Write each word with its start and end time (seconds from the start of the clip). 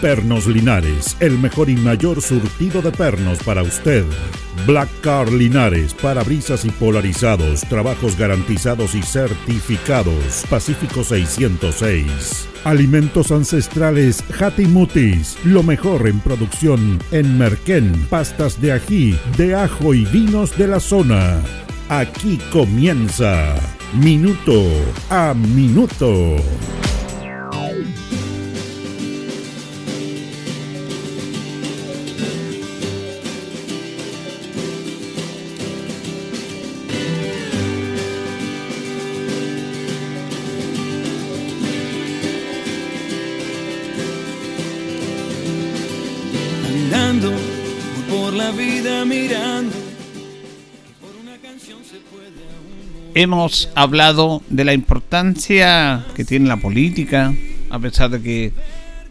Pernos 0.00 0.46
Linares, 0.46 1.16
el 1.20 1.38
mejor 1.38 1.70
y 1.70 1.76
mayor 1.76 2.20
surtido 2.20 2.82
de 2.82 2.92
pernos 2.92 3.38
para 3.42 3.62
usted. 3.62 4.04
Black 4.66 4.88
Car 5.00 5.32
Linares, 5.32 5.94
parabrisas 5.94 6.64
y 6.64 6.70
polarizados, 6.70 7.60
trabajos 7.62 8.16
garantizados 8.16 8.94
y 8.94 9.02
certificados. 9.02 10.44
Pacífico 10.50 11.04
606. 11.04 12.48
Alimentos 12.64 13.30
ancestrales 13.30 14.24
Hatimutis, 14.40 15.36
lo 15.44 15.62
mejor 15.62 16.08
en 16.08 16.20
producción 16.20 16.98
en 17.10 17.38
Merquén, 17.38 17.92
pastas 18.10 18.60
de 18.60 18.72
ají, 18.72 19.18
de 19.36 19.54
ajo 19.54 19.94
y 19.94 20.04
vinos 20.04 20.56
de 20.58 20.66
la 20.66 20.80
zona. 20.80 21.40
Aquí 21.88 22.38
comienza 22.50 23.54
Minuto 23.94 24.64
a 25.10 25.32
Minuto. 25.34 26.36
Hemos 53.16 53.70
hablado 53.74 54.42
de 54.50 54.64
la 54.66 54.74
importancia 54.74 56.04
que 56.14 56.22
tiene 56.26 56.48
la 56.48 56.58
política, 56.58 57.32
a 57.70 57.78
pesar 57.78 58.10
de 58.10 58.20
que 58.20 58.52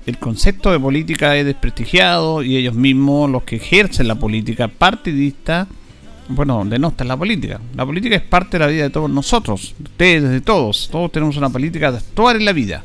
el 0.06 0.20
concepto 0.20 0.72
de 0.72 0.80
política 0.80 1.36
es 1.36 1.44
desprestigiado 1.44 2.44
y 2.44 2.56
ellos 2.56 2.76
mismos, 2.76 3.32
los 3.32 3.42
que 3.42 3.56
ejercen 3.56 4.08
la 4.08 4.14
política 4.14 4.68
partidista, 4.68 5.68
bueno, 6.30 6.64
denostan 6.66 7.08
la 7.08 7.18
política. 7.18 7.60
La 7.76 7.84
política 7.84 8.16
es 8.16 8.22
parte 8.22 8.60
de 8.60 8.66
la 8.66 8.68
vida 8.68 8.84
de 8.84 8.90
todos 8.92 9.10
nosotros, 9.10 9.74
de 9.80 9.86
ustedes, 9.86 10.30
de 10.30 10.42
todos. 10.42 10.88
Todos 10.92 11.12
tenemos 11.12 11.36
una 11.38 11.50
política 11.50 11.92
de 11.92 11.98
actuar 11.98 12.36
en 12.36 12.46
la 12.46 12.54
vida. 12.54 12.84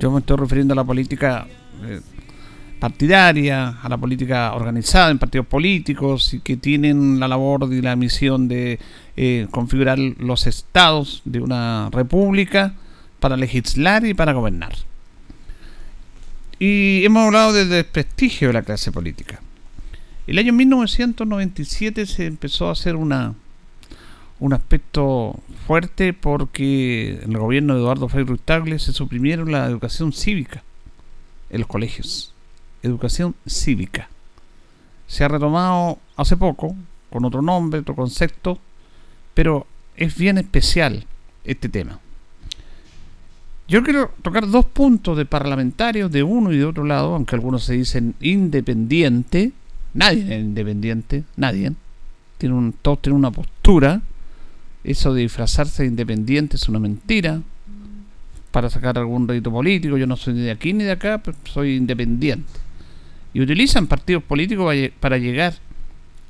Yo 0.00 0.10
me 0.10 0.20
estoy 0.20 0.38
refiriendo 0.38 0.72
a 0.72 0.76
la 0.76 0.84
política 0.84 1.46
eh, 1.84 2.00
partidaria, 2.78 3.78
a 3.82 3.88
la 3.88 3.96
política 3.96 4.54
organizada 4.54 5.10
en 5.10 5.18
partidos 5.18 5.46
políticos 5.46 6.34
y 6.34 6.40
que 6.40 6.56
tienen 6.56 7.20
la 7.20 7.28
labor 7.28 7.68
y 7.72 7.82
la 7.82 7.96
misión 7.96 8.48
de 8.48 8.78
eh, 9.16 9.46
configurar 9.50 9.98
los 9.98 10.46
estados 10.46 11.22
de 11.24 11.40
una 11.40 11.90
república 11.90 12.74
para 13.20 13.36
legislar 13.36 14.06
y 14.06 14.14
para 14.14 14.32
gobernar. 14.32 14.74
Y 16.58 17.04
hemos 17.04 17.26
hablado 17.26 17.52
del 17.52 17.68
desprestigio 17.68 18.48
de 18.48 18.54
la 18.54 18.62
clase 18.62 18.90
política. 18.90 19.40
El 20.26 20.38
año 20.38 20.52
1997 20.52 22.06
se 22.06 22.26
empezó 22.26 22.68
a 22.68 22.72
hacer 22.72 22.96
una, 22.96 23.34
un 24.40 24.52
aspecto 24.52 25.40
fuerte 25.66 26.12
porque 26.12 27.20
en 27.22 27.32
el 27.32 27.38
gobierno 27.38 27.74
de 27.74 27.80
Eduardo 27.80 28.08
Frei 28.08 28.24
Tagle 28.44 28.78
se 28.78 28.92
suprimieron 28.92 29.52
la 29.52 29.66
educación 29.66 30.12
cívica 30.12 30.62
en 31.50 31.60
los 31.60 31.68
colegios. 31.68 32.34
Educación 32.88 33.34
cívica. 33.46 34.08
Se 35.06 35.24
ha 35.24 35.28
retomado 35.28 35.98
hace 36.16 36.36
poco, 36.36 36.76
con 37.10 37.24
otro 37.24 37.42
nombre, 37.42 37.80
otro 37.80 37.94
concepto, 37.94 38.58
pero 39.34 39.66
es 39.96 40.16
bien 40.16 40.38
especial 40.38 41.06
este 41.44 41.68
tema. 41.68 41.98
Yo 43.68 43.82
quiero 43.82 44.10
tocar 44.22 44.48
dos 44.48 44.64
puntos 44.64 45.16
de 45.16 45.26
parlamentarios 45.26 46.10
de 46.10 46.22
uno 46.22 46.52
y 46.52 46.56
de 46.56 46.64
otro 46.64 46.84
lado, 46.84 47.14
aunque 47.14 47.34
algunos 47.34 47.64
se 47.64 47.74
dicen 47.74 48.14
independiente. 48.20 49.52
Nadie 49.92 50.22
es 50.22 50.40
independiente, 50.40 51.24
nadie. 51.36 51.72
Tiene 52.38 52.54
un, 52.54 52.72
todos 52.72 53.02
tienen 53.02 53.18
una 53.18 53.30
postura. 53.30 54.00
Eso 54.84 55.12
de 55.12 55.22
disfrazarse 55.22 55.82
de 55.82 55.90
independiente 55.90 56.56
es 56.56 56.66
una 56.68 56.78
mentira. 56.78 57.42
Para 58.50 58.70
sacar 58.70 58.96
algún 58.96 59.28
rédito 59.28 59.50
político. 59.50 59.98
Yo 59.98 60.06
no 60.06 60.16
soy 60.16 60.32
ni 60.32 60.40
de 60.40 60.50
aquí 60.50 60.72
ni 60.72 60.84
de 60.84 60.92
acá, 60.92 61.18
pero 61.22 61.36
soy 61.44 61.76
independiente. 61.76 62.67
Y 63.32 63.40
utilizan 63.40 63.86
partidos 63.86 64.22
políticos 64.22 64.74
para 65.00 65.18
llegar 65.18 65.54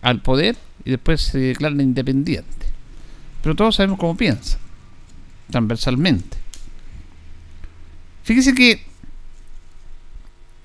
al 0.02 0.20
poder 0.20 0.56
y 0.84 0.90
después 0.90 1.22
se 1.22 1.38
declaran 1.38 1.80
independientes. 1.80 2.68
Pero 3.42 3.54
todos 3.54 3.76
sabemos 3.76 3.98
cómo 3.98 4.16
piensa, 4.16 4.58
transversalmente. 5.50 6.36
Fíjese 8.24 8.54
que 8.54 8.82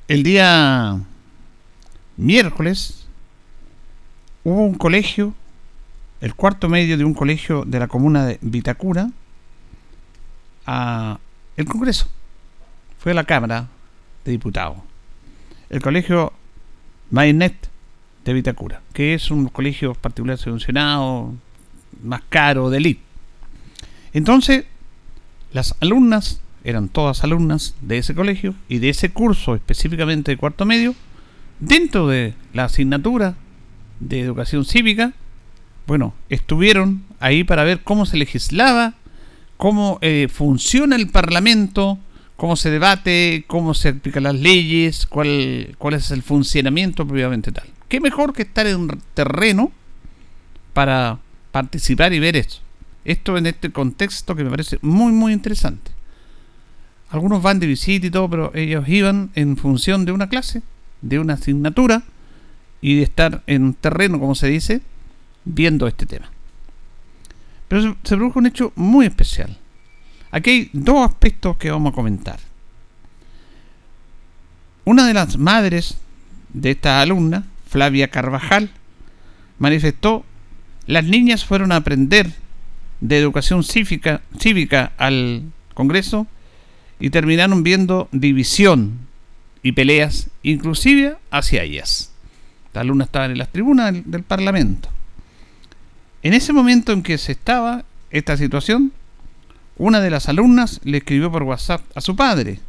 el 0.08 0.24
día 0.24 1.00
miércoles 2.18 3.08
hubo 4.44 4.66
un 4.66 4.76
colegio, 4.76 5.34
el 6.20 6.36
cuarto 6.36 6.68
medio 6.68 6.98
de 6.98 7.06
un 7.06 7.14
colegio 7.14 7.64
de 7.66 7.80
la 7.80 7.88
comuna 7.88 8.26
de 8.26 8.38
Vitacura, 8.42 9.10
a 10.66 11.20
el 11.58 11.66
Congreso. 11.66 12.08
Fue 13.00 13.12
a 13.12 13.16
la 13.16 13.24
Cámara 13.26 13.68
de 14.26 14.32
Diputados. 14.32 14.78
El 15.74 15.82
colegio 15.82 16.32
Mainet 17.10 17.56
de 18.24 18.34
Vitacura, 18.34 18.84
que 18.94 19.16
es 19.16 19.32
un 19.32 19.48
colegio 19.48 19.96
particular 19.96 20.38
subvencionado, 20.38 21.34
más 22.04 22.22
caro 22.30 22.70
de 22.70 22.78
elite. 22.78 23.02
Entonces, 24.14 24.66
las 25.52 25.76
alumnas, 25.80 26.42
eran 26.64 26.90
todas 26.90 27.24
alumnas 27.24 27.74
de 27.82 27.98
ese 27.98 28.14
colegio 28.14 28.54
y 28.70 28.78
de 28.78 28.90
ese 28.90 29.10
curso 29.10 29.56
específicamente 29.56 30.30
de 30.30 30.38
cuarto 30.38 30.64
medio, 30.64 30.94
dentro 31.60 32.08
de 32.08 32.36
la 32.54 32.66
asignatura 32.66 33.34
de 34.00 34.20
educación 34.20 34.66
cívica, 34.66 35.14
bueno, 35.88 36.14
estuvieron 36.30 37.02
ahí 37.20 37.44
para 37.44 37.64
ver 37.64 37.82
cómo 37.82 38.06
se 38.06 38.18
legislaba, 38.18 38.94
cómo 39.58 39.98
eh, 40.02 40.28
funciona 40.32 40.96
el 40.98 41.10
Parlamento, 41.10 41.98
cómo 42.36 42.56
se 42.56 42.70
debate, 42.70 43.46
cómo 43.48 43.74
se 43.74 43.90
aplican 43.90 44.24
las 44.24 44.36
leyes, 44.36 45.06
cuál, 45.06 45.76
cuál 45.78 45.96
es 45.96 46.12
el 46.12 46.24
funcionamiento 46.24 47.06
propiamente 47.08 47.52
tal. 47.52 47.68
¿Qué 47.88 48.00
mejor 48.00 48.34
que 48.34 48.42
estar 48.44 48.66
en 48.68 48.78
un 48.78 49.02
terreno 49.14 49.72
para 50.74 51.20
participar 51.52 52.12
y 52.14 52.20
ver 52.20 52.36
esto. 52.36 52.58
Esto 53.06 53.38
en 53.38 53.46
este 53.46 53.72
contexto 53.72 54.36
que 54.36 54.44
me 54.44 54.50
parece 54.50 54.80
muy, 54.82 55.14
muy 55.14 55.34
interesante. 55.34 55.92
Algunos 57.10 57.42
van 57.44 57.60
de 57.60 57.68
visita 57.68 58.08
y 58.08 58.12
todo, 58.12 58.30
pero 58.30 58.52
ellos 58.56 58.88
iban 58.88 59.30
en 59.36 59.56
función 59.56 60.04
de 60.04 60.12
una 60.12 60.30
clase, 60.30 60.64
de 61.02 61.20
una 61.20 61.34
asignatura 61.34 62.04
y 62.82 62.96
de 62.98 63.04
estar 63.04 63.44
en 63.46 63.76
terreno, 63.76 64.20
como 64.20 64.36
se 64.36 64.48
dice, 64.48 64.82
viendo 65.46 65.88
este 65.88 66.06
tema. 66.08 66.32
Pero 67.68 67.82
se, 67.82 67.96
se 68.04 68.16
produjo 68.16 68.40
un 68.40 68.48
hecho 68.48 68.74
muy 68.76 69.06
especial. 69.06 69.58
Aquí 70.34 70.50
hay 70.50 70.70
dos 70.74 71.08
aspectos 71.08 71.58
que 71.58 71.70
vamos 71.70 71.94
a 71.94 71.96
comentar. 71.96 72.40
Una 74.84 75.06
de 75.06 75.14
las 75.14 75.38
madres 75.38 75.98
de 76.52 76.72
esta 76.72 77.02
alumna, 77.02 77.46
Flavia 77.70 78.08
Carvajal, 78.08 78.72
manifestó 79.60 80.26
las 80.88 81.06
niñas 81.06 81.46
fueron 81.46 81.72
a 81.72 81.76
aprender 81.76 82.34
de 83.00 83.20
educación 83.20 83.64
cívica, 83.64 84.92
al 84.98 85.44
Congreso 85.76 86.26
y 87.00 87.12
terminaron 87.12 87.62
viendo 87.62 88.10
división 88.12 89.02
y 89.62 89.74
peleas, 89.74 90.32
inclusive 90.42 91.16
hacia 91.30 91.62
ellas. 91.62 92.12
Las 92.74 92.82
alumnas 92.82 93.10
estaban 93.10 93.30
en 93.30 93.38
las 93.38 93.52
tribunas 93.52 93.94
del 94.04 94.24
Parlamento. 94.24 94.90
En 96.24 96.34
ese 96.34 96.54
momento 96.54 96.92
en 96.92 97.04
que 97.04 97.20
se 97.20 97.34
estaba 97.34 97.86
esta 98.10 98.36
situación, 98.36 98.94
una 99.78 100.00
de 100.00 100.10
las 100.10 100.30
alumnas 100.30 100.80
le 100.84 100.98
escribió 100.98 101.32
por 101.32 101.44
WhatsApp 101.44 101.82
a 101.96 102.02
su 102.02 102.16
padre. 102.16 102.60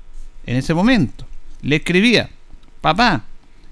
En 0.46 0.56
ese 0.56 0.74
momento, 0.74 1.26
le 1.62 1.76
escribía, 1.76 2.30
papá, 2.80 3.24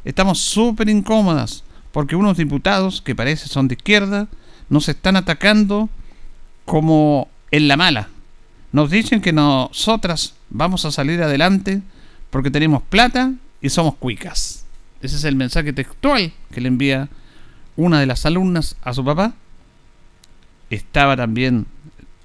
estamos 0.04 0.38
súper 0.38 0.88
incómodas 0.88 1.64
porque 1.92 2.16
unos 2.16 2.36
diputados 2.36 3.02
que 3.02 3.14
parece 3.14 3.48
son 3.48 3.68
de 3.68 3.74
izquierda 3.74 4.28
nos 4.68 4.88
están 4.88 5.16
atacando 5.16 5.88
como 6.64 7.28
en 7.50 7.68
la 7.68 7.76
mala. 7.76 8.08
Nos 8.72 8.90
dicen 8.90 9.20
que 9.20 9.32
nosotras 9.32 10.34
vamos 10.48 10.84
a 10.84 10.90
salir 10.90 11.22
adelante 11.22 11.82
porque 12.30 12.50
tenemos 12.50 12.82
plata 12.82 13.32
y 13.60 13.68
somos 13.68 13.96
cuicas. 13.96 14.64
Ese 15.02 15.16
es 15.16 15.24
el 15.24 15.36
mensaje 15.36 15.72
textual 15.72 16.32
que 16.50 16.60
le 16.60 16.68
envía 16.68 17.08
una 17.76 18.00
de 18.00 18.06
las 18.06 18.24
alumnas 18.24 18.76
a 18.82 18.94
su 18.94 19.04
papá. 19.04 19.34
Estaba 20.70 21.16
también 21.16 21.66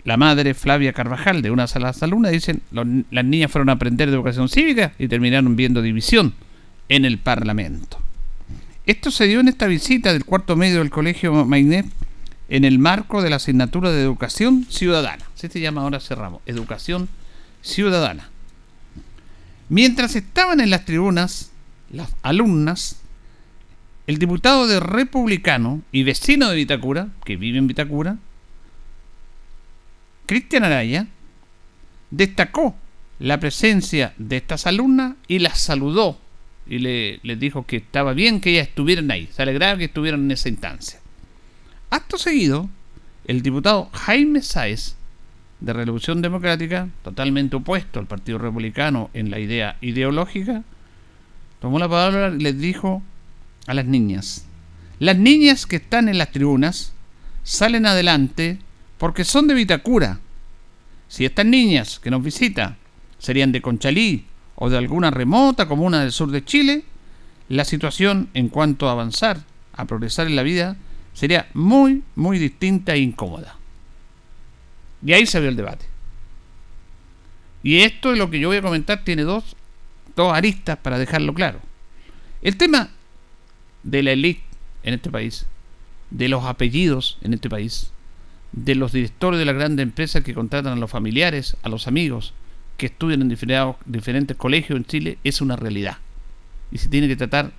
la 0.07 0.15
madre 0.15 0.53
Flavia 0.53 0.93
Carvajal 0.93 1.41
de 1.41 1.51
una 1.51 1.65
de 1.65 1.79
las 1.81 2.01
alumnas. 2.01 2.31
Dicen, 2.31 2.61
las 2.71 3.25
niñas 3.25 3.51
fueron 3.51 3.67
a 3.67 3.73
aprender 3.73 4.09
de 4.09 4.15
educación 4.15 4.47
cívica 4.47 4.93
y 4.97 5.09
terminaron 5.09 5.57
viendo 5.57 5.81
división 5.81 6.33
en 6.87 7.03
el 7.03 7.17
Parlamento. 7.17 7.99
Esto 8.85 9.11
se 9.11 9.25
dio 9.25 9.41
en 9.41 9.49
esta 9.49 9.67
visita 9.67 10.13
del 10.13 10.23
cuarto 10.23 10.55
medio 10.55 10.79
del 10.79 10.91
Colegio 10.91 11.43
Mainet 11.43 11.87
en 12.47 12.63
el 12.63 12.79
marco 12.79 13.21
de 13.21 13.29
la 13.29 13.35
asignatura 13.35 13.91
de 13.91 14.01
Educación 14.01 14.65
Ciudadana. 14.69 15.25
Se 15.35 15.49
se 15.49 15.59
llama 15.59 15.81
ahora 15.81 15.99
cerramos, 15.99 16.41
Educación 16.45 17.09
Ciudadana. 17.61 18.29
Mientras 19.67 20.15
estaban 20.15 20.61
en 20.61 20.69
las 20.69 20.85
tribunas, 20.85 21.51
las 21.91 22.15
alumnas, 22.21 23.01
el 24.07 24.19
diputado 24.19 24.67
de 24.67 24.79
Republicano 24.79 25.81
y 25.91 26.03
vecino 26.03 26.47
de 26.47 26.55
Vitacura, 26.55 27.09
que 27.25 27.35
vive 27.35 27.57
en 27.57 27.67
Vitacura, 27.67 28.15
Cristian 30.27 30.63
Araya, 30.63 31.07
destacó 32.11 32.75
la 33.17 33.39
presencia 33.39 34.13
de 34.17 34.37
estas 34.37 34.67
alumnas 34.67 35.15
y 35.27 35.39
las 35.39 35.59
saludó 35.59 36.19
y 36.67 36.79
le, 36.79 37.19
les 37.23 37.39
dijo 37.39 37.65
que 37.65 37.77
estaba 37.77 38.13
bien 38.13 38.41
que 38.41 38.51
ellas 38.51 38.67
estuvieran 38.67 39.09
ahí, 39.09 39.27
se 39.31 39.41
alegraba 39.41 39.77
que 39.77 39.85
estuvieran 39.85 40.25
en 40.25 40.31
esa 40.31 40.49
instancia. 40.49 40.99
Acto 41.89 42.17
seguido, 42.17 42.69
el 43.25 43.41
diputado 43.41 43.89
Jaime 43.93 44.41
Sáez, 44.41 44.95
de 45.59 45.73
Revolución 45.73 46.21
Democrática, 46.21 46.89
totalmente 47.03 47.55
opuesto 47.55 47.99
al 47.99 48.05
Partido 48.05 48.37
Republicano 48.37 49.09
en 49.13 49.31
la 49.31 49.39
idea 49.39 49.77
ideológica, 49.81 50.63
tomó 51.59 51.79
la 51.79 51.89
palabra 51.89 52.35
y 52.35 52.41
les 52.41 52.59
dijo 52.59 53.01
a 53.65 53.73
las 53.73 53.85
niñas, 53.85 54.45
las 54.99 55.17
niñas 55.17 55.65
que 55.65 55.77
están 55.77 56.09
en 56.09 56.17
las 56.17 56.31
tribunas 56.31 56.93
salen 57.43 57.85
adelante 57.85 58.59
porque 58.97 59.23
son 59.23 59.47
de 59.47 59.53
Vitacura. 59.53 60.19
Si 61.07 61.25
estas 61.25 61.45
niñas 61.45 61.99
que 61.99 62.11
nos 62.11 62.23
visitan 62.23 62.77
serían 63.19 63.51
de 63.51 63.61
Conchalí 63.61 64.25
o 64.55 64.69
de 64.69 64.77
alguna 64.77 65.11
remota 65.11 65.67
comuna 65.67 66.01
del 66.01 66.11
sur 66.11 66.31
de 66.31 66.43
Chile, 66.43 66.83
la 67.49 67.63
situación 67.63 68.29
en 68.33 68.49
cuanto 68.49 68.87
a 68.87 68.91
avanzar, 68.91 69.43
a 69.73 69.85
progresar 69.85 70.27
en 70.27 70.35
la 70.35 70.43
vida, 70.43 70.75
sería 71.13 71.47
muy, 71.53 72.03
muy 72.15 72.39
distinta 72.39 72.93
e 72.93 72.99
incómoda. 72.99 73.55
Y 75.05 75.13
ahí 75.13 75.25
se 75.25 75.39
ve 75.39 75.47
el 75.47 75.55
debate. 75.55 75.85
Y 77.63 77.81
esto 77.81 78.11
es 78.11 78.17
lo 78.17 78.29
que 78.29 78.39
yo 78.39 78.49
voy 78.49 78.57
a 78.57 78.61
comentar, 78.61 79.03
tiene 79.03 79.23
dos, 79.23 79.55
dos 80.15 80.33
aristas 80.33 80.77
para 80.77 80.97
dejarlo 80.97 81.33
claro. 81.33 81.59
El 82.41 82.57
tema 82.57 82.89
de 83.83 84.03
la 84.03 84.11
élite 84.11 84.43
en 84.83 84.93
este 84.93 85.09
país, 85.09 85.45
de 86.09 86.29
los 86.29 86.45
apellidos 86.45 87.17
en 87.21 87.33
este 87.33 87.49
país, 87.49 87.91
de 88.51 88.75
los 88.75 88.91
directores 88.91 89.39
de 89.39 89.45
las 89.45 89.55
grandes 89.55 89.83
empresas 89.83 90.23
que 90.23 90.33
contratan 90.33 90.73
a 90.73 90.77
los 90.77 90.89
familiares, 90.89 91.57
a 91.63 91.69
los 91.69 91.87
amigos, 91.87 92.33
que 92.77 92.87
estudian 92.87 93.21
en 93.21 93.29
diferentes 93.85 94.37
colegios 94.37 94.77
en 94.77 94.85
Chile, 94.85 95.17
es 95.23 95.41
una 95.41 95.55
realidad. 95.55 95.97
Y 96.71 96.77
se 96.77 96.89
tiene 96.89 97.07
que 97.07 97.15
tratar 97.15 97.51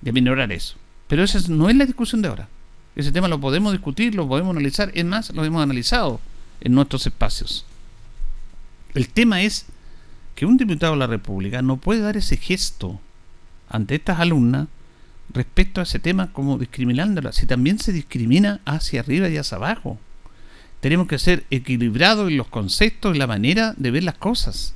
de 0.00 0.12
minorar 0.12 0.52
eso. 0.52 0.76
Pero 1.08 1.24
esa 1.24 1.40
no 1.48 1.68
es 1.68 1.76
la 1.76 1.86
discusión 1.86 2.22
de 2.22 2.28
ahora. 2.28 2.48
Ese 2.96 3.12
tema 3.12 3.28
lo 3.28 3.40
podemos 3.40 3.72
discutir, 3.72 4.14
lo 4.14 4.28
podemos 4.28 4.54
analizar, 4.54 4.90
es 4.94 5.04
más, 5.04 5.32
lo 5.34 5.44
hemos 5.44 5.62
analizado 5.62 6.20
en 6.60 6.74
nuestros 6.74 7.06
espacios. 7.06 7.64
El 8.94 9.08
tema 9.08 9.42
es 9.42 9.66
que 10.34 10.46
un 10.46 10.56
diputado 10.56 10.94
de 10.94 10.98
la 10.98 11.06
República 11.06 11.62
no 11.62 11.76
puede 11.76 12.00
dar 12.00 12.16
ese 12.16 12.36
gesto 12.36 13.00
ante 13.68 13.96
estas 13.96 14.20
alumnas 14.20 14.68
respecto 15.32 15.80
a 15.80 15.84
ese 15.84 15.98
tema 15.98 16.32
como 16.32 16.58
discriminándolas, 16.58 17.36
si 17.36 17.46
también 17.46 17.78
se 17.78 17.92
discrimina 17.92 18.60
hacia 18.64 19.00
arriba 19.00 19.28
y 19.28 19.36
hacia 19.36 19.56
abajo. 19.56 19.98
Tenemos 20.80 21.06
que 21.06 21.18
ser 21.18 21.44
equilibrados 21.50 22.30
en 22.30 22.36
los 22.36 22.48
conceptos 22.48 23.14
y 23.14 23.18
la 23.18 23.26
manera 23.26 23.74
de 23.76 23.90
ver 23.90 24.02
las 24.02 24.16
cosas. 24.16 24.74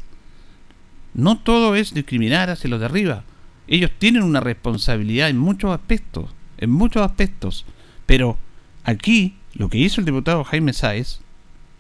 No 1.14 1.38
todo 1.38 1.76
es 1.76 1.94
discriminar 1.94 2.50
hacia 2.50 2.68
los 2.68 2.80
de 2.80 2.86
arriba. 2.86 3.24
Ellos 3.66 3.90
tienen 3.98 4.22
una 4.22 4.40
responsabilidad 4.40 5.30
en 5.30 5.38
muchos 5.38 5.72
aspectos, 5.72 6.30
en 6.58 6.70
muchos 6.70 7.02
aspectos. 7.02 7.64
Pero 8.04 8.36
aquí 8.84 9.36
lo 9.54 9.70
que 9.70 9.78
hizo 9.78 10.00
el 10.00 10.04
diputado 10.04 10.44
Jaime 10.44 10.72
Sáez 10.72 11.20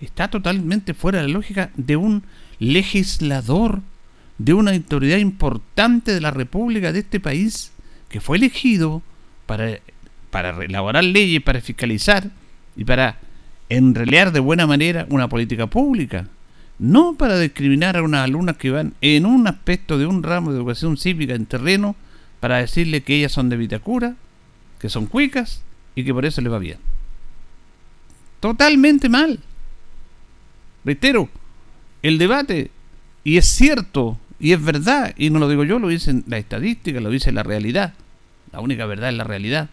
está 0.00 0.28
totalmente 0.28 0.94
fuera 0.94 1.20
de 1.20 1.28
la 1.28 1.34
lógica 1.34 1.70
de 1.76 1.96
un 1.96 2.22
legislador, 2.58 3.82
de 4.38 4.54
una 4.54 4.72
autoridad 4.72 5.18
importante 5.18 6.12
de 6.12 6.20
la 6.20 6.30
República 6.30 6.92
de 6.92 7.00
este 7.00 7.20
país, 7.20 7.72
que 8.08 8.20
fue 8.20 8.38
elegido 8.38 9.02
para, 9.46 9.80
para 10.30 10.64
elaborar 10.64 11.04
leyes, 11.04 11.42
para 11.42 11.60
fiscalizar 11.60 12.30
y 12.76 12.84
para 12.84 13.18
enrelear 13.68 14.32
de 14.32 14.40
buena 14.40 14.66
manera 14.66 15.06
una 15.10 15.28
política 15.28 15.66
pública. 15.66 16.28
No 16.78 17.14
para 17.14 17.38
discriminar 17.38 17.96
a 17.96 18.02
unas 18.02 18.24
alumnas 18.24 18.56
que 18.56 18.70
van 18.70 18.94
en 19.00 19.26
un 19.26 19.46
aspecto 19.46 19.98
de 19.98 20.06
un 20.06 20.22
ramo 20.22 20.50
de 20.50 20.58
educación 20.58 20.96
cívica 20.96 21.34
en 21.34 21.46
terreno 21.46 21.96
para 22.40 22.58
decirle 22.58 23.02
que 23.02 23.16
ellas 23.16 23.32
son 23.32 23.48
de 23.48 23.56
Vitacura, 23.56 24.16
que 24.78 24.88
son 24.88 25.06
cuicas 25.06 25.62
y 25.94 26.04
que 26.04 26.12
por 26.12 26.24
eso 26.24 26.40
le 26.40 26.48
va 26.48 26.58
bien. 26.58 26.78
Totalmente 28.40 29.08
mal. 29.08 29.40
Reitero, 30.84 31.30
el 32.02 32.18
debate, 32.18 32.70
y 33.22 33.38
es 33.38 33.46
cierto, 33.46 34.18
y 34.38 34.52
es 34.52 34.62
verdad, 34.62 35.14
y 35.16 35.30
no 35.30 35.38
lo 35.38 35.48
digo 35.48 35.64
yo, 35.64 35.78
lo 35.78 35.88
dicen 35.88 36.24
la 36.26 36.36
estadística, 36.36 37.00
lo 37.00 37.08
dice 37.08 37.32
la 37.32 37.42
realidad. 37.42 37.94
La 38.52 38.60
única 38.60 38.84
verdad 38.84 39.08
es 39.08 39.16
la 39.16 39.24
realidad. 39.24 39.70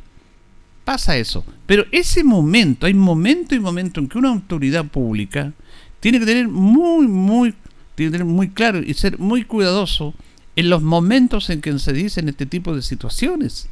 Pasa 0.92 1.16
eso. 1.16 1.46
Pero 1.68 1.86
ese 1.94 2.22
momento, 2.22 2.86
hay 2.86 2.94
momento 2.94 3.56
y 3.56 3.62
momento 3.62 4.02
en 4.02 4.10
que 4.10 4.18
una 4.18 4.28
autoridad 4.28 4.84
pública 4.84 5.54
tiene 6.02 6.20
que 6.20 6.26
tener 6.26 6.50
muy, 6.50 7.08
muy, 7.08 7.56
tener 7.96 8.26
muy 8.26 8.50
claro 8.50 8.80
y 8.80 8.94
ser 8.94 9.18
muy 9.18 9.46
cuidadoso 9.46 10.14
en 10.58 10.70
los 10.70 10.82
momentos 10.82 11.50
en 11.50 11.62
que 11.62 11.80
se 11.80 11.94
dicen 11.94 12.28
este 12.28 12.46
tipo 12.46 12.76
de 12.76 12.82
situaciones. 12.82 13.70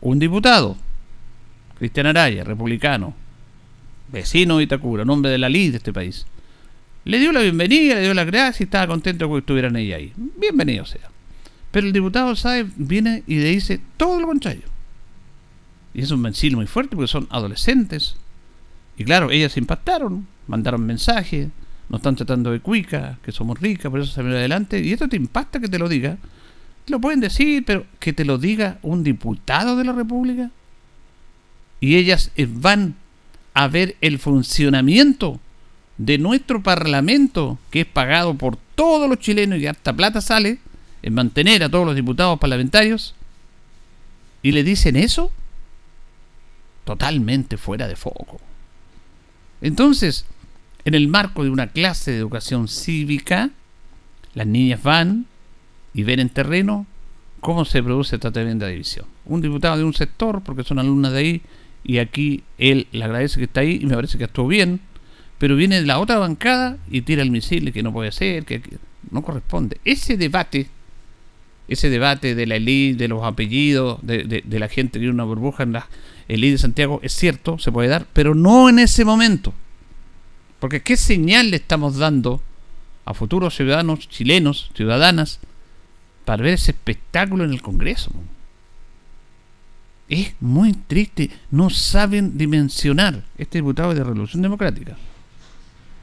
Un 0.00 0.18
diputado 0.18 0.76
Cristian 1.78 2.06
Araya, 2.06 2.42
republicano, 2.42 3.14
vecino 4.10 4.56
de 4.56 4.64
Itacura, 4.64 5.04
nombre 5.04 5.30
de 5.30 5.38
la 5.38 5.48
ley 5.48 5.70
de 5.70 5.76
este 5.76 5.92
país. 5.92 6.26
Le 7.04 7.20
dio 7.20 7.30
la 7.30 7.42
bienvenida, 7.42 7.94
le 7.94 8.02
dio 8.02 8.14
las 8.14 8.26
gracias 8.26 8.62
y 8.62 8.64
estaba 8.64 8.88
contento 8.88 9.30
que 9.30 9.38
estuvieran 9.38 9.76
ella 9.76 9.94
ahí. 9.94 10.12
Bienvenido 10.16 10.86
sea. 10.86 11.08
Pero 11.70 11.86
el 11.86 11.92
diputado 11.92 12.34
sabe, 12.34 12.66
viene 12.74 13.22
y 13.28 13.36
le 13.36 13.50
dice 13.50 13.80
todo 13.96 14.18
lo 14.18 14.26
contrario. 14.26 14.71
Y 15.94 16.02
es 16.02 16.10
un 16.10 16.20
mensaje 16.20 16.54
muy 16.56 16.66
fuerte 16.66 16.96
porque 16.96 17.08
son 17.08 17.26
adolescentes. 17.30 18.16
Y 18.96 19.04
claro, 19.04 19.30
ellas 19.30 19.52
se 19.52 19.60
impactaron, 19.60 20.26
mandaron 20.46 20.84
mensajes, 20.84 21.48
nos 21.88 22.00
están 22.00 22.16
tratando 22.16 22.50
de 22.50 22.60
cuica, 22.60 23.18
que 23.22 23.32
somos 23.32 23.60
ricas, 23.60 23.90
por 23.90 24.00
eso 24.00 24.22
viene 24.22 24.38
adelante. 24.38 24.80
Y 24.80 24.92
esto 24.92 25.08
te 25.08 25.16
impacta 25.16 25.60
que 25.60 25.68
te 25.68 25.78
lo 25.78 25.88
diga. 25.88 26.18
Lo 26.88 27.00
pueden 27.00 27.20
decir, 27.20 27.64
pero 27.64 27.86
que 28.00 28.12
te 28.12 28.24
lo 28.24 28.38
diga 28.38 28.78
un 28.82 29.04
diputado 29.04 29.76
de 29.76 29.84
la 29.84 29.92
República 29.92 30.50
y 31.82 31.96
ellas 31.96 32.30
eh, 32.36 32.46
van 32.48 32.94
a 33.54 33.66
ver 33.66 33.96
el 34.00 34.20
funcionamiento 34.20 35.40
de 35.98 36.16
nuestro 36.16 36.62
parlamento, 36.62 37.58
que 37.70 37.80
es 37.80 37.86
pagado 37.86 38.34
por 38.34 38.56
todos 38.76 39.08
los 39.08 39.18
chilenos 39.18 39.58
y 39.58 39.66
harta 39.66 39.92
plata 39.92 40.20
sale 40.20 40.60
en 41.02 41.12
mantener 41.12 41.64
a 41.64 41.68
todos 41.68 41.84
los 41.84 41.96
diputados 41.96 42.38
parlamentarios, 42.38 43.16
y 44.42 44.52
le 44.52 44.62
dicen 44.62 44.94
eso, 44.94 45.32
totalmente 46.84 47.56
fuera 47.56 47.88
de 47.88 47.96
foco. 47.96 48.40
Entonces, 49.60 50.26
en 50.84 50.94
el 50.94 51.08
marco 51.08 51.44
de 51.44 51.50
una 51.50 51.68
clase 51.68 52.10
de 52.10 52.18
educación 52.18 52.68
cívica, 52.68 53.50
las 54.34 54.46
niñas 54.46 54.82
van 54.82 55.26
y 55.94 56.02
ven 56.02 56.20
en 56.20 56.28
terreno 56.28 56.86
cómo 57.40 57.64
se 57.64 57.82
produce 57.82 58.16
esta 58.16 58.32
tremenda 58.32 58.66
división. 58.66 59.06
Un 59.24 59.40
diputado 59.40 59.76
de 59.76 59.84
un 59.84 59.94
sector, 59.94 60.42
porque 60.42 60.64
son 60.64 60.78
alumnas 60.78 61.12
de 61.12 61.18
ahí, 61.18 61.42
y 61.84 61.98
aquí 61.98 62.44
él 62.58 62.86
le 62.92 63.04
agradece 63.04 63.38
que 63.38 63.44
está 63.44 63.60
ahí 63.60 63.80
y 63.82 63.86
me 63.86 63.94
parece 63.94 64.18
que 64.18 64.24
actuó 64.24 64.46
bien, 64.46 64.80
pero 65.38 65.56
viene 65.56 65.80
la 65.82 65.98
otra 65.98 66.18
bancada 66.18 66.78
y 66.88 67.02
tira 67.02 67.22
el 67.22 67.32
misil 67.32 67.72
que 67.72 67.82
no 67.82 67.92
puede 67.92 68.12
ser, 68.12 68.44
que, 68.44 68.62
no 69.10 69.22
corresponde. 69.22 69.78
Ese 69.84 70.16
debate, 70.16 70.68
ese 71.66 71.90
debate 71.90 72.34
de 72.34 72.46
la 72.46 72.56
elite, 72.56 72.96
de 72.96 73.08
los 73.08 73.24
apellidos, 73.24 73.98
de, 74.02 74.44
la 74.46 74.68
gente 74.68 74.92
que 74.92 75.00
tiene 75.00 75.14
una 75.14 75.24
burbuja 75.24 75.64
en 75.64 75.72
la 76.28 76.34
elite 76.34 76.52
de 76.52 76.58
Santiago, 76.58 77.00
es 77.02 77.14
cierto, 77.14 77.58
se 77.58 77.72
puede 77.72 77.88
dar, 77.88 78.06
pero 78.12 78.34
no 78.34 78.68
en 78.68 78.78
ese 78.78 79.04
momento. 79.04 79.54
Porque 80.58 80.82
¿qué 80.82 80.96
señal 80.96 81.50
le 81.50 81.56
estamos 81.56 81.96
dando 81.96 82.42
a 83.04 83.14
futuros 83.14 83.56
ciudadanos 83.56 84.08
chilenos, 84.08 84.70
ciudadanas, 84.74 85.40
para 86.24 86.42
ver 86.42 86.54
ese 86.54 86.70
espectáculo 86.70 87.44
en 87.44 87.52
el 87.52 87.62
Congreso? 87.62 88.12
Es 90.08 90.34
muy 90.40 90.72
triste. 90.72 91.30
No 91.50 91.70
saben 91.70 92.38
dimensionar 92.38 93.24
este 93.38 93.58
diputado 93.58 93.94
de 93.94 94.04
Revolución 94.04 94.42
Democrática, 94.42 94.96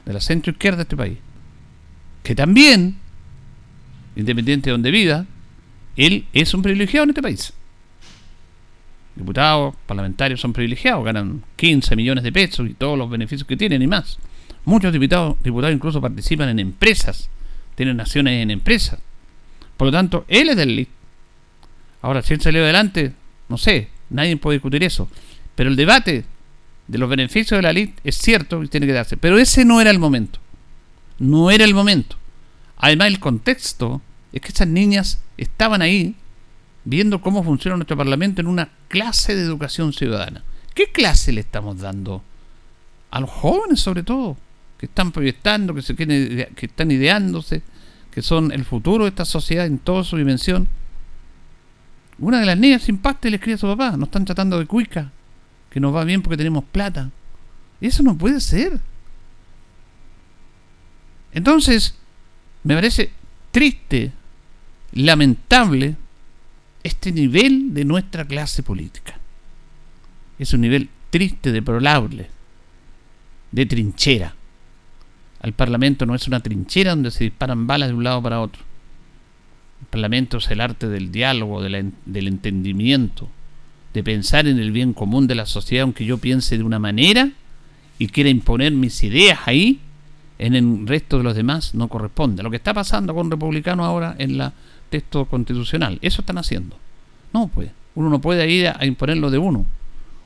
de 0.04 0.12
la 0.12 0.20
centro 0.20 0.52
izquierda 0.52 0.78
de 0.78 0.82
este 0.82 0.96
país, 0.96 1.18
que 2.22 2.34
también, 2.34 2.96
independiente 4.16 4.68
de 4.68 4.72
donde 4.72 4.90
viva, 4.90 5.26
él 5.96 6.26
es 6.32 6.52
un 6.54 6.62
privilegiado 6.62 7.04
en 7.04 7.10
este 7.10 7.22
país. 7.22 7.52
Diputados, 9.20 9.74
parlamentarios 9.86 10.40
son 10.40 10.52
privilegiados, 10.52 11.04
ganan 11.04 11.42
15 11.56 11.96
millones 11.96 12.24
de 12.24 12.32
pesos 12.32 12.68
y 12.68 12.74
todos 12.74 12.98
los 12.98 13.08
beneficios 13.08 13.46
que 13.46 13.56
tienen 13.56 13.82
y 13.82 13.86
más. 13.86 14.18
Muchos 14.64 14.92
diputados, 14.92 15.36
diputados 15.42 15.74
incluso 15.74 16.00
participan 16.00 16.48
en 16.48 16.58
empresas, 16.58 17.30
tienen 17.74 18.00
acciones 18.00 18.42
en 18.42 18.50
empresas. 18.50 18.98
Por 19.76 19.86
lo 19.86 19.92
tanto, 19.92 20.24
él 20.28 20.50
es 20.50 20.56
del 20.56 20.70
elite. 20.70 20.92
Ahora, 22.02 22.22
si 22.22 22.34
él 22.34 22.40
salió 22.40 22.62
adelante, 22.62 23.12
no 23.48 23.56
sé, 23.56 23.88
nadie 24.10 24.36
puede 24.36 24.56
discutir 24.56 24.82
eso. 24.84 25.08
Pero 25.54 25.70
el 25.70 25.76
debate 25.76 26.24
de 26.86 26.98
los 26.98 27.08
beneficios 27.08 27.58
de 27.58 27.62
la 27.62 27.70
elite 27.70 27.94
es 28.04 28.16
cierto 28.18 28.62
y 28.62 28.68
tiene 28.68 28.86
que 28.86 28.92
darse. 28.92 29.16
Pero 29.16 29.38
ese 29.38 29.64
no 29.64 29.80
era 29.80 29.90
el 29.90 29.98
momento. 29.98 30.38
No 31.18 31.50
era 31.50 31.64
el 31.64 31.74
momento. 31.74 32.16
Además, 32.76 33.08
el 33.08 33.20
contexto 33.20 34.02
es 34.32 34.40
que 34.40 34.48
esas 34.48 34.68
niñas 34.68 35.22
estaban 35.36 35.82
ahí 35.82 36.14
viendo 36.84 37.20
cómo 37.20 37.42
funciona 37.42 37.76
nuestro 37.76 37.96
Parlamento 37.96 38.40
en 38.40 38.46
una 38.46 38.70
clase 38.88 39.34
de 39.34 39.42
educación 39.42 39.92
ciudadana. 39.92 40.42
¿Qué 40.74 40.90
clase 40.92 41.32
le 41.32 41.40
estamos 41.40 41.78
dando? 41.78 42.22
A 43.10 43.20
los 43.20 43.30
jóvenes 43.30 43.80
sobre 43.80 44.02
todo, 44.02 44.36
que 44.78 44.86
están 44.86 45.12
proyectando, 45.12 45.74
que, 45.74 45.82
se 45.82 45.94
quieren, 45.94 46.54
que 46.54 46.66
están 46.66 46.90
ideándose, 46.90 47.62
que 48.10 48.22
son 48.22 48.52
el 48.52 48.64
futuro 48.64 49.04
de 49.04 49.10
esta 49.10 49.24
sociedad 49.24 49.66
en 49.66 49.78
toda 49.78 50.04
su 50.04 50.16
dimensión. 50.16 50.68
Una 52.18 52.40
de 52.40 52.46
las 52.46 52.58
niñas 52.58 52.82
sin 52.82 52.98
pasta 52.98 53.28
le 53.28 53.36
escribe 53.36 53.54
a 53.54 53.58
su 53.58 53.66
papá, 53.66 53.96
nos 53.96 54.08
están 54.08 54.24
tratando 54.24 54.58
de 54.58 54.66
cuica, 54.66 55.10
que 55.70 55.80
nos 55.80 55.94
va 55.94 56.04
bien 56.04 56.22
porque 56.22 56.36
tenemos 56.36 56.64
plata. 56.64 57.10
Eso 57.80 58.02
no 58.02 58.16
puede 58.16 58.40
ser. 58.40 58.80
Entonces, 61.32 61.94
me 62.64 62.74
parece 62.74 63.12
triste, 63.50 64.12
lamentable, 64.92 65.96
este 66.82 67.12
nivel 67.12 67.74
de 67.74 67.84
nuestra 67.84 68.24
clase 68.24 68.62
política. 68.62 69.18
Es 70.38 70.52
un 70.54 70.62
nivel 70.62 70.88
triste, 71.10 71.52
deplorable, 71.52 72.28
de 73.52 73.66
trinchera. 73.66 74.34
El 75.42 75.52
Parlamento 75.52 76.06
no 76.06 76.14
es 76.14 76.26
una 76.28 76.40
trinchera 76.40 76.90
donde 76.90 77.10
se 77.10 77.24
disparan 77.24 77.66
balas 77.66 77.88
de 77.88 77.94
un 77.94 78.04
lado 78.04 78.22
para 78.22 78.40
otro. 78.40 78.62
El 79.80 79.86
Parlamento 79.86 80.38
es 80.38 80.50
el 80.50 80.60
arte 80.60 80.88
del 80.88 81.10
diálogo, 81.10 81.62
del 81.62 82.26
entendimiento, 82.26 83.28
de 83.92 84.02
pensar 84.02 84.46
en 84.46 84.58
el 84.58 84.70
bien 84.70 84.92
común 84.92 85.26
de 85.26 85.34
la 85.34 85.46
sociedad, 85.46 85.82
aunque 85.82 86.04
yo 86.04 86.18
piense 86.18 86.56
de 86.56 86.64
una 86.64 86.78
manera 86.78 87.30
y 87.98 88.08
quiera 88.08 88.30
imponer 88.30 88.72
mis 88.72 89.02
ideas 89.02 89.40
ahí, 89.46 89.80
en 90.38 90.54
el 90.54 90.86
resto 90.86 91.18
de 91.18 91.24
los 91.24 91.34
demás 91.34 91.74
no 91.74 91.88
corresponde. 91.88 92.42
Lo 92.42 92.50
que 92.50 92.56
está 92.56 92.72
pasando 92.72 93.14
con 93.14 93.30
republicanos 93.30 93.84
ahora 93.84 94.14
en 94.18 94.38
la 94.38 94.54
texto 94.90 95.24
constitucional. 95.24 95.98
Eso 96.02 96.22
están 96.22 96.38
haciendo. 96.38 96.76
No, 97.32 97.48
pues, 97.48 97.70
uno 97.94 98.10
no 98.10 98.20
puede 98.20 98.48
ir 98.50 98.68
a, 98.68 98.84
imponerlo 98.84 99.30
de 99.30 99.38
uno. 99.38 99.66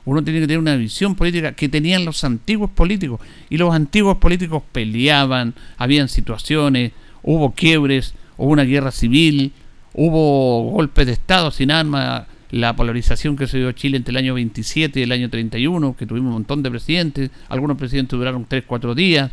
Uno 0.03 0.23
tiene 0.23 0.39
que 0.39 0.47
tener 0.47 0.59
una 0.59 0.75
visión 0.75 1.15
política 1.15 1.53
que 1.53 1.69
tenían 1.69 2.05
los 2.05 2.23
antiguos 2.23 2.69
políticos. 2.69 3.19
Y 3.49 3.57
los 3.57 3.73
antiguos 3.73 4.17
políticos 4.17 4.63
peleaban, 4.71 5.55
habían 5.77 6.09
situaciones, 6.09 6.91
hubo 7.23 7.51
quiebres, 7.51 8.13
hubo 8.37 8.51
una 8.51 8.63
guerra 8.63 8.91
civil, 8.91 9.53
hubo 9.93 10.71
golpes 10.71 11.07
de 11.07 11.13
Estado 11.13 11.49
sin 11.49 11.71
armas, 11.71 12.27
la 12.51 12.75
polarización 12.75 13.35
que 13.35 13.47
se 13.47 13.57
dio 13.57 13.69
en 13.69 13.75
Chile 13.75 13.97
entre 13.97 14.11
el 14.11 14.17
año 14.17 14.33
27 14.35 14.99
y 14.99 15.03
el 15.03 15.11
año 15.11 15.29
31, 15.29 15.95
que 15.97 16.05
tuvimos 16.05 16.27
un 16.27 16.33
montón 16.33 16.61
de 16.61 16.69
presidentes, 16.69 17.31
algunos 17.49 17.77
presidentes 17.77 18.17
duraron 18.17 18.45
3, 18.45 18.63
4 18.67 18.93
días, 18.93 19.31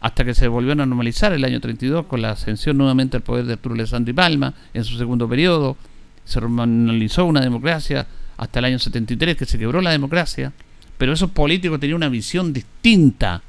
hasta 0.00 0.24
que 0.24 0.34
se 0.34 0.48
volvió 0.48 0.72
a 0.72 0.76
normalizar 0.76 1.32
el 1.32 1.44
año 1.44 1.60
32 1.60 2.06
con 2.06 2.22
la 2.22 2.30
ascensión 2.30 2.78
nuevamente 2.78 3.16
al 3.16 3.22
poder 3.22 3.44
de 3.44 3.54
Arturo 3.54 3.74
Alessandri 3.74 4.14
Palma 4.14 4.54
en 4.72 4.84
su 4.84 4.96
segundo 4.96 5.28
periodo. 5.28 5.76
Se 6.24 6.40
normalizó 6.40 7.26
una 7.26 7.42
democracia 7.42 8.06
hasta 8.38 8.58
el 8.60 8.64
año 8.64 8.78
73 8.78 9.36
que 9.36 9.44
se 9.44 9.58
quebró 9.58 9.82
la 9.82 9.90
democracia, 9.90 10.52
pero 10.96 11.12
esos 11.12 11.30
políticos 11.30 11.78
tenían 11.80 11.96
una 11.96 12.08
visión 12.08 12.52
distinta, 12.52 13.42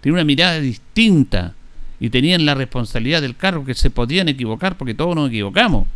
tenían 0.00 0.16
una 0.16 0.24
mirada 0.24 0.58
distinta 0.58 1.54
y 2.00 2.10
tenían 2.10 2.44
la 2.44 2.54
responsabilidad 2.54 3.22
del 3.22 3.36
cargo 3.36 3.64
que 3.64 3.74
se 3.74 3.90
podían 3.90 4.28
equivocar 4.28 4.76
porque 4.76 4.94
todos 4.94 5.14
nos 5.14 5.28
equivocamos, 5.28 5.86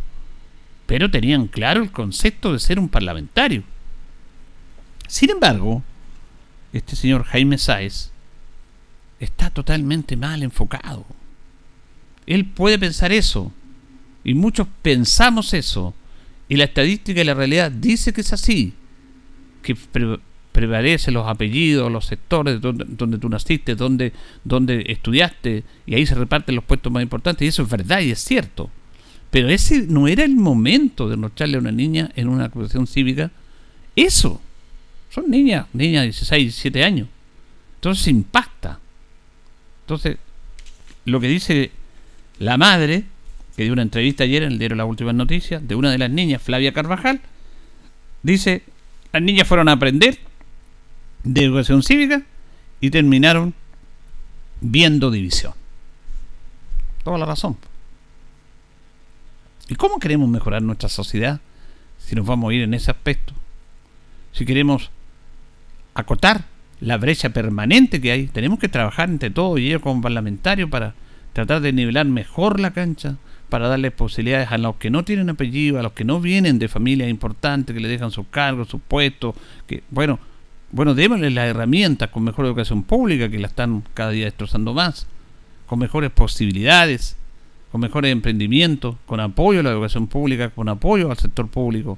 pero 0.85 1.11
tenían 1.11 1.47
claro 1.47 1.83
el 1.83 1.91
concepto 1.91 2.53
de 2.53 2.59
ser 2.59 2.79
un 2.79 2.87
parlamentario. 2.87 3.63
Sin 5.07 5.29
embargo, 5.29 5.83
este 6.71 6.95
señor 6.95 7.25
Jaime 7.25 7.57
Sáez 7.57 8.11
está 9.21 9.49
totalmente 9.49 10.17
mal 10.17 10.43
enfocado. 10.43 11.05
Él 12.25 12.45
puede 12.45 12.77
pensar 12.77 13.13
eso, 13.13 13.51
y 14.23 14.33
muchos 14.33 14.67
pensamos 14.81 15.53
eso, 15.53 15.93
y 16.49 16.57
la 16.57 16.65
estadística 16.65 17.21
y 17.21 17.23
la 17.23 17.33
realidad 17.33 17.71
dice 17.71 18.11
que 18.11 18.21
es 18.21 18.33
así, 18.33 18.73
que 19.63 19.77
prevalecen 20.51 21.13
los 21.13 21.27
apellidos, 21.27 21.91
los 21.91 22.05
sectores 22.05 22.59
donde, 22.59 22.85
donde 22.87 23.17
tú 23.17 23.29
naciste, 23.29 23.75
donde, 23.75 24.11
donde 24.43 24.83
estudiaste, 24.87 25.63
y 25.85 25.95
ahí 25.95 26.05
se 26.05 26.15
reparten 26.15 26.55
los 26.55 26.65
puestos 26.65 26.91
más 26.91 27.03
importantes, 27.03 27.45
y 27.45 27.49
eso 27.49 27.63
es 27.63 27.69
verdad 27.69 28.01
y 28.01 28.11
es 28.11 28.19
cierto. 28.19 28.69
Pero 29.29 29.47
ese 29.47 29.87
no 29.87 30.09
era 30.09 30.25
el 30.25 30.35
momento 30.35 31.07
de 31.07 31.15
mostrarle 31.15 31.55
a 31.55 31.61
una 31.61 31.71
niña 31.71 32.11
en 32.15 32.27
una 32.27 32.45
acusación 32.45 32.85
cívica 32.85 33.31
eso. 33.95 34.41
Son 35.09 35.29
niñas, 35.29 35.67
niñas 35.73 36.01
de 36.01 36.07
16, 36.07 36.43
17 36.43 36.83
años. 36.83 37.07
Entonces 37.75 38.07
impacta. 38.07 38.79
Entonces, 39.91 40.19
lo 41.03 41.19
que 41.19 41.27
dice 41.27 41.69
la 42.39 42.55
madre, 42.55 43.03
que 43.57 43.63
dio 43.63 43.73
una 43.73 43.81
entrevista 43.81 44.23
ayer 44.23 44.43
en 44.43 44.53
el 44.53 44.57
diario 44.57 44.77
Las 44.77 44.87
Últimas 44.87 45.13
Noticias, 45.13 45.67
de 45.67 45.75
una 45.75 45.91
de 45.91 45.97
las 45.97 46.09
niñas, 46.09 46.41
Flavia 46.41 46.71
Carvajal, 46.71 47.19
dice, 48.23 48.63
las 49.11 49.21
niñas 49.21 49.49
fueron 49.49 49.67
a 49.67 49.73
aprender 49.73 50.17
de 51.25 51.43
educación 51.43 51.83
cívica 51.83 52.23
y 52.79 52.89
terminaron 52.89 53.53
viendo 54.61 55.11
división. 55.11 55.55
Toda 57.03 57.17
la 57.17 57.25
razón. 57.25 57.57
¿Y 59.67 59.75
cómo 59.75 59.99
queremos 59.99 60.29
mejorar 60.29 60.61
nuestra 60.61 60.87
sociedad 60.87 61.41
si 61.99 62.15
nos 62.15 62.25
vamos 62.25 62.49
a 62.49 62.53
ir 62.53 62.61
en 62.61 62.73
ese 62.75 62.91
aspecto? 62.91 63.33
Si 64.31 64.45
queremos 64.45 64.89
acotar 65.95 66.45
la 66.81 66.97
brecha 66.97 67.29
permanente 67.29 68.01
que 68.01 68.11
hay. 68.11 68.27
Tenemos 68.27 68.59
que 68.59 68.67
trabajar 68.67 69.09
entre 69.09 69.29
todos 69.29 69.59
y 69.59 69.67
ellos 69.67 69.81
como 69.81 70.01
parlamentarios 70.01 70.69
para 70.69 70.95
tratar 71.31 71.61
de 71.61 71.71
nivelar 71.71 72.07
mejor 72.07 72.59
la 72.59 72.71
cancha, 72.71 73.15
para 73.49 73.67
darles 73.67 73.91
posibilidades 73.93 74.51
a 74.51 74.57
los 74.57 74.75
que 74.77 74.89
no 74.89 75.05
tienen 75.05 75.29
apellido, 75.29 75.79
a 75.79 75.83
los 75.83 75.93
que 75.93 76.03
no 76.03 76.19
vienen 76.19 76.59
de 76.59 76.67
familias 76.67 77.09
importantes, 77.09 77.73
que 77.73 77.81
le 77.81 77.87
dejan 77.87 78.11
sus 78.11 78.25
cargos, 78.27 78.69
sus 78.69 78.81
puestos, 78.81 79.35
que 79.67 79.83
bueno, 79.91 80.19
bueno, 80.71 80.95
démosles 80.95 81.33
las 81.33 81.47
herramientas 81.47 82.09
con 82.09 82.23
mejor 82.23 82.45
educación 82.45 82.83
pública, 82.83 83.29
que 83.29 83.39
la 83.39 83.47
están 83.47 83.83
cada 83.93 84.11
día 84.11 84.25
destrozando 84.25 84.73
más, 84.73 85.07
con 85.67 85.79
mejores 85.79 86.11
posibilidades, 86.11 87.17
con 87.71 87.81
mejores 87.81 88.11
emprendimientos, 88.11 88.95
con 89.05 89.19
apoyo 89.19 89.59
a 89.59 89.63
la 89.63 89.71
educación 89.71 90.07
pública, 90.07 90.49
con 90.49 90.69
apoyo 90.69 91.11
al 91.11 91.17
sector 91.17 91.47
público, 91.47 91.97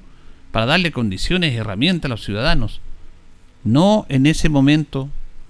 para 0.50 0.66
darle 0.66 0.92
condiciones 0.92 1.52
y 1.52 1.56
herramientas 1.56 2.06
a 2.06 2.10
los 2.10 2.24
ciudadanos 2.24 2.80
no 3.64 4.06
en 4.08 4.26
ese 4.26 4.48
momento 4.48 5.08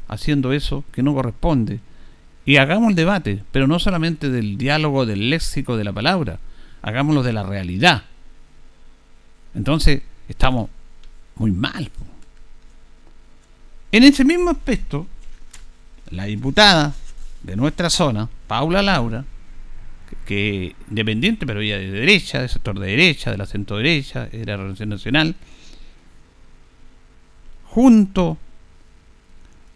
haciendo 0.08 0.52
eso 0.52 0.84
que 0.92 1.02
no 1.02 1.14
corresponde. 1.14 1.80
Y 2.46 2.56
hagamos 2.56 2.90
el 2.90 2.94
debate, 2.94 3.42
pero 3.52 3.66
no 3.66 3.78
solamente 3.78 4.30
del 4.30 4.58
diálogo, 4.58 5.06
del 5.06 5.30
léxico 5.30 5.76
de 5.76 5.84
la 5.84 5.92
palabra, 5.92 6.38
hagámoslo 6.82 7.22
de 7.22 7.32
la 7.32 7.42
realidad. 7.42 8.04
Entonces, 9.54 10.02
estamos 10.28 10.68
muy 11.36 11.50
mal. 11.50 11.90
En 13.92 14.04
ese 14.04 14.24
mismo 14.24 14.50
aspecto, 14.50 15.06
la 16.10 16.24
diputada 16.24 16.94
de 17.42 17.56
nuestra 17.56 17.90
zona, 17.90 18.28
Paula 18.46 18.82
Laura, 18.82 19.24
que 20.26 20.74
independiente, 20.88 21.46
pero 21.46 21.60
ella 21.60 21.78
de 21.78 21.90
derecha, 21.90 22.40
del 22.40 22.48
sector 22.48 22.78
de 22.78 22.88
derecha, 22.88 23.30
de 23.30 23.38
la 23.38 23.46
centro 23.46 23.76
derecha, 23.76 24.28
era 24.32 24.56
Relación 24.56 24.88
Nacional, 24.88 25.34
junto 27.74 28.38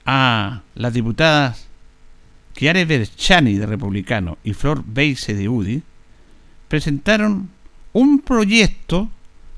a 0.07 0.63
las 0.77 0.95
diputadas 0.95 1.67
Chiare 2.55 2.85
Berchani 2.85 3.55
de 3.55 3.67
Republicano 3.67 4.39
y 4.45 4.53
Flor 4.53 4.85
Beise 4.87 5.35
de 5.35 5.49
UDI, 5.49 5.83
presentaron 6.69 7.51
un 7.93 8.21
proyecto 8.21 9.11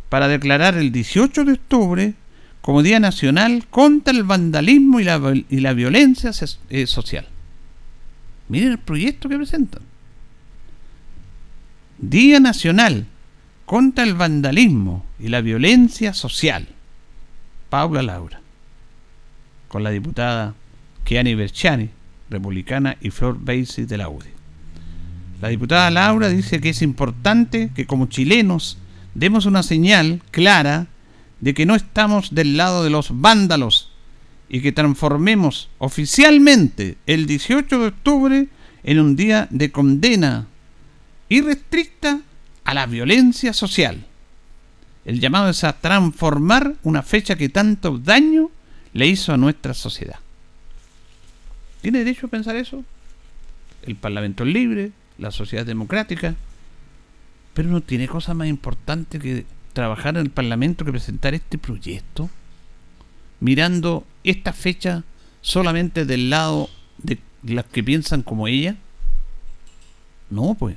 para 0.09 0.26
declarar 0.26 0.78
el 0.78 0.90
18 0.90 1.44
de 1.44 1.52
octubre 1.52 2.14
como 2.62 2.82
Día 2.82 2.99
Nacional 2.99 3.66
contra 3.68 4.14
el 4.14 4.25
vandalismo 4.25 5.00
y 5.00 5.04
la, 5.04 5.20
y 5.50 5.61
la 5.61 5.75
violencia 5.75 6.30
eh, 6.70 6.87
social. 6.87 7.28
Miren 8.49 8.73
el 8.73 8.78
proyecto 8.78 9.28
que 9.28 9.37
presentan. 9.37 9.82
Día 11.99 12.40
Nacional 12.40 13.06
contra 13.66 14.04
el 14.04 14.14
vandalismo 14.14 15.04
y 15.18 15.28
la 15.28 15.42
violencia 15.42 16.14
social. 16.14 16.68
Paula 17.71 18.03
Laura, 18.03 18.41
con 19.69 19.83
la 19.83 19.91
diputada 19.91 20.55
Kiani 21.05 21.35
Berchani, 21.35 21.89
republicana, 22.29 22.97
y 23.00 23.11
Flor 23.11 23.39
Basie 23.41 23.87
de 23.87 23.97
la 23.97 24.09
UDI. 24.09 24.29
La 25.41 25.49
diputada 25.49 25.91
Laura 25.91 26.29
dice 26.29 26.61
que 26.61 26.71
es 26.71 26.83
importante 26.83 27.71
que 27.75 27.87
como 27.87 28.07
chilenos 28.07 28.77
demos 29.15 29.47
una 29.47 29.62
señal 29.62 30.21
clara 30.31 30.89
de 31.41 31.55
que 31.55 31.65
no 31.65 31.75
estamos 31.75 32.35
del 32.35 32.57
lado 32.57 32.85
de 32.85 32.91
los 32.91 33.21
vándalos 33.21 33.93
y 34.49 34.61
que 34.61 34.73
transformemos 34.73 35.71
oficialmente 35.79 36.99
el 37.07 37.27
18 37.27 37.79
de 37.79 37.87
octubre 37.87 38.49
en 38.83 39.00
un 39.00 39.17
día 39.17 39.47
de 39.50 39.71
condena 39.71 40.47
irrestricta 41.29 42.21
a 42.65 42.75
la 42.75 42.87
violencia 42.87 43.53
social. 43.53 44.05
El 45.11 45.19
llamado 45.19 45.49
es 45.49 45.64
a 45.64 45.73
transformar 45.73 46.76
una 46.85 47.02
fecha 47.02 47.35
que 47.35 47.49
tanto 47.49 47.99
daño 47.99 48.49
le 48.93 49.09
hizo 49.09 49.33
a 49.33 49.37
nuestra 49.37 49.75
sociedad. 49.75 50.21
¿Tiene 51.83 51.99
derecho 51.99 52.26
a 52.26 52.31
pensar 52.31 52.55
eso? 52.55 52.85
El 53.83 53.97
Parlamento 53.97 54.45
es 54.45 54.52
libre, 54.52 54.93
la 55.19 55.33
sociedad 55.33 55.67
democrática, 55.67 56.37
pero 57.55 57.71
no 57.71 57.81
tiene 57.81 58.07
cosa 58.07 58.35
más 58.35 58.47
importante 58.47 59.19
que 59.19 59.47
trabajar 59.73 60.14
en 60.14 60.21
el 60.21 60.31
Parlamento 60.31 60.85
que 60.85 60.93
presentar 60.93 61.35
este 61.35 61.59
proyecto, 61.59 62.31
mirando 63.40 64.07
esta 64.23 64.52
fecha 64.52 65.02
solamente 65.40 66.05
del 66.05 66.31
lado 66.31 66.71
de 66.99 67.19
las 67.43 67.64
que 67.64 67.83
piensan 67.83 68.23
como 68.23 68.47
ella. 68.47 68.76
No, 70.31 70.55
pues. 70.55 70.76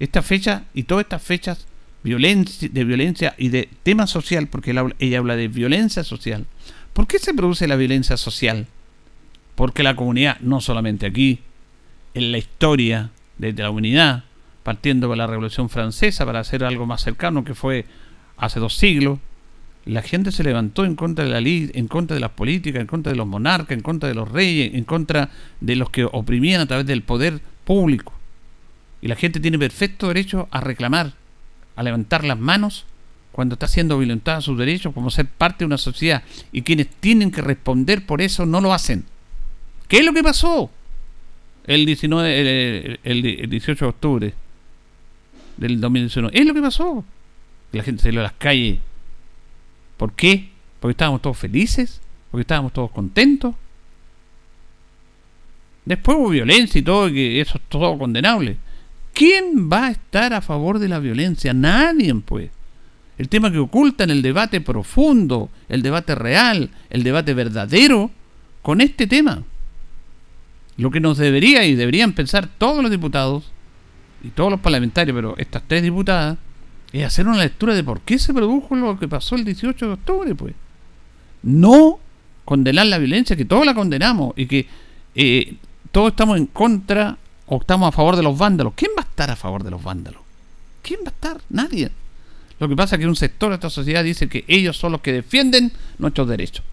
Esta 0.00 0.22
fecha 0.22 0.64
y 0.74 0.82
todas 0.82 1.04
estas 1.04 1.22
fechas 1.22 1.68
violencia, 2.02 2.68
de 2.70 2.84
violencia 2.84 3.34
y 3.38 3.48
de 3.48 3.68
tema 3.82 4.06
social, 4.06 4.46
porque 4.48 4.74
ella 4.98 5.18
habla 5.18 5.36
de 5.36 5.48
violencia 5.48 6.04
social. 6.04 6.46
¿Por 6.92 7.06
qué 7.06 7.18
se 7.18 7.34
produce 7.34 7.68
la 7.68 7.76
violencia 7.76 8.16
social? 8.16 8.66
Porque 9.54 9.82
la 9.82 9.96
comunidad, 9.96 10.38
no 10.40 10.60
solamente 10.60 11.06
aquí, 11.06 11.40
en 12.14 12.32
la 12.32 12.38
historia 12.38 13.10
de 13.38 13.52
la 13.52 13.70
humanidad, 13.70 14.24
partiendo 14.62 15.08
de 15.08 15.16
la 15.16 15.26
Revolución 15.26 15.68
Francesa 15.68 16.26
para 16.26 16.40
hacer 16.40 16.64
algo 16.64 16.86
más 16.86 17.02
cercano 17.02 17.44
que 17.44 17.54
fue 17.54 17.86
hace 18.36 18.60
dos 18.60 18.74
siglos, 18.76 19.18
la 19.84 20.02
gente 20.02 20.30
se 20.30 20.44
levantó 20.44 20.84
en 20.84 20.94
contra 20.94 21.24
de 21.24 21.30
la 21.30 21.40
ley, 21.40 21.70
en 21.74 21.88
contra 21.88 22.14
de 22.14 22.20
las 22.20 22.30
políticas, 22.30 22.80
en 22.80 22.86
contra 22.86 23.12
de 23.12 23.16
los 23.16 23.26
monarcas, 23.26 23.76
en 23.76 23.82
contra 23.82 24.08
de 24.08 24.14
los 24.14 24.30
reyes, 24.30 24.74
en 24.74 24.84
contra 24.84 25.30
de 25.60 25.76
los 25.76 25.90
que 25.90 26.04
oprimían 26.04 26.60
a 26.60 26.66
través 26.66 26.86
del 26.86 27.02
poder 27.02 27.40
público. 27.64 28.12
Y 29.00 29.08
la 29.08 29.16
gente 29.16 29.40
tiene 29.40 29.58
perfecto 29.58 30.08
derecho 30.08 30.48
a 30.50 30.60
reclamar, 30.60 31.14
a 31.80 31.82
levantar 31.82 32.24
las 32.24 32.38
manos 32.38 32.84
cuando 33.32 33.54
está 33.54 33.66
siendo 33.66 33.98
violentada 33.98 34.40
sus 34.42 34.58
derechos 34.58 34.92
como 34.92 35.10
ser 35.10 35.26
parte 35.26 35.60
de 35.60 35.66
una 35.66 35.78
sociedad 35.78 36.22
y 36.52 36.62
quienes 36.62 36.88
tienen 36.88 37.30
que 37.30 37.40
responder 37.40 38.04
por 38.04 38.20
eso 38.20 38.44
no 38.44 38.60
lo 38.60 38.74
hacen. 38.74 39.04
¿Qué 39.88 39.98
es 39.98 40.04
lo 40.04 40.12
que 40.12 40.22
pasó 40.22 40.70
el 41.66 41.86
19 41.86 43.00
el, 43.02 43.48
18 43.50 43.84
de 43.84 43.88
octubre 43.88 44.34
del 45.56 45.80
2019? 45.80 46.38
Es 46.38 46.46
lo 46.46 46.54
que 46.54 46.60
pasó. 46.60 47.04
La 47.72 47.82
gente 47.82 48.02
salió 48.02 48.20
a 48.20 48.24
las 48.24 48.32
calles. 48.34 48.78
¿Por 49.96 50.12
qué? 50.12 50.50
Porque 50.78 50.92
estábamos 50.92 51.22
todos 51.22 51.38
felices, 51.38 52.00
porque 52.30 52.42
estábamos 52.42 52.74
todos 52.74 52.90
contentos. 52.90 53.54
Después 55.86 56.18
hubo 56.18 56.28
violencia 56.28 56.78
y 56.78 56.82
todo, 56.82 57.08
que 57.08 57.40
eso 57.40 57.56
es 57.56 57.64
todo 57.70 57.96
condenable. 57.96 58.58
¿Quién 59.12 59.70
va 59.70 59.86
a 59.86 59.90
estar 59.90 60.32
a 60.32 60.40
favor 60.40 60.78
de 60.78 60.88
la 60.88 60.98
violencia? 60.98 61.52
Nadie, 61.52 62.14
pues. 62.14 62.50
El 63.18 63.28
tema 63.28 63.52
que 63.52 63.58
oculta 63.58 64.04
en 64.04 64.10
el 64.10 64.22
debate 64.22 64.60
profundo, 64.60 65.50
el 65.68 65.82
debate 65.82 66.14
real, 66.14 66.70
el 66.88 67.02
debate 67.02 67.34
verdadero, 67.34 68.10
con 68.62 68.80
este 68.80 69.06
tema. 69.06 69.42
Lo 70.76 70.90
que 70.90 71.00
nos 71.00 71.18
debería 71.18 71.66
y 71.66 71.74
deberían 71.74 72.14
pensar 72.14 72.48
todos 72.56 72.82
los 72.82 72.90
diputados 72.90 73.52
y 74.22 74.28
todos 74.28 74.50
los 74.50 74.60
parlamentarios, 74.60 75.14
pero 75.14 75.34
estas 75.36 75.62
tres 75.66 75.82
diputadas, 75.82 76.38
es 76.92 77.04
hacer 77.04 77.28
una 77.28 77.38
lectura 77.38 77.74
de 77.74 77.84
por 77.84 78.00
qué 78.00 78.18
se 78.18 78.34
produjo 78.34 78.74
lo 78.74 78.98
que 78.98 79.06
pasó 79.06 79.36
el 79.36 79.44
18 79.44 79.86
de 79.86 79.92
octubre, 79.92 80.34
pues. 80.34 80.54
No 81.42 82.00
condenar 82.44 82.86
la 82.86 82.98
violencia, 82.98 83.36
que 83.36 83.44
todos 83.44 83.64
la 83.64 83.74
condenamos 83.74 84.32
y 84.36 84.46
que 84.46 84.66
eh, 85.14 85.56
todos 85.92 86.10
estamos 86.10 86.36
en 86.36 86.46
contra 86.46 87.18
o 87.50 87.58
estamos 87.60 87.88
a 87.88 87.92
favor 87.92 88.14
de 88.14 88.22
los 88.22 88.38
vándalos. 88.38 88.74
¿Quién 88.76 88.92
va 88.96 89.02
a 89.02 89.06
estar 89.06 89.28
a 89.28 89.34
favor 89.34 89.64
de 89.64 89.72
los 89.72 89.82
vándalos? 89.82 90.22
¿Quién 90.82 91.00
va 91.00 91.08
a 91.08 91.10
estar? 91.10 91.40
Nadie. 91.50 91.90
Lo 92.60 92.68
que 92.68 92.76
pasa 92.76 92.94
es 92.94 93.00
que 93.00 93.08
un 93.08 93.16
sector 93.16 93.48
de 93.50 93.56
esta 93.56 93.70
sociedad 93.70 94.04
dice 94.04 94.28
que 94.28 94.44
ellos 94.46 94.76
son 94.76 94.92
los 94.92 95.00
que 95.00 95.12
defienden 95.12 95.72
nuestros 95.98 96.28
derechos. 96.28 96.64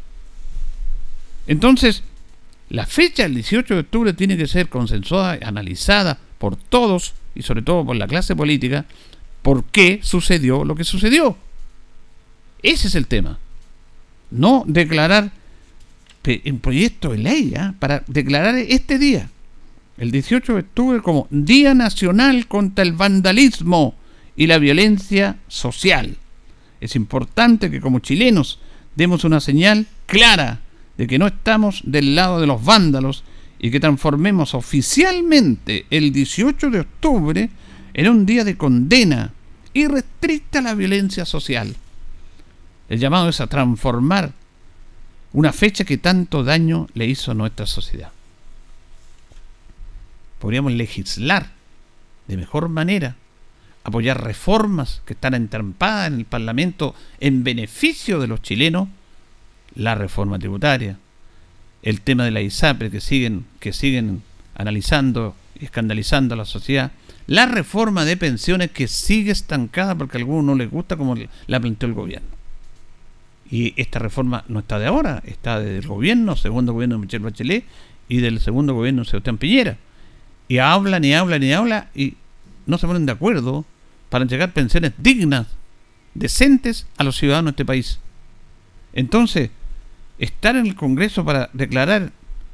Entonces, 1.47 2.03
la 2.69 2.85
fecha 2.85 3.23
del 3.23 3.33
18 3.33 3.73
de 3.73 3.79
octubre 3.79 4.13
tiene 4.13 4.37
que 4.37 4.47
ser 4.47 4.69
consensuada, 4.69 5.39
analizada 5.41 6.19
por 6.37 6.55
todos 6.55 7.15
y 7.33 7.41
sobre 7.41 7.63
todo 7.63 7.83
por 7.83 7.95
la 7.95 8.07
clase 8.07 8.35
política, 8.35 8.85
por 9.41 9.63
qué 9.63 9.99
sucedió 10.03 10.63
lo 10.63 10.75
que 10.75 10.83
sucedió. 10.83 11.37
Ese 12.61 12.87
es 12.87 12.93
el 12.93 13.07
tema. 13.07 13.39
No 14.29 14.63
declarar 14.67 15.31
un 16.45 16.59
proyecto 16.59 17.11
de 17.11 17.17
ley 17.17 17.53
¿ah? 17.57 17.73
para 17.79 18.03
declarar 18.07 18.55
este 18.57 18.99
día 18.99 19.29
el 19.97 20.11
18 20.11 20.53
de 20.53 20.59
octubre 20.59 21.01
como 21.01 21.27
Día 21.31 21.73
Nacional 21.73 22.47
contra 22.47 22.83
el 22.83 22.93
Vandalismo 22.93 23.95
y 24.35 24.47
la 24.47 24.59
Violencia 24.59 25.37
Social. 25.47 26.17
Es 26.79 26.95
importante 26.95 27.71
que 27.71 27.81
como 27.81 27.99
chilenos 27.99 28.59
demos 28.95 29.23
una 29.23 29.39
señal 29.39 29.87
clara 30.05 30.61
de 30.97 31.07
que 31.07 31.17
no 31.17 31.27
estamos 31.27 31.81
del 31.83 32.15
lado 32.15 32.39
de 32.39 32.47
los 32.47 32.63
vándalos 32.63 33.23
y 33.59 33.71
que 33.71 33.79
transformemos 33.79 34.53
oficialmente 34.53 35.87
el 35.89 36.11
18 36.11 36.69
de 36.69 36.79
octubre 36.79 37.49
en 37.93 38.09
un 38.09 38.25
día 38.25 38.43
de 38.43 38.55
condena 38.55 39.33
irrestricta 39.73 40.59
a 40.59 40.61
la 40.61 40.75
violencia 40.75 41.25
social. 41.25 41.75
El 42.89 42.99
llamado 42.99 43.29
es 43.29 43.41
a 43.41 43.47
transformar 43.47 44.31
una 45.33 45.51
fecha 45.51 45.83
que 45.83 45.97
tanto 45.97 46.43
daño 46.43 46.87
le 46.93 47.07
hizo 47.07 47.31
a 47.31 47.35
nuestra 47.35 47.65
sociedad 47.65 48.11
podríamos 50.39 50.71
legislar 50.73 51.51
de 52.27 52.37
mejor 52.37 52.69
manera, 52.69 53.15
apoyar 53.83 54.21
reformas 54.21 55.01
que 55.05 55.13
están 55.13 55.33
entrampadas 55.33 56.07
en 56.07 56.19
el 56.19 56.25
Parlamento 56.25 56.93
en 57.19 57.43
beneficio 57.43 58.19
de 58.19 58.27
los 58.27 58.41
chilenos, 58.41 58.89
la 59.75 59.95
reforma 59.95 60.37
tributaria, 60.37 60.97
el 61.83 62.01
tema 62.01 62.25
de 62.25 62.31
la 62.31 62.41
ISAPRE 62.41 62.91
que 62.91 62.99
siguen, 62.99 63.45
que 63.59 63.71
siguen 63.71 64.23
analizando 64.55 65.35
y 65.59 65.65
escandalizando 65.65 66.33
a 66.33 66.37
la 66.37 66.45
sociedad, 66.45 66.91
la 67.27 67.45
reforma 67.45 68.05
de 68.05 68.17
pensiones 68.17 68.71
que 68.71 68.87
sigue 68.87 69.31
estancada 69.31 69.95
porque 69.95 70.17
a 70.17 70.19
algunos 70.19 70.43
no 70.43 70.55
les 70.55 70.69
gusta 70.69 70.97
como 70.97 71.15
la 71.47 71.59
planteó 71.59 71.87
el 71.87 71.95
gobierno. 71.95 72.27
Y 73.49 73.73
esta 73.81 73.99
reforma 73.99 74.43
no 74.49 74.59
está 74.59 74.79
de 74.79 74.87
ahora, 74.87 75.23
está 75.25 75.59
del 75.61 75.87
gobierno, 75.87 76.35
segundo 76.35 76.73
gobierno 76.73 76.95
de 76.95 77.01
Michelle 77.01 77.23
Bachelet 77.23 77.63
y 78.09 78.17
del 78.17 78.41
segundo 78.41 78.73
gobierno 78.73 79.03
de 79.03 79.09
Sebastián 79.09 79.37
Piñera 79.37 79.77
y 80.47 80.59
hablan 80.59 81.03
y 81.03 81.13
hablan 81.13 81.43
y 81.43 81.53
hablan 81.53 81.89
y 81.93 82.15
no 82.65 82.77
se 82.77 82.87
ponen 82.87 83.05
de 83.05 83.11
acuerdo 83.11 83.65
para 84.09 84.23
entregar 84.23 84.53
pensiones 84.53 84.93
dignas, 84.97 85.47
decentes 86.13 86.87
a 86.97 87.03
los 87.03 87.17
ciudadanos 87.17 87.51
de 87.51 87.51
este 87.51 87.65
país. 87.65 87.99
Entonces, 88.93 89.49
estar 90.19 90.55
en 90.55 90.65
el 90.65 90.75
Congreso 90.75 91.25
para 91.25 91.49
declarar 91.53 92.11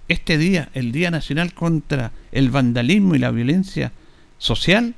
este 0.07 0.37
día, 0.37 0.69
el 0.73 0.91
Día 0.91 1.11
Nacional 1.11 1.53
contra 1.53 2.11
el 2.31 2.49
Vandalismo 2.49 3.15
y 3.15 3.19
la 3.19 3.31
Violencia 3.31 3.91
Social, 4.37 4.95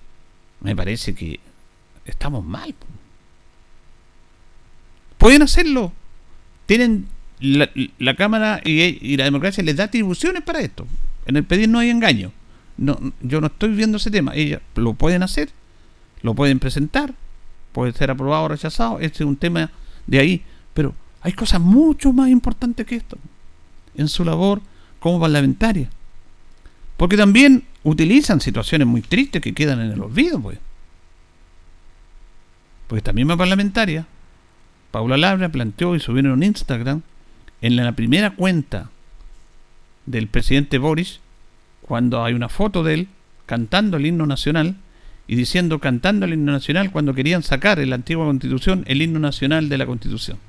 me 0.61 0.75
parece 0.75 1.13
que 1.13 1.39
estamos 2.05 2.43
mal. 2.43 2.73
Pueden 5.17 5.41
hacerlo. 5.41 5.93
Tienen 6.65 7.07
la, 7.39 8.15
Cámara 8.15 8.61
y, 8.63 8.81
y 8.81 9.17
la 9.17 9.25
democracia 9.25 9.63
les 9.63 9.75
da 9.75 9.85
atribuciones 9.85 10.41
para 10.41 10.61
esto. 10.61 10.87
En 11.27 11.35
el 11.35 11.43
pedir 11.43 11.69
no 11.69 11.79
hay 11.79 11.89
engaño. 11.89 12.31
No, 12.77 12.99
yo 13.21 13.41
no 13.41 13.47
estoy 13.47 13.73
viendo 13.73 13.97
ese 13.97 14.11
tema. 14.11 14.35
Ellos 14.35 14.61
lo 14.75 14.93
pueden 14.93 15.23
hacer, 15.23 15.49
lo 16.21 16.33
pueden 16.33 16.59
presentar, 16.59 17.13
puede 17.71 17.93
ser 17.93 18.11
aprobado 18.11 18.43
o 18.43 18.47
rechazado. 18.49 18.99
Este 18.99 19.23
es 19.23 19.27
un 19.27 19.37
tema 19.37 19.71
de 20.07 20.19
ahí. 20.19 20.43
Pero 20.73 20.93
hay 21.21 21.33
cosas 21.33 21.61
mucho 21.61 22.13
más 22.13 22.29
importantes 22.29 22.85
que 22.85 22.95
esto 22.95 23.17
en 23.95 24.07
su 24.07 24.25
labor 24.25 24.61
como 24.99 25.19
parlamentaria. 25.19 25.89
Porque 26.97 27.17
también 27.17 27.63
utilizan 27.83 28.41
situaciones 28.41 28.87
muy 28.87 29.01
tristes 29.01 29.41
que 29.41 29.53
quedan 29.53 29.81
en 29.81 29.91
el 29.91 30.01
olvido, 30.01 30.39
pues. 30.39 30.59
Pues 32.87 32.99
esta 32.99 33.13
misma 33.13 33.35
parlamentaria, 33.35 34.05
Paula 34.91 35.17
Labra, 35.17 35.49
planteó 35.49 35.95
y 35.95 35.99
subieron 35.99 36.41
en 36.43 36.49
Instagram, 36.49 37.01
en 37.61 37.75
la 37.75 37.91
primera 37.93 38.35
cuenta 38.35 38.89
del 40.05 40.27
presidente 40.27 40.77
Boris, 40.77 41.19
cuando 41.85 42.23
hay 42.23 42.33
una 42.33 42.49
foto 42.49 42.83
de 42.83 42.95
él 42.95 43.07
cantando 43.45 43.97
el 43.97 44.07
himno 44.07 44.25
nacional 44.25 44.75
y 45.27 45.35
diciendo 45.35 45.77
cantando 45.79 46.25
el 46.25 46.33
himno 46.33 46.51
nacional 46.51 46.89
cuando 46.91 47.13
querían 47.13 47.43
sacar 47.43 47.79
en 47.79 47.91
la 47.91 47.95
antigua 47.95 48.25
constitución 48.25 48.83
el 48.87 49.03
himno 49.03 49.19
nacional 49.19 49.69
de 49.69 49.77
la 49.77 49.85
constitución. 49.85 50.39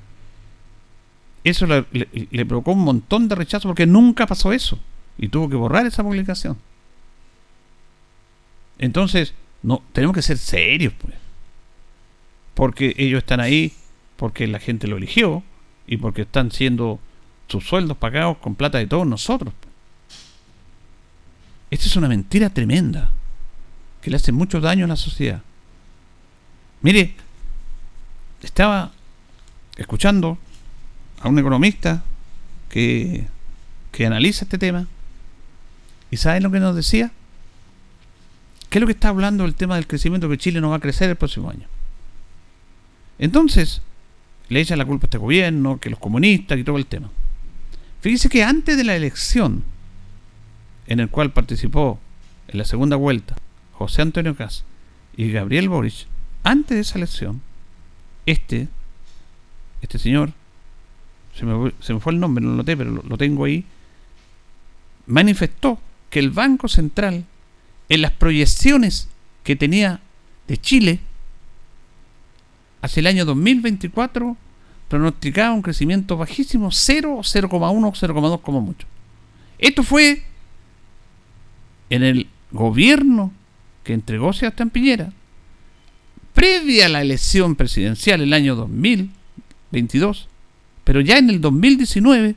Eso 1.45 1.67
le, 1.67 2.47
provocó 2.47 2.73
un 2.73 2.85
montón 2.85 3.29
de 3.29 3.35
rechazo 3.35 3.69
porque 3.69 3.85
nunca 3.87 4.27
pasó 4.27 4.55
eso 4.55 4.79
y 5.19 5.29
tuvo 5.29 5.51
que 5.51 5.57
borrar 5.57 5.85
esa 5.85 6.03
publicación. 6.03 6.57
Entonces, 8.79 9.35
no, 9.63 9.83
tenemos 9.93 10.15
que 10.15 10.23
ser 10.23 10.39
serios, 10.39 10.95
pues. 10.95 11.15
Porque 12.55 12.95
ellos 12.97 13.19
están 13.19 13.41
ahí 13.41 13.75
porque 14.17 14.47
la 14.47 14.59
gente 14.59 14.87
lo 14.87 14.97
eligió 14.97 15.43
y 15.87 15.99
porque 15.99 16.23
están 16.23 16.51
siendo 16.51 16.99
sus 17.47 17.69
sueldos 17.69 17.99
pagados 17.99 18.39
con 18.39 18.55
plata 18.55 18.79
de 18.79 18.87
todos 18.87 19.07
nosotros. 19.07 19.53
Esta 21.77 21.89
es 21.89 21.97
una 21.97 22.09
mentira 22.09 22.49
tremenda 22.49 23.11
que 24.01 24.09
le 24.09 24.17
hace 24.17 24.33
mucho 24.33 24.63
daño 24.63 24.87
a 24.87 24.89
la 24.89 24.97
sociedad. 24.97 25.43
Mire, 26.81 27.15
estaba 28.43 28.93
escuchando 29.77 30.39
a 31.21 31.29
un 31.29 31.39
economista 31.39 32.03
que, 32.71 33.27
que 33.93 34.07
analiza 34.07 34.47
este 34.47 34.57
tema 34.57 34.89
y 36.11 36.17
¿saben 36.17 36.45
lo 36.45 36.51
que 36.51 36.61
nos 36.61 36.75
decía? 36.75 37.13
¿Qué 38.71 38.79
es 38.79 38.81
lo 38.81 38.87
que 38.87 38.95
está 38.95 39.11
hablando 39.11 39.45
el 39.45 39.55
tema 39.55 39.75
del 39.75 39.87
crecimiento 39.87 40.31
que 40.31 40.39
Chile 40.39 40.63
no 40.63 40.71
va 40.71 40.77
a 40.77 40.81
crecer 40.81 41.11
el 41.11 41.17
próximo 41.17 41.51
año? 41.51 41.69
Entonces, 43.19 43.83
le 44.49 44.63
echan 44.63 44.79
la 44.79 44.87
culpa 44.87 45.05
a 45.05 45.09
este 45.09 45.19
gobierno, 45.19 45.79
que 45.79 45.91
los 45.91 45.99
comunistas 45.99 46.59
y 46.59 46.65
todo 46.65 46.79
el 46.79 46.87
tema. 46.87 47.11
Fíjese 48.01 48.31
que 48.31 48.43
antes 48.43 48.79
de 48.79 48.85
la 48.85 48.97
elección, 48.97 49.76
en 50.87 51.01
el 51.01 51.09
cual 51.09 51.33
participó 51.33 51.99
en 52.49 52.59
la 52.59 52.65
segunda 52.65 52.97
vuelta 52.97 53.37
José 53.73 54.03
Antonio 54.03 54.35
Cas 54.37 54.65
y 55.17 55.31
Gabriel 55.31 55.69
Boric, 55.69 56.07
antes 56.45 56.77
de 56.77 56.81
esa 56.81 56.99
elección, 56.99 57.43
este, 58.25 58.69
este 59.83 59.99
señor, 59.99 60.33
se 61.35 61.45
me, 61.45 61.73
se 61.81 61.95
me 61.95 62.01
fue 62.01 62.13
el 62.13 62.21
nombre, 62.21 62.45
no 62.45 62.51
lo 62.51 62.57
noté, 62.59 62.77
pero 62.77 62.91
lo, 62.91 63.03
lo 63.03 63.19
tengo 63.19 63.45
ahí, 63.45 63.65
manifestó 65.07 65.79
que 66.11 66.19
el 66.19 66.31
Banco 66.31 66.69
Central, 66.69 67.25
en 67.89 68.03
las 68.03 68.13
proyecciones 68.13 69.09
que 69.43 69.57
tenía 69.57 70.01
de 70.49 70.57
Chile, 70.59 71.01
hacia 72.83 73.01
el 73.01 73.07
año 73.07 73.25
2024 73.25 74.37
pronosticaba 74.89 75.53
un 75.53 75.63
crecimiento 75.63 76.17
bajísimo, 76.17 76.71
0, 76.71 77.19
0,1, 77.23 77.51
0,2 77.51 78.41
como 78.41 78.61
mucho. 78.61 78.87
Esto 79.59 79.83
fue 79.83 80.23
en 81.91 82.03
el 82.03 82.27
gobierno 82.51 83.33
que 83.85 83.93
entregó 83.93 84.33
Sebastián 84.33 84.71
Piñera, 84.71 85.13
previa 86.35 86.87
a 86.87 86.89
la 86.89 87.03
elección 87.03 87.55
presidencial 87.55 88.21
el 88.21 88.33
año 88.33 88.57
2022, 88.57 90.29
pero 90.85 91.01
ya 91.01 91.19
en 91.19 91.31
el 91.31 91.41
2019 91.41 92.35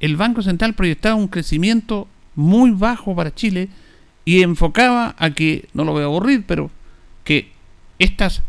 el 0.00 0.16
Banco 0.16 0.42
Central 0.42 0.74
proyectaba 0.74 1.14
un 1.14 1.28
crecimiento 1.28 2.08
muy 2.34 2.70
bajo 2.70 3.14
para 3.14 3.34
Chile 3.34 3.68
y 4.24 4.42
enfocaba 4.42 5.14
a 5.18 5.30
que, 5.30 5.68
no 5.74 5.84
lo 5.84 5.92
voy 5.92 6.02
a 6.02 6.06
aburrir, 6.06 6.44
pero 6.46 6.70
que 7.24 7.52
estas 7.98 8.42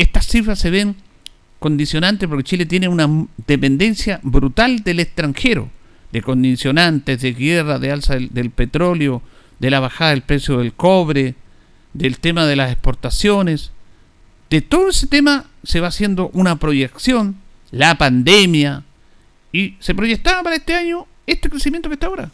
estas 0.00 0.26
cifras 0.26 0.58
se 0.58 0.70
ven 0.70 0.96
condicionantes 1.58 2.26
porque 2.26 2.44
Chile 2.44 2.64
tiene 2.64 2.88
una 2.88 3.26
dependencia 3.46 4.18
brutal 4.22 4.82
del 4.82 5.00
extranjero, 5.00 5.68
de 6.10 6.22
condicionantes, 6.22 7.20
de 7.20 7.34
guerra, 7.34 7.78
de 7.78 7.92
alza 7.92 8.14
del, 8.14 8.50
petróleo, 8.50 9.20
de 9.60 9.70
la 9.70 9.78
bajada 9.78 10.10
del 10.10 10.22
precio 10.22 10.58
del 10.58 10.72
cobre, 10.72 11.36
del 11.92 12.18
tema 12.18 12.46
de 12.46 12.56
las 12.56 12.72
exportaciones. 12.72 13.70
De 14.48 14.62
todo 14.62 14.88
ese 14.88 15.06
tema 15.06 15.46
se 15.62 15.80
va 15.80 15.88
haciendo 15.88 16.30
una 16.32 16.56
proyección, 16.56 17.36
la 17.70 17.96
pandemia, 17.96 18.82
y 19.52 19.76
se 19.78 19.94
proyectaba 19.94 20.42
para 20.42 20.56
este 20.56 20.74
año 20.74 21.06
este 21.26 21.48
crecimiento 21.48 21.88
que 21.88 21.94
está 21.94 22.06
ahora. 22.06 22.30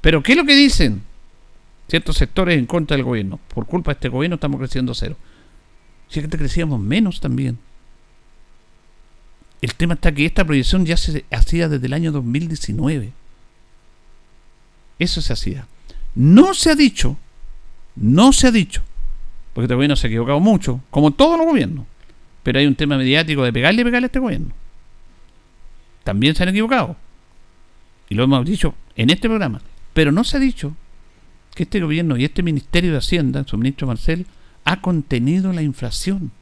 Pero 0.00 0.22
¿qué 0.22 0.32
es 0.32 0.38
lo 0.38 0.44
que 0.44 0.54
dicen 0.54 1.02
ciertos 1.88 2.18
sectores 2.18 2.58
en 2.58 2.66
contra 2.66 2.96
del 2.96 3.04
gobierno? 3.04 3.40
Por 3.52 3.66
culpa 3.66 3.92
de 3.92 3.94
este 3.94 4.08
gobierno 4.08 4.34
estamos 4.34 4.58
creciendo 4.58 4.94
cero. 4.94 5.16
Si 6.08 6.20
que 6.20 6.28
crecíamos 6.28 6.78
menos 6.78 7.20
también. 7.20 7.58
El 9.62 9.74
tema 9.74 9.94
está 9.94 10.12
que 10.12 10.26
esta 10.26 10.44
proyección 10.44 10.84
ya 10.84 10.98
se 10.98 11.24
hacía 11.30 11.70
desde 11.70 11.86
el 11.86 11.94
año 11.94 12.12
2019. 12.12 13.12
Eso 14.98 15.20
se 15.20 15.32
hacía. 15.32 15.66
No 16.14 16.54
se 16.54 16.70
ha 16.70 16.74
dicho, 16.74 17.16
no 17.96 18.32
se 18.32 18.46
ha 18.48 18.50
dicho, 18.50 18.82
porque 19.52 19.64
este 19.64 19.74
gobierno 19.74 19.96
se 19.96 20.06
ha 20.06 20.10
equivocado 20.10 20.40
mucho, 20.40 20.80
como 20.90 21.10
todos 21.10 21.38
los 21.38 21.46
gobiernos. 21.46 21.86
Pero 22.42 22.58
hay 22.58 22.66
un 22.66 22.74
tema 22.74 22.96
mediático 22.98 23.42
de 23.42 23.52
pegarle 23.52 23.80
y 23.80 23.84
pegarle 23.84 24.06
a 24.06 24.08
este 24.08 24.18
gobierno. 24.18 24.54
También 26.04 26.34
se 26.34 26.42
han 26.42 26.50
equivocado. 26.50 26.96
Y 28.08 28.14
lo 28.14 28.24
hemos 28.24 28.44
dicho 28.44 28.74
en 28.96 29.10
este 29.10 29.28
programa. 29.28 29.62
Pero 29.94 30.12
no 30.12 30.24
se 30.24 30.36
ha 30.36 30.40
dicho 30.40 30.76
que 31.54 31.62
este 31.62 31.80
gobierno 31.80 32.16
y 32.16 32.24
este 32.24 32.42
Ministerio 32.42 32.92
de 32.92 32.98
Hacienda, 32.98 33.44
su 33.46 33.56
ministro 33.56 33.86
Marcel, 33.86 34.26
ha 34.64 34.80
contenido 34.80 35.52
la 35.52 35.62
inflación. 35.62 36.32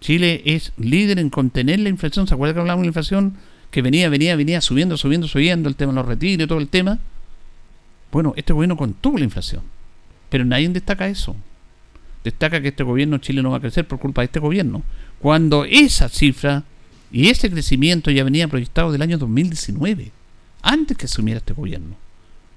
Chile 0.00 0.42
es 0.44 0.72
líder 0.76 1.18
en 1.18 1.30
contener 1.30 1.80
la 1.80 1.88
inflación. 1.88 2.26
¿Se 2.26 2.34
acuerda 2.34 2.54
que 2.54 2.60
hablamos 2.60 2.82
de 2.82 2.86
la 2.86 2.90
inflación? 2.90 3.36
Que 3.70 3.82
venía, 3.82 4.08
venía, 4.08 4.36
venía 4.36 4.60
subiendo, 4.60 4.96
subiendo, 4.96 5.26
subiendo, 5.26 5.68
el 5.68 5.76
tema 5.76 5.92
de 5.92 5.96
los 5.96 6.06
retiros, 6.06 6.46
todo 6.46 6.58
el 6.58 6.68
tema. 6.68 6.98
Bueno, 8.12 8.32
este 8.36 8.52
gobierno 8.52 8.76
contuvo 8.76 9.18
la 9.18 9.24
inflación. 9.24 9.62
Pero 10.28 10.44
nadie 10.44 10.68
destaca 10.68 11.08
eso. 11.08 11.36
Destaca 12.24 12.60
que 12.60 12.68
este 12.68 12.82
gobierno 12.82 13.18
Chile 13.18 13.42
no 13.42 13.50
va 13.50 13.58
a 13.58 13.60
crecer 13.60 13.86
por 13.86 13.98
culpa 13.98 14.22
de 14.22 14.26
este 14.26 14.40
gobierno. 14.40 14.82
Cuando 15.20 15.64
esa 15.64 16.08
cifra 16.08 16.64
y 17.12 17.28
ese 17.28 17.50
crecimiento 17.50 18.10
ya 18.10 18.24
venía 18.24 18.48
proyectado 18.48 18.90
del 18.90 19.02
año 19.02 19.18
2019, 19.18 20.10
antes 20.62 20.96
que 20.96 21.06
asumiera 21.06 21.38
este 21.38 21.52
gobierno. 21.52 21.96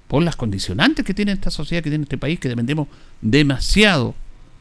Por 0.08 0.24
las 0.24 0.34
condicionantes 0.34 1.04
que 1.04 1.14
tiene 1.14 1.32
esta 1.32 1.52
sociedad, 1.52 1.84
que 1.84 1.90
tiene 1.90 2.02
este 2.02 2.18
país, 2.18 2.40
que 2.40 2.48
dependemos 2.48 2.88
demasiado 3.20 4.14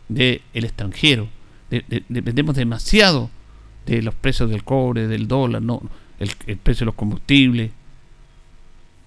del 0.07 0.41
extranjero. 0.53 1.27
dependemos 1.69 2.55
demasiado 2.55 3.31
de 3.85 4.03
los 4.03 4.13
precios 4.13 4.49
del 4.49 4.63
cobre, 4.63 5.07
del 5.07 5.27
dólar, 5.27 5.61
no, 5.63 5.81
el, 6.19 6.31
el, 6.45 6.57
precio 6.57 6.81
de 6.81 6.85
los 6.85 6.95
combustibles, 6.95 7.71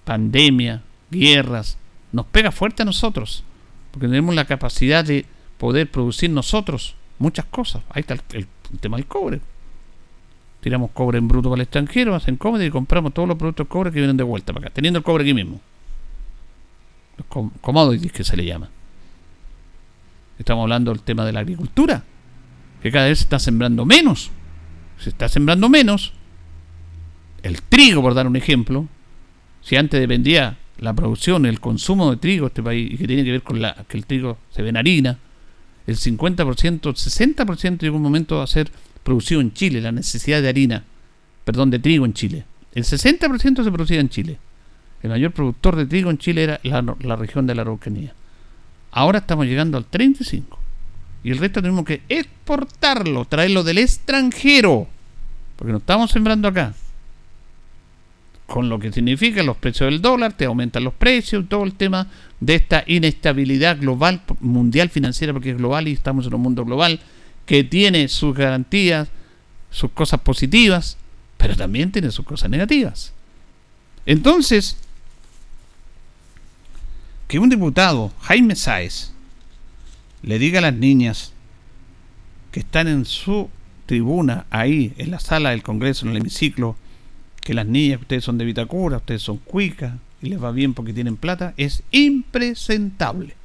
pandemia, 0.03 0.81
guerras, 1.13 1.77
nos 2.11 2.25
pega 2.27 2.51
fuerte 2.51 2.83
a 2.83 2.85
nosotros, 2.85 3.43
porque 3.91 4.07
tenemos 4.07 4.35
la 4.35 4.45
capacidad 4.45 5.03
de 5.03 5.25
poder 5.57 5.89
producir 5.89 6.29
nosotros 6.29 6.95
muchas 7.19 7.45
cosas. 7.45 7.83
Ahí 7.89 8.01
está 8.01 8.15
el, 8.33 8.47
tema 8.79 8.97
del 8.97 9.05
cobre. 9.05 9.41
Tiramos 10.61 10.91
cobre 10.91 11.17
en 11.17 11.27
bruto 11.27 11.49
para 11.49 11.61
el 11.61 11.63
extranjero, 11.63 12.15
hacen 12.15 12.37
cobre 12.37 12.65
y 12.65 12.69
compramos 12.69 13.13
todos 13.13 13.27
los 13.27 13.37
productos 13.37 13.65
de 13.65 13.69
cobre 13.69 13.91
que 13.91 13.99
vienen 13.99 14.17
de 14.17 14.23
vuelta 14.23 14.53
para 14.53 14.67
acá, 14.67 14.73
teniendo 14.73 14.99
el 14.99 15.03
cobre 15.03 15.23
aquí 15.23 15.33
mismo. 15.33 15.59
Los 17.17 17.51
commodities 17.61 18.11
que 18.11 18.23
se 18.23 18.37
le 18.37 18.45
llama. 18.45 18.69
Estamos 20.39 20.63
hablando 20.63 20.91
del 20.91 21.01
tema 21.01 21.25
de 21.25 21.33
la 21.33 21.41
agricultura, 21.41 22.03
que 22.81 22.91
cada 22.91 23.07
vez 23.07 23.19
se 23.19 23.23
está 23.23 23.39
sembrando 23.39 23.85
menos. 23.85 24.31
Se 24.99 25.09
está 25.09 25.29
sembrando 25.29 25.69
menos. 25.69 26.13
El 27.41 27.61
trigo, 27.61 28.01
por 28.01 28.13
dar 28.13 28.25
un 28.25 28.35
ejemplo, 28.35 28.87
si 29.61 29.75
antes 29.75 29.99
dependía 29.99 30.57
la 30.79 30.93
producción, 30.93 31.45
el 31.45 31.59
consumo 31.59 32.11
de 32.11 32.17
trigo 32.17 32.45
en 32.45 32.47
este 32.47 32.63
país, 32.63 32.91
y 32.91 32.97
que 32.97 33.07
tiene 33.07 33.23
que 33.23 33.31
ver 33.31 33.43
con 33.43 33.61
la, 33.61 33.85
que 33.87 33.97
el 33.97 34.05
trigo 34.05 34.37
se 34.51 34.61
ve 34.61 34.69
en 34.69 34.77
harina, 34.77 35.17
el 35.85 35.97
50%, 35.97 36.87
el 36.87 36.95
60% 36.95 37.79
llegó 37.79 37.97
un 37.97 38.03
momento 38.03 38.41
a 38.41 38.47
ser 38.47 38.71
producido 39.03 39.41
en 39.41 39.53
Chile, 39.53 39.81
la 39.81 39.91
necesidad 39.91 40.41
de 40.41 40.49
harina, 40.49 40.83
perdón, 41.43 41.69
de 41.69 41.79
trigo 41.79 42.05
en 42.05 42.13
Chile. 42.13 42.45
El 42.73 42.83
60% 42.83 43.63
se 43.63 43.71
producía 43.71 43.99
en 43.99 44.09
Chile. 44.09 44.37
El 45.01 45.09
mayor 45.09 45.31
productor 45.31 45.75
de 45.75 45.85
trigo 45.85 46.09
en 46.09 46.17
Chile 46.17 46.43
era 46.43 46.59
la, 46.63 46.95
la 47.01 47.15
región 47.15 47.45
de 47.45 47.55
la 47.55 47.63
Araucanía. 47.63 48.13
Ahora 48.91 49.19
estamos 49.19 49.45
llegando 49.45 49.77
al 49.77 49.85
35. 49.85 50.59
Y 51.23 51.31
el 51.31 51.37
resto 51.37 51.61
tenemos 51.61 51.85
que 51.85 52.01
exportarlo, 52.09 53.25
traerlo 53.25 53.63
del 53.63 53.79
extranjero. 53.79 54.87
Porque 55.57 55.71
no 55.71 55.79
estamos 55.79 56.11
sembrando 56.11 56.47
acá. 56.47 56.73
Con 58.53 58.69
lo 58.69 58.77
que 58.77 58.91
significa 58.91 59.41
los 59.41 59.57
precios 59.57 59.89
del 59.89 59.99
dólar, 59.99 60.33
te 60.33 60.45
aumentan 60.45 60.83
los 60.83 60.93
precios, 60.93 61.49
todo 61.49 61.63
el 61.63 61.73
tema 61.73 62.05
de 62.39 62.53
esta 62.53 62.83
inestabilidad 62.85 63.79
global, 63.79 64.21
mundial 64.41 64.91
financiera, 64.91 65.33
porque 65.33 65.49
es 65.49 65.57
global 65.57 65.87
y 65.87 65.93
estamos 65.93 66.27
en 66.27 66.35
un 66.35 66.41
mundo 66.41 66.63
global 66.63 66.99
que 67.47 67.63
tiene 67.63 68.07
sus 68.09 68.35
garantías, 68.35 69.09
sus 69.71 69.89
cosas 69.89 70.19
positivas, 70.19 70.97
pero 71.37 71.55
también 71.55 71.91
tiene 71.91 72.11
sus 72.11 72.25
cosas 72.25 72.51
negativas. 72.51 73.11
Entonces, 74.05 74.77
que 77.27 77.39
un 77.39 77.49
diputado, 77.49 78.13
Jaime 78.21 78.55
Sáez, 78.55 79.13
le 80.21 80.37
diga 80.37 80.59
a 80.59 80.61
las 80.61 80.75
niñas 80.75 81.33
que 82.51 82.59
están 82.59 82.87
en 82.87 83.05
su 83.05 83.49
tribuna, 83.87 84.45
ahí, 84.51 84.93
en 84.99 85.09
la 85.09 85.19
sala 85.19 85.49
del 85.49 85.63
Congreso, 85.63 86.05
en 86.05 86.11
el 86.11 86.17
hemiciclo, 86.17 86.75
que 87.43 87.53
las 87.53 87.65
niñas, 87.65 88.01
ustedes 88.01 88.23
son 88.23 88.37
de 88.37 88.45
Vitacura, 88.45 88.97
ustedes 88.97 89.21
son 89.21 89.37
cuicas, 89.37 89.93
y 90.21 90.29
les 90.29 90.41
va 90.41 90.51
bien 90.51 90.73
porque 90.73 90.93
tienen 90.93 91.17
plata, 91.17 91.53
es 91.57 91.83
impresentable. 91.91 93.35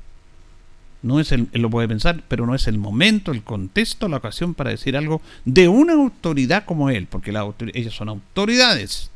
No 1.03 1.21
es 1.21 1.33
el, 1.33 1.49
él 1.53 1.63
lo 1.63 1.71
puede 1.71 1.89
pensar, 1.89 2.23
pero 2.29 2.47
no 2.47 2.55
es 2.55 2.67
el 2.67 2.79
momento, 2.79 3.33
el 3.33 3.43
contexto, 3.43 4.09
la 4.09 4.17
ocasión 4.17 4.55
para 4.55 4.71
decir 4.71 4.97
algo 4.97 5.21
de 5.45 5.69
una 5.69 5.95
autoridad 5.95 6.65
como 6.65 6.91
él, 6.91 7.07
porque 7.07 7.33
la 7.33 7.49
ellas 7.75 7.95
son 7.95 8.09
autoridades. 8.09 9.11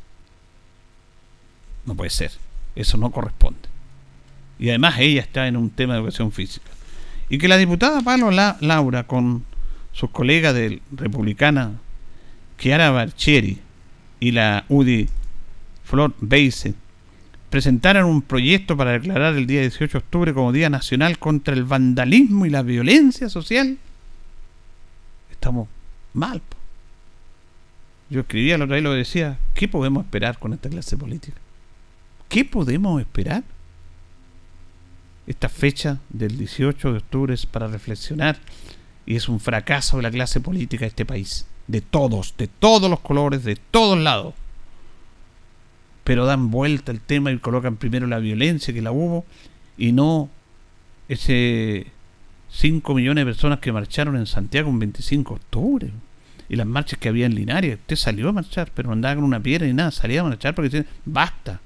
No 1.84 1.94
puede 1.94 2.10
ser, 2.10 2.30
eso 2.76 2.96
no 2.96 3.10
corresponde 3.10 3.72
y 4.62 4.68
además 4.68 4.94
ella 5.00 5.22
está 5.22 5.48
en 5.48 5.56
un 5.56 5.70
tema 5.70 5.94
de 5.94 5.98
educación 5.98 6.30
física. 6.30 6.70
Y 7.28 7.38
que 7.38 7.48
la 7.48 7.56
diputada 7.56 8.00
Pablo 8.00 8.30
Laura, 8.30 9.02
con 9.08 9.44
sus 9.90 10.10
colegas 10.10 10.54
de 10.54 10.80
republicana 10.92 11.72
Chiara 12.58 12.92
Barchieri 12.92 13.58
y 14.22 14.30
la 14.30 14.64
UDI 14.68 15.08
Flor 15.82 16.14
Beise 16.20 16.74
presentaron 17.50 18.04
un 18.04 18.22
proyecto 18.22 18.76
para 18.76 18.92
declarar 18.92 19.34
el 19.34 19.48
día 19.48 19.62
18 19.62 19.98
de 19.98 19.98
octubre 19.98 20.32
como 20.32 20.52
Día 20.52 20.70
Nacional 20.70 21.18
contra 21.18 21.54
el 21.54 21.64
Vandalismo 21.64 22.46
y 22.46 22.50
la 22.50 22.62
Violencia 22.62 23.28
Social, 23.28 23.78
estamos 25.28 25.66
mal. 26.14 26.40
Yo 28.10 28.20
escribía 28.20 28.56
la 28.58 28.66
otra 28.66 28.76
vez 28.76 28.82
y 28.82 28.84
lo 28.84 28.92
decía, 28.92 29.40
¿qué 29.54 29.66
podemos 29.66 30.04
esperar 30.04 30.38
con 30.38 30.52
esta 30.52 30.70
clase 30.70 30.96
política? 30.96 31.38
¿Qué 32.28 32.44
podemos 32.44 33.00
esperar? 33.00 33.42
Esta 35.26 35.48
fecha 35.48 35.98
del 36.10 36.38
18 36.38 36.92
de 36.92 36.98
octubre 36.98 37.34
es 37.34 37.44
para 37.44 37.66
reflexionar 37.66 38.38
y 39.04 39.16
es 39.16 39.28
un 39.28 39.40
fracaso 39.40 39.96
de 39.96 40.04
la 40.04 40.12
clase 40.12 40.40
política 40.40 40.84
de 40.84 40.90
este 40.90 41.04
país. 41.04 41.44
De 41.66 41.80
todos, 41.80 42.34
de 42.36 42.48
todos 42.48 42.90
los 42.90 43.00
colores, 43.00 43.44
de 43.44 43.56
todos 43.56 43.98
lados. 43.98 44.34
Pero 46.04 46.26
dan 46.26 46.50
vuelta 46.50 46.92
el 46.92 47.00
tema 47.00 47.30
y 47.30 47.38
colocan 47.38 47.76
primero 47.76 48.06
la 48.06 48.18
violencia 48.18 48.74
que 48.74 48.82
la 48.82 48.92
hubo 48.92 49.24
y 49.78 49.92
no 49.92 50.28
ese 51.08 51.86
5 52.50 52.94
millones 52.94 53.22
de 53.22 53.32
personas 53.32 53.58
que 53.60 53.72
marcharon 53.72 54.16
en 54.16 54.26
Santiago 54.26 54.68
un 54.68 54.78
25 54.78 55.34
de 55.34 55.36
octubre. 55.36 55.90
Y 56.48 56.56
las 56.56 56.66
marchas 56.66 56.98
que 56.98 57.08
había 57.08 57.26
en 57.26 57.34
Linares. 57.34 57.78
Usted 57.78 57.96
salió 57.96 58.28
a 58.28 58.32
marchar, 58.32 58.70
pero 58.74 58.88
no 58.88 58.92
andaba 58.92 59.14
con 59.14 59.24
una 59.24 59.40
piedra 59.40 59.66
ni 59.66 59.72
nada. 59.72 59.90
Salía 59.90 60.20
a 60.20 60.24
marchar 60.24 60.54
porque 60.54 60.68
dice, 60.68 60.88
basta. 61.04 61.60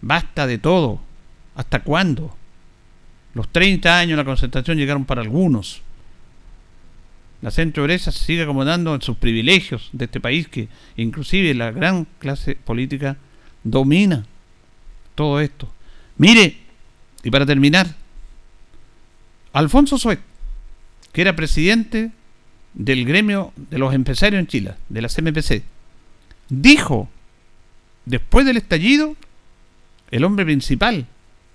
Basta 0.00 0.46
de 0.46 0.58
todo. 0.58 1.00
¿Hasta 1.54 1.82
cuándo? 1.82 2.36
Los 3.34 3.48
30 3.50 3.98
años 3.98 4.10
de 4.12 4.16
la 4.16 4.24
concentración 4.24 4.78
llegaron 4.78 5.04
para 5.04 5.22
algunos. 5.22 5.82
La 7.42 7.50
centro 7.50 7.82
derecha 7.82 8.10
se 8.10 8.24
sigue 8.24 8.42
acomodando 8.42 8.94
en 8.94 9.02
sus 9.02 9.16
privilegios 9.16 9.90
de 9.92 10.06
este 10.06 10.20
país 10.20 10.48
que 10.48 10.68
inclusive 10.96 11.54
la 11.54 11.70
gran 11.70 12.06
clase 12.18 12.56
política 12.56 13.16
domina 13.62 14.24
todo 15.14 15.40
esto. 15.40 15.72
Mire, 16.18 16.56
y 17.22 17.30
para 17.30 17.44
terminar, 17.44 17.94
Alfonso 19.52 19.98
Suet, 19.98 20.20
que 21.12 21.20
era 21.22 21.36
presidente 21.36 22.10
del 22.74 23.04
gremio 23.04 23.52
de 23.56 23.78
los 23.78 23.94
empresarios 23.94 24.40
en 24.40 24.46
Chile, 24.46 24.74
de 24.88 25.02
la 25.02 25.08
CMPC, 25.08 25.62
dijo, 26.48 27.08
después 28.04 28.46
del 28.46 28.58
estallido, 28.58 29.16
el 30.10 30.24
hombre 30.24 30.44
principal 30.44 31.06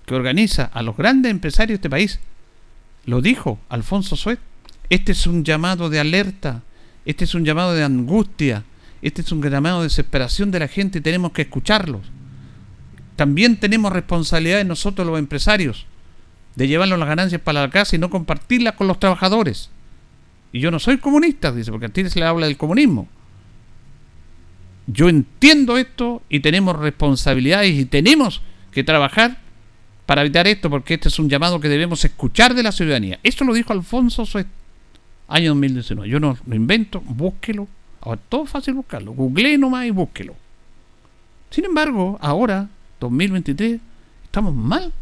que 0.06 0.16
organiza 0.16 0.66
a 0.66 0.82
los 0.82 0.98
grandes 0.98 1.32
empresarios 1.32 1.70
de 1.70 1.76
este 1.76 1.90
país. 1.90 2.20
Lo 3.06 3.22
dijo 3.22 3.60
Alfonso 3.70 4.16
Suet. 4.16 4.40
Este 4.92 5.14
es 5.14 5.26
un 5.26 5.46
llamado 5.46 5.90
de 5.90 6.02
alerta, 6.02 6.64
este 7.06 7.24
es 7.24 7.34
un 7.34 7.46
llamado 7.46 7.74
de 7.74 7.82
angustia, 7.82 8.66
este 9.02 9.22
es 9.22 9.32
un 9.32 9.42
llamado 9.42 9.78
de 9.78 9.86
desesperación 9.86 10.52
de 10.52 10.60
la 10.60 10.68
gente 10.68 10.98
y 10.98 11.02
tenemos 11.02 11.32
que 11.32 11.44
escucharlos. 11.44 12.02
También 13.16 13.58
tenemos 13.58 13.94
responsabilidades 13.94 14.66
nosotros 14.66 15.08
los 15.08 15.18
empresarios 15.18 15.86
de 16.58 16.68
llevarnos 16.68 17.00
las 17.00 17.08
ganancias 17.08 17.40
para 17.40 17.62
la 17.62 17.70
casa 17.70 17.96
y 17.96 18.00
no 18.00 18.10
compartirlas 18.10 18.74
con 18.76 18.88
los 18.88 19.00
trabajadores. 19.00 19.70
Y 20.52 20.60
yo 20.60 20.72
no 20.72 20.80
soy 20.80 20.98
comunista, 20.98 21.54
dice, 21.54 21.72
porque 21.72 21.86
a 21.86 21.90
ti 21.90 22.10
se 22.10 22.20
le 22.20 22.26
habla 22.26 22.48
del 22.48 22.58
comunismo. 22.58 23.08
Yo 24.88 25.08
entiendo 25.08 25.78
esto 25.78 26.22
y 26.28 26.42
tenemos 26.42 26.78
responsabilidades 26.78 27.80
y 27.80 27.86
tenemos 27.86 28.42
que 28.74 28.84
trabajar 28.84 29.40
para 30.06 30.20
evitar 30.20 30.48
esto, 30.48 30.70
porque 30.70 30.96
este 30.96 31.08
es 31.08 31.18
un 31.18 31.30
llamado 31.30 31.62
que 31.62 31.70
debemos 31.70 32.04
escuchar 32.04 32.54
de 32.54 32.64
la 32.64 32.74
ciudadanía. 32.74 33.22
Esto 33.24 33.46
lo 33.46 33.54
dijo 33.54 33.72
Alfonso 33.72 34.26
año 35.32 35.50
2019. 35.52 36.10
Yo 36.10 36.20
no 36.20 36.38
lo 36.46 36.56
invento, 36.56 37.02
búsquelo. 37.02 37.68
Ahora, 38.02 38.20
todo 38.30 38.46
fácil 38.46 38.74
buscarlo. 38.74 39.14
Google 39.14 39.58
nomás 39.58 39.86
y 39.86 39.92
búsquelo. 39.92 40.36
Sin 41.50 41.66
embargo, 41.66 42.18
ahora, 42.22 42.68
2023, 43.00 43.80
estamos 44.24 44.54
mal. 44.54 44.94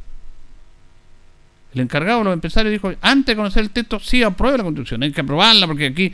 El 1.74 1.82
encargado 1.82 2.20
de 2.20 2.26
los 2.26 2.34
empresarios 2.34 2.72
dijo, 2.72 2.92
antes 3.02 3.28
de 3.28 3.36
conocer 3.36 3.64
el 3.64 3.70
texto, 3.70 4.00
sí 4.00 4.24
apruebe 4.24 4.58
la 4.58 4.64
constitución, 4.64 5.04
hay 5.04 5.12
que 5.12 5.22
aprobarla 5.22 5.68
porque 5.68 5.88
aquí 5.88 6.14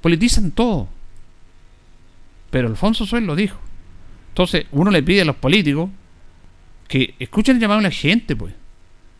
politizan 0.00 0.50
todo. 0.52 0.88
Pero 2.50 2.68
Alfonso 2.68 3.04
Suez 3.04 3.22
lo 3.22 3.36
dijo. 3.36 3.58
Entonces, 4.30 4.66
uno 4.72 4.90
le 4.90 5.02
pide 5.02 5.22
a 5.22 5.24
los 5.26 5.36
políticos 5.36 5.90
que 6.86 7.14
escuchen 7.18 7.56
el 7.56 7.60
llamado 7.60 7.80
de 7.80 7.88
la 7.88 7.90
gente, 7.90 8.34
pues. 8.34 8.54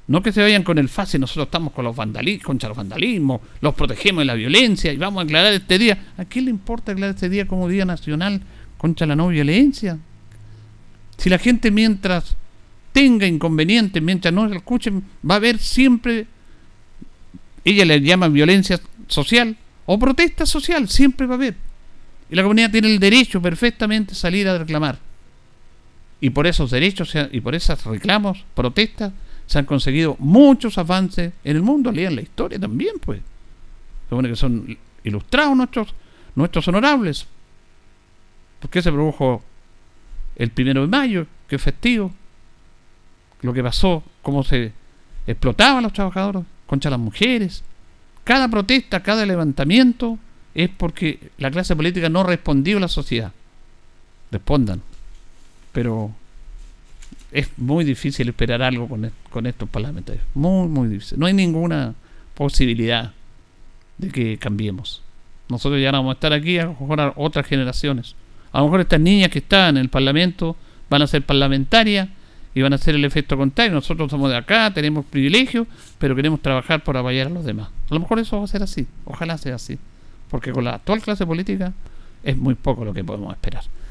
No 0.09 0.23
que 0.23 0.33
se 0.33 0.40
vayan 0.40 0.62
con 0.62 0.79
el 0.79 0.88
fácil, 0.88 1.21
nosotros 1.21 1.47
estamos 1.47 1.75
con 1.75 1.85
los 1.85 1.94
vandalismos, 1.94 2.44
contra 2.44 2.71
los 2.71 2.79
vandalismos, 2.79 3.42
los 3.61 3.75
protegemos 3.75 4.23
de 4.23 4.25
la 4.25 4.35
violencia 4.35 4.90
y 4.90 4.97
vamos 4.97 5.21
a 5.21 5.25
aclarar 5.25 5.53
este 5.53 5.79
día. 5.79 6.12
¿A 6.16 6.25
quién 6.25 6.47
le 6.47 6.51
importa 6.51 6.92
aclarar 6.92 7.14
este 7.14 7.29
día 7.29 7.47
como 7.47 7.68
Día 7.68 7.85
Nacional 7.85 8.40
contra 8.79 9.07
la 9.07 9.14
no 9.14 9.29
violencia? 9.29 9.99
Si 11.18 11.29
la 11.29 11.38
gente 11.38 11.71
mientras 11.71 12.37
tenga 12.92 13.27
inconvenientes, 13.27 14.03
mientras 14.03 14.33
no 14.33 14.51
escuchen, 14.51 15.05
va 15.29 15.35
a 15.35 15.37
haber 15.37 15.59
siempre, 15.59 16.27
ella 17.62 17.85
le 17.85 18.01
llama 18.01 18.29
violencia 18.29 18.81
social 19.09 19.59
o 19.85 19.99
protesta 19.99 20.47
social, 20.47 20.88
siempre 20.88 21.27
va 21.27 21.35
a 21.35 21.37
haber. 21.37 21.55
Y 22.31 22.35
la 22.35 22.42
comunidad 22.42 22.71
tiene 22.71 22.90
el 22.90 22.99
derecho 22.99 23.42
perfectamente 23.42 24.12
a 24.12 24.16
salir 24.16 24.49
a 24.49 24.57
reclamar. 24.57 24.99
Y 26.18 26.31
por 26.31 26.47
esos 26.47 26.71
derechos 26.71 27.12
y 27.31 27.40
por 27.42 27.55
esos 27.55 27.85
reclamos, 27.85 28.42
protestas, 28.55 29.12
se 29.49 29.59
han 29.59 29.65
conseguido 29.65 30.15
muchos 30.21 30.79
avances 30.79 31.33
en 31.43 31.57
el 31.57 31.63
mundo. 31.63 31.91
Lean 31.91 32.15
la 32.15 32.23
historia 32.23 32.61
también, 32.61 33.01
pues. 33.01 33.21
Supone 34.09 34.29
que 34.29 34.37
son 34.37 34.79
ilustrados 35.03 35.57
nuestros, 35.57 35.95
nuestros 36.37 36.69
honorables. 36.69 37.27
¿Por 38.61 38.71
qué 38.71 38.81
se 38.81 38.93
produjo 38.93 39.43
el 40.37 40.51
primero 40.51 40.83
de 40.83 40.87
mayo? 40.87 41.27
¿Qué 41.49 41.59
festivo? 41.59 42.13
Lo 43.43 43.53
que 43.53 43.63
pasó, 43.63 44.05
cómo 44.23 44.45
se 44.45 44.73
explotaban 45.27 45.83
los 45.83 45.93
trabajadores 45.93 46.45
contra 46.67 46.93
las 46.93 47.01
mujeres. 47.01 47.65
Cada 48.23 48.47
protesta, 48.49 49.03
cada 49.03 49.27
levantamiento 49.27 50.17
es 50.55 50.69
porque 50.71 51.31
la 51.39 51.51
clase 51.51 51.75
política 51.75 52.09
no 52.09 52.23
respondió 52.23 52.77
a 52.77 52.81
la 52.81 52.89
sociedad. 52.89 53.33
Respondan 54.31 54.83
pero 55.79 56.11
es 57.33 57.51
muy 57.59 57.85
difícil 57.85 58.29
esperar 58.29 58.62
algo 58.62 58.88
con, 58.88 59.11
con 59.31 59.47
estos 59.47 59.69
parlamentarios. 59.69 60.25
Muy, 60.35 60.69
muy 60.69 60.88
difícil. 60.88 61.19
No 61.19 61.27
hay 61.27 61.35
ninguna 61.35 61.95
posibilidad 62.35 63.12
de 63.99 64.09
que 64.09 64.38
cambiemos. 64.38 65.03
Nosotros 65.49 65.81
ya 65.81 65.91
vamos 65.91 66.11
a 66.11 66.14
estar 66.14 66.33
aquí 66.33 66.59
a 66.59 66.64
lo 66.64 67.12
otras 67.17 67.47
generaciones. 67.47 68.14
A 68.53 68.59
lo 68.59 68.64
mejor 68.64 68.81
estas 68.81 69.01
niñas 69.01 69.31
que 69.31 69.41
están 69.41 69.77
en 69.77 69.83
el 69.83 69.88
Parlamento 69.88 70.57
van 70.88 71.03
a 71.03 71.07
ser 71.07 71.23
parlamentarias 71.23 72.09
y 72.55 72.62
van 72.62 72.73
a 72.73 72.77
hacer 72.77 72.95
el 72.95 73.05
efecto 73.05 73.37
contrario. 73.37 73.73
Nosotros 73.73 74.11
somos 74.11 74.31
de 74.31 74.37
acá, 74.37 74.73
tenemos 74.73 75.05
privilegios, 75.05 75.67
pero 75.99 76.17
queremos 76.17 76.41
trabajar 76.41 76.83
por 76.83 76.97
apoyar 76.97 77.27
a 77.27 77.31
los 77.31 77.45
demás. 77.45 77.69
A 77.91 77.95
lo 77.95 78.01
mejor 78.01 78.19
eso 78.19 78.38
va 78.38 78.45
a 78.45 78.49
ser 78.49 78.62
así. 78.62 78.87
Ojalá 79.05 79.38
sea 79.38 79.57
así. 79.57 79.79
Porque 80.31 80.53
con 80.53 80.64
la 80.64 80.75
actual 80.75 81.01
clase 81.01 81.27
política 81.27 81.73
es 82.23 82.37
muy 82.37 82.55
poco 82.55 82.85
lo 82.85 82.93
que 82.93 83.05
podemos 83.05 83.33
esperar. 83.33 83.64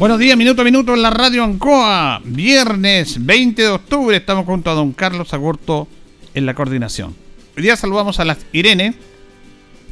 Buenos 0.00 0.18
días, 0.18 0.34
minuto 0.34 0.62
a 0.62 0.64
minuto 0.64 0.94
en 0.94 1.02
la 1.02 1.10
radio 1.10 1.44
Ancoa. 1.44 2.22
Viernes 2.24 3.22
20 3.22 3.60
de 3.60 3.68
octubre 3.68 4.16
estamos 4.16 4.46
junto 4.46 4.70
a 4.70 4.72
don 4.72 4.94
Carlos 4.94 5.34
Agurto 5.34 5.88
en 6.32 6.46
la 6.46 6.54
coordinación. 6.54 7.14
Hoy 7.54 7.64
día 7.64 7.76
saludamos 7.76 8.18
a 8.18 8.24
las 8.24 8.38
Irene, 8.54 8.94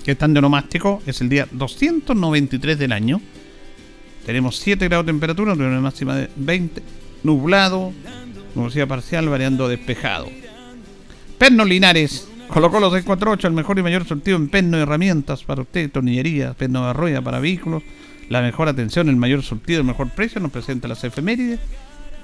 que 0.02 0.12
están 0.12 0.32
de 0.32 0.40
nomástico. 0.40 1.02
Es 1.04 1.20
el 1.20 1.28
día 1.28 1.46
293 1.50 2.78
del 2.78 2.92
año. 2.92 3.20
Tenemos 4.24 4.56
7 4.56 4.88
grados 4.88 5.04
de 5.04 5.12
temperatura, 5.12 5.52
una 5.52 5.78
máxima 5.78 6.16
de 6.16 6.30
20. 6.36 6.82
Nublado, 7.24 7.92
nubosidad 8.54 8.88
parcial, 8.88 9.28
variando 9.28 9.68
despejado. 9.68 10.30
Perno 11.36 11.66
Linares, 11.66 12.28
colocó 12.48 12.80
los 12.80 12.94
648, 12.94 13.46
el 13.46 13.52
mejor 13.52 13.78
y 13.78 13.82
mayor 13.82 14.06
sortido 14.06 14.38
en 14.38 14.48
perno 14.48 14.78
y 14.78 14.80
herramientas 14.80 15.44
para 15.44 15.60
usted, 15.60 15.90
tornillería, 15.90 16.54
perno 16.54 16.84
de 16.84 16.90
arroya 16.92 17.20
para 17.20 17.40
vehículos 17.40 17.82
la 18.28 18.42
mejor 18.42 18.68
atención, 18.68 19.08
el 19.08 19.16
mayor 19.16 19.42
surtido, 19.42 19.80
el 19.80 19.86
mejor 19.86 20.10
precio, 20.10 20.40
nos 20.40 20.52
presenta 20.52 20.88
las 20.88 21.04
efemérides. 21.04 21.60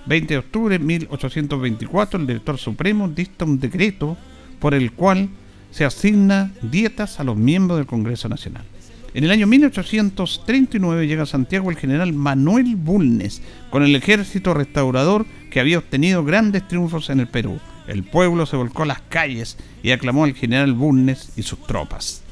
20 0.06 0.34
de 0.34 0.38
octubre 0.38 0.78
de 0.78 0.84
1824, 0.84 2.20
el 2.20 2.26
director 2.26 2.58
supremo 2.58 3.08
dicta 3.08 3.46
un 3.46 3.58
decreto 3.58 4.18
por 4.58 4.74
el 4.74 4.92
cual 4.92 5.30
se 5.70 5.84
asigna 5.84 6.52
dietas 6.62 7.20
a 7.20 7.24
los 7.24 7.36
miembros 7.36 7.78
del 7.78 7.86
Congreso 7.86 8.28
Nacional. 8.28 8.64
En 9.14 9.24
el 9.24 9.30
año 9.30 9.46
1839 9.46 11.06
llega 11.06 11.22
a 11.22 11.26
Santiago 11.26 11.70
el 11.70 11.76
general 11.76 12.12
Manuel 12.12 12.76
Bulnes 12.76 13.42
con 13.70 13.82
el 13.82 13.94
ejército 13.94 14.54
restaurador 14.54 15.24
que 15.50 15.60
había 15.60 15.78
obtenido 15.78 16.24
grandes 16.24 16.66
triunfos 16.66 17.10
en 17.10 17.20
el 17.20 17.28
Perú. 17.28 17.60
El 17.86 18.02
pueblo 18.02 18.44
se 18.44 18.56
volcó 18.56 18.82
a 18.82 18.86
las 18.86 19.00
calles 19.02 19.56
y 19.82 19.92
aclamó 19.92 20.24
al 20.24 20.34
general 20.34 20.74
Bulnes 20.74 21.32
y 21.36 21.42
sus 21.42 21.64
tropas. 21.64 22.22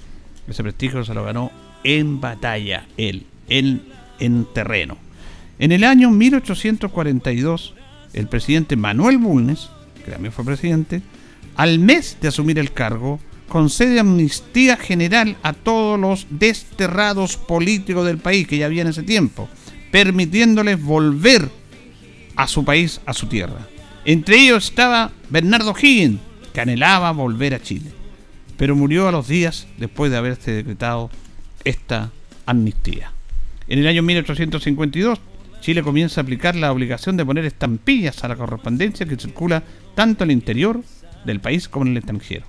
Ese 0.48 0.62
prestigio 0.62 1.04
se 1.04 1.14
lo 1.14 1.24
ganó 1.24 1.52
en 1.84 2.20
batalla, 2.20 2.86
él, 2.96 3.26
en, 3.58 3.82
en 4.18 4.46
terreno. 4.52 4.96
En 5.58 5.72
el 5.72 5.84
año 5.84 6.10
1842, 6.10 7.74
el 8.14 8.26
presidente 8.26 8.76
Manuel 8.76 9.18
Bulnes, 9.18 9.68
que 10.04 10.10
también 10.10 10.32
fue 10.32 10.44
presidente, 10.44 11.02
al 11.56 11.78
mes 11.78 12.16
de 12.20 12.28
asumir 12.28 12.58
el 12.58 12.72
cargo, 12.72 13.20
concede 13.48 14.00
amnistía 14.00 14.76
general 14.76 15.36
a 15.42 15.52
todos 15.52 16.00
los 16.00 16.26
desterrados 16.30 17.36
políticos 17.36 18.06
del 18.06 18.18
país 18.18 18.48
que 18.48 18.56
ya 18.56 18.66
había 18.66 18.82
en 18.82 18.88
ese 18.88 19.02
tiempo, 19.02 19.48
permitiéndoles 19.90 20.82
volver 20.82 21.50
a 22.34 22.48
su 22.48 22.64
país, 22.64 23.02
a 23.04 23.12
su 23.12 23.26
tierra. 23.26 23.68
Entre 24.06 24.38
ellos 24.38 24.64
estaba 24.64 25.12
Bernardo 25.28 25.74
Higgins, 25.80 26.18
que 26.54 26.62
anhelaba 26.62 27.12
volver 27.12 27.54
a 27.54 27.62
Chile, 27.62 27.90
pero 28.56 28.74
murió 28.74 29.08
a 29.08 29.12
los 29.12 29.28
días 29.28 29.66
después 29.76 30.10
de 30.10 30.16
haberse 30.16 30.52
decretado 30.52 31.10
esta 31.64 32.10
amnistía. 32.46 33.11
En 33.72 33.78
el 33.78 33.86
año 33.86 34.02
1852, 34.02 35.18
Chile 35.62 35.82
comienza 35.82 36.20
a 36.20 36.24
aplicar 36.24 36.54
la 36.54 36.70
obligación 36.70 37.16
de 37.16 37.24
poner 37.24 37.46
estampillas 37.46 38.22
a 38.22 38.28
la 38.28 38.36
correspondencia 38.36 39.06
que 39.06 39.16
circula 39.16 39.62
tanto 39.94 40.24
en 40.24 40.30
el 40.30 40.36
interior 40.36 40.82
del 41.24 41.40
país 41.40 41.70
como 41.70 41.86
en 41.86 41.92
el 41.92 41.96
extranjero. 41.96 42.44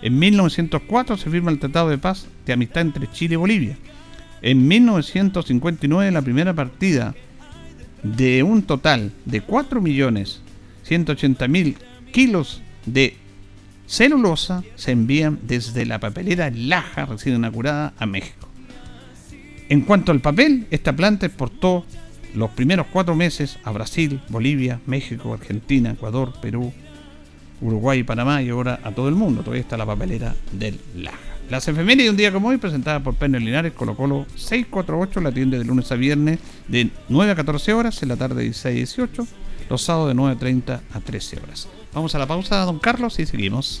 En 0.00 0.18
1904 0.18 1.18
se 1.18 1.28
firma 1.28 1.50
el 1.50 1.58
Tratado 1.58 1.90
de 1.90 1.98
Paz 1.98 2.26
de 2.46 2.54
Amistad 2.54 2.80
entre 2.80 3.10
Chile 3.10 3.34
y 3.34 3.36
Bolivia. 3.36 3.76
En 4.40 4.66
1959 4.66 6.10
la 6.10 6.22
primera 6.22 6.54
partida 6.54 7.14
de 8.02 8.42
un 8.42 8.62
total 8.62 9.12
de 9.26 9.46
4.180.000 9.46 11.76
kilos 12.12 12.62
de 12.86 13.18
celulosa 13.84 14.64
se 14.76 14.92
envían 14.92 15.38
desde 15.42 15.84
la 15.84 16.00
papelera 16.00 16.50
Laja, 16.50 17.04
recién 17.04 17.36
inaugurada, 17.36 17.92
a 17.98 18.06
México. 18.06 18.41
En 19.72 19.80
cuanto 19.80 20.12
al 20.12 20.20
papel, 20.20 20.66
esta 20.70 20.94
planta 20.94 21.24
exportó 21.24 21.86
los 22.34 22.50
primeros 22.50 22.88
cuatro 22.92 23.14
meses 23.14 23.58
a 23.64 23.70
Brasil, 23.70 24.20
Bolivia, 24.28 24.80
México, 24.84 25.32
Argentina, 25.32 25.92
Ecuador, 25.92 26.34
Perú, 26.42 26.74
Uruguay 27.62 28.02
Panamá 28.02 28.42
y 28.42 28.50
ahora 28.50 28.80
a 28.84 28.90
todo 28.92 29.08
el 29.08 29.14
mundo. 29.14 29.40
Todavía 29.40 29.62
está 29.62 29.78
la 29.78 29.86
papelera 29.86 30.36
del 30.52 30.78
Laja. 30.94 31.16
Las 31.48 31.66
efemérides 31.68 32.04
de 32.04 32.10
un 32.10 32.16
día 32.18 32.32
como 32.34 32.48
hoy, 32.48 32.58
presentada 32.58 33.00
por 33.00 33.14
Penel 33.14 33.46
Linares, 33.46 33.72
Colo 33.72 33.96
Colo 33.96 34.26
648, 34.36 35.22
la 35.22 35.30
atiende 35.30 35.58
de 35.58 35.64
lunes 35.64 35.90
a 35.90 35.94
viernes 35.94 36.38
de 36.68 36.90
9 37.08 37.32
a 37.32 37.34
14 37.34 37.72
horas, 37.72 38.02
en 38.02 38.10
la 38.10 38.16
tarde 38.16 38.34
de 38.34 38.42
16 38.42 38.66
a 38.66 38.76
18, 38.76 39.26
los 39.70 39.80
sábados 39.80 40.08
de 40.08 40.14
9 40.14 40.36
a 40.36 40.38
30 40.38 40.82
a 40.92 41.00
13 41.00 41.40
horas. 41.40 41.66
Vamos 41.94 42.14
a 42.14 42.18
la 42.18 42.26
pausa, 42.26 42.58
don 42.66 42.78
Carlos, 42.78 43.18
y 43.18 43.24
seguimos. 43.24 43.80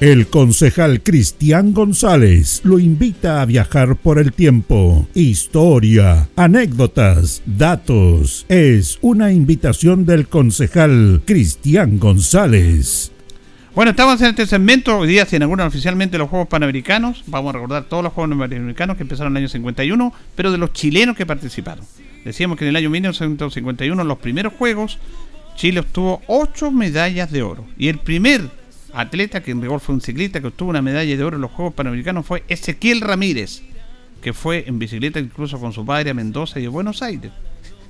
El 0.00 0.26
concejal 0.26 1.02
Cristian 1.02 1.72
González 1.72 2.60
lo 2.64 2.78
invita 2.78 3.40
a 3.40 3.46
viajar 3.46 3.96
por 3.96 4.18
el 4.18 4.34
tiempo. 4.34 5.08
Historia, 5.14 6.28
anécdotas, 6.36 7.42
datos. 7.46 8.44
Es 8.50 8.98
una 9.00 9.32
invitación 9.32 10.04
del 10.04 10.28
concejal 10.28 11.22
Cristian 11.24 11.98
González. 11.98 13.10
Bueno, 13.74 13.92
estamos 13.92 14.20
en 14.20 14.26
este 14.28 14.46
segmento. 14.46 14.98
Hoy 14.98 15.08
día 15.08 15.24
se 15.24 15.36
inauguran 15.36 15.68
oficialmente 15.68 16.18
los 16.18 16.28
Juegos 16.28 16.48
Panamericanos. 16.48 17.24
Vamos 17.28 17.48
a 17.48 17.52
recordar 17.54 17.84
todos 17.84 18.04
los 18.04 18.12
Juegos 18.12 18.36
Panamericanos 18.36 18.98
que 18.98 19.02
empezaron 19.02 19.32
en 19.32 19.38
el 19.38 19.42
año 19.44 19.48
51, 19.48 20.12
pero 20.34 20.52
de 20.52 20.58
los 20.58 20.74
chilenos 20.74 21.16
que 21.16 21.24
participaron. 21.24 21.86
Decíamos 22.22 22.58
que 22.58 22.66
en 22.66 22.68
el 22.68 22.76
año 22.76 22.90
1951, 22.90 24.02
en 24.02 24.08
los 24.08 24.18
primeros 24.18 24.52
Juegos, 24.58 24.98
Chile 25.56 25.80
obtuvo 25.80 26.20
8 26.26 26.70
medallas 26.70 27.32
de 27.32 27.42
oro. 27.42 27.64
Y 27.78 27.88
el 27.88 27.98
primer 27.98 28.42
atleta, 28.96 29.42
que 29.42 29.50
en 29.50 29.60
rigor 29.60 29.80
fue 29.80 29.94
un 29.94 30.00
ciclista 30.00 30.40
que 30.40 30.46
obtuvo 30.48 30.70
una 30.70 30.82
medalla 30.82 31.16
de 31.16 31.22
oro 31.22 31.36
en 31.36 31.42
los 31.42 31.50
Juegos 31.50 31.74
Panamericanos, 31.74 32.24
fue 32.24 32.44
Ezequiel 32.48 33.02
Ramírez, 33.02 33.62
que 34.22 34.32
fue 34.32 34.64
en 34.66 34.78
bicicleta 34.78 35.20
incluso 35.20 35.60
con 35.60 35.72
su 35.72 35.84
padre 35.84 36.10
a 36.10 36.14
Mendoza 36.14 36.58
y 36.58 36.66
a 36.66 36.70
Buenos 36.70 37.02
Aires. 37.02 37.30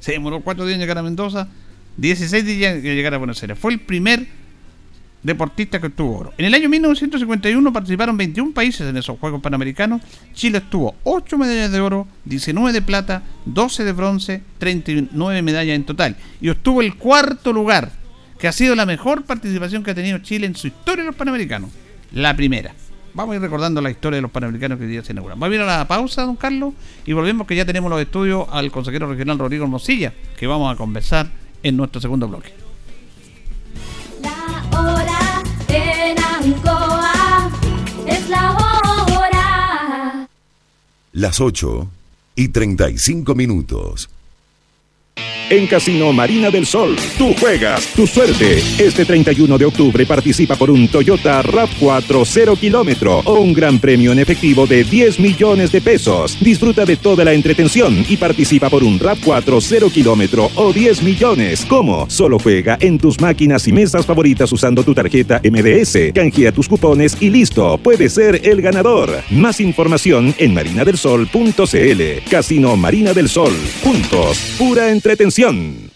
Se 0.01 0.13
demoró 0.13 0.41
cuatro 0.41 0.67
días 0.67 0.75
en 0.75 0.81
llegar 0.81 0.99
a 0.99 1.03
Mendoza, 1.03 1.49
16 1.97 2.45
días 2.45 2.77
en 2.77 2.83
llegar 2.83 3.15
a 3.15 3.19
Buenos 3.19 3.41
Aires. 3.43 3.59
Fue 3.59 3.73
el 3.73 3.81
primer 3.81 4.27
deportista 5.23 5.81
que 5.81 5.87
obtuvo 5.87 6.19
oro. 6.19 6.33
En 6.39 6.45
el 6.47 6.55
año 6.55 6.69
1951 6.69 7.73
participaron 7.73 8.17
21 8.17 8.53
países 8.53 8.89
en 8.89 8.97
esos 8.97 9.19
Juegos 9.19 9.41
Panamericanos. 9.41 10.03
Chile 10.35 10.59
obtuvo 10.59 10.97
8 11.05 11.39
medallas 11.39 11.73
de 11.73 11.81
oro, 11.81 12.07
19 12.25 12.73
de 12.73 12.83
plata, 12.83 13.23
12 13.45 13.85
de 13.85 13.93
bronce, 13.93 14.43
39 14.59 15.43
medallas 15.43 15.77
en 15.77 15.85
total. 15.85 16.17
Y 16.41 16.49
obtuvo 16.49 16.83
el 16.83 16.97
cuarto 16.97 17.53
lugar 17.53 17.93
que 18.39 18.49
ha 18.49 18.53
sido 18.53 18.75
la 18.75 18.87
mejor 18.87 19.25
participación 19.25 19.83
que 19.83 19.93
ha 19.93 19.95
tenido 19.95 20.19
Chile 20.19 20.47
en 20.47 20.57
su 20.57 20.67
historia 20.67 21.03
en 21.03 21.07
los 21.07 21.17
Panamericanos. 21.17 21.71
La 22.13 22.37
primera. 22.37 22.75
vamos 23.15 23.33
a 23.33 23.37
ir 23.37 23.43
recordando 23.43 23.81
la 23.81 23.91
historia 23.91 24.17
de 24.17 24.23
los 24.23 24.31
panamericanos 24.31 24.79
que 24.79 24.85
hoy 24.85 24.91
día 24.91 25.03
se 25.03 25.13
inauguran. 25.13 25.41
Vamos 25.41 25.53
a 25.53 25.57
ir 25.57 25.63
a 25.63 25.79
la 25.79 25.89
pausa, 25.89 26.23
don 26.23 26.37
Carlos, 26.37 26.75
y 27.07 27.13
volvemos 27.15 27.47
que 27.47 27.57
ya 27.57 27.65
tenemos 27.65 27.91
los 27.91 28.01
estudios 28.01 28.47
al 28.51 28.71
consejero 28.71 29.09
regional 29.09 29.39
Rodrigo 29.39 29.65
Hermosilla, 29.65 30.13
que 30.39 30.47
vamos 30.47 30.73
a 30.73 30.77
conversar 30.77 31.29
en 31.63 31.77
nuestro 31.77 32.01
segundo 32.01 32.29
bloque. 32.29 32.53
La 34.23 34.79
hora 34.79 35.43
en 35.69 36.19
Ancoa 36.23 37.51
es 38.07 38.29
la 38.29 38.53
hora. 38.53 40.29
Las 41.13 41.41
8 41.41 41.89
y 42.35 42.49
35 42.49 43.35
minutos. 43.35 44.11
En 45.49 45.69
Casino 45.69 46.13
Marina 46.13 46.51
del 46.51 46.67
Sol, 46.67 46.97
tú 47.17 47.33
juegas 47.39 47.87
tu 47.95 48.05
suerte. 48.05 48.59
Este 48.79 49.05
31 49.05 49.57
de 49.57 49.65
octubre 49.65 50.05
participa 50.05 50.57
por 50.57 50.73
un 50.73 50.89
Toyota 50.89 51.41
RAV4 51.41 52.25
0 52.27 52.57
kilómetro 52.57 53.21
o 53.21 53.35
un 53.35 53.53
gran 53.53 53.79
premio 53.79 54.11
en 54.11 54.19
efectivo 54.19 54.67
de 54.67 54.83
10 54.83 55.21
millones 55.21 55.71
de 55.71 55.81
pesos. 55.81 56.37
Disfruta 56.41 56.85
de 56.85 56.97
toda 56.97 57.25
la 57.25 57.33
entretención 57.33 58.05
y 58.09 58.17
participa 58.17 58.69
por 58.69 58.83
un 58.83 58.99
RAV4 58.99 59.61
0 59.61 59.91
kilómetro 59.95 60.51
o 60.57 60.73
10 60.73 61.05
millones. 61.05 61.65
¿Cómo? 61.69 62.11
Solo 62.11 62.41
juega 62.41 62.77
en 62.81 62.99
tus 62.99 63.21
máquinas 63.21 63.69
y 63.69 63.73
mesas 63.73 64.05
favoritas 64.05 64.51
usando 64.51 64.83
tu 64.83 64.95
tarjeta 64.95 65.41
MDS. 65.45 66.13
Canjea 66.13 66.51
tus 66.51 66.67
cupones 66.69 67.17
y 67.21 67.31
listo. 67.31 67.79
Puedes 67.79 68.15
ser 68.15 68.41
el 68.43 68.61
ganador. 68.63 69.23
Más 69.31 69.61
información 69.61 70.35
en 70.39 70.55
marinadelsol.cl. 70.55 72.03
Casino 72.29 72.77
Marina 72.77 73.13
del 73.13 73.29
Sol. 73.29 73.53
Juntos. 73.85 74.57
Pura 74.59 74.91
entretención. 74.91 75.36
Difusión. 75.37 75.96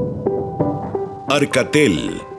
Arcatel, 1.31 2.21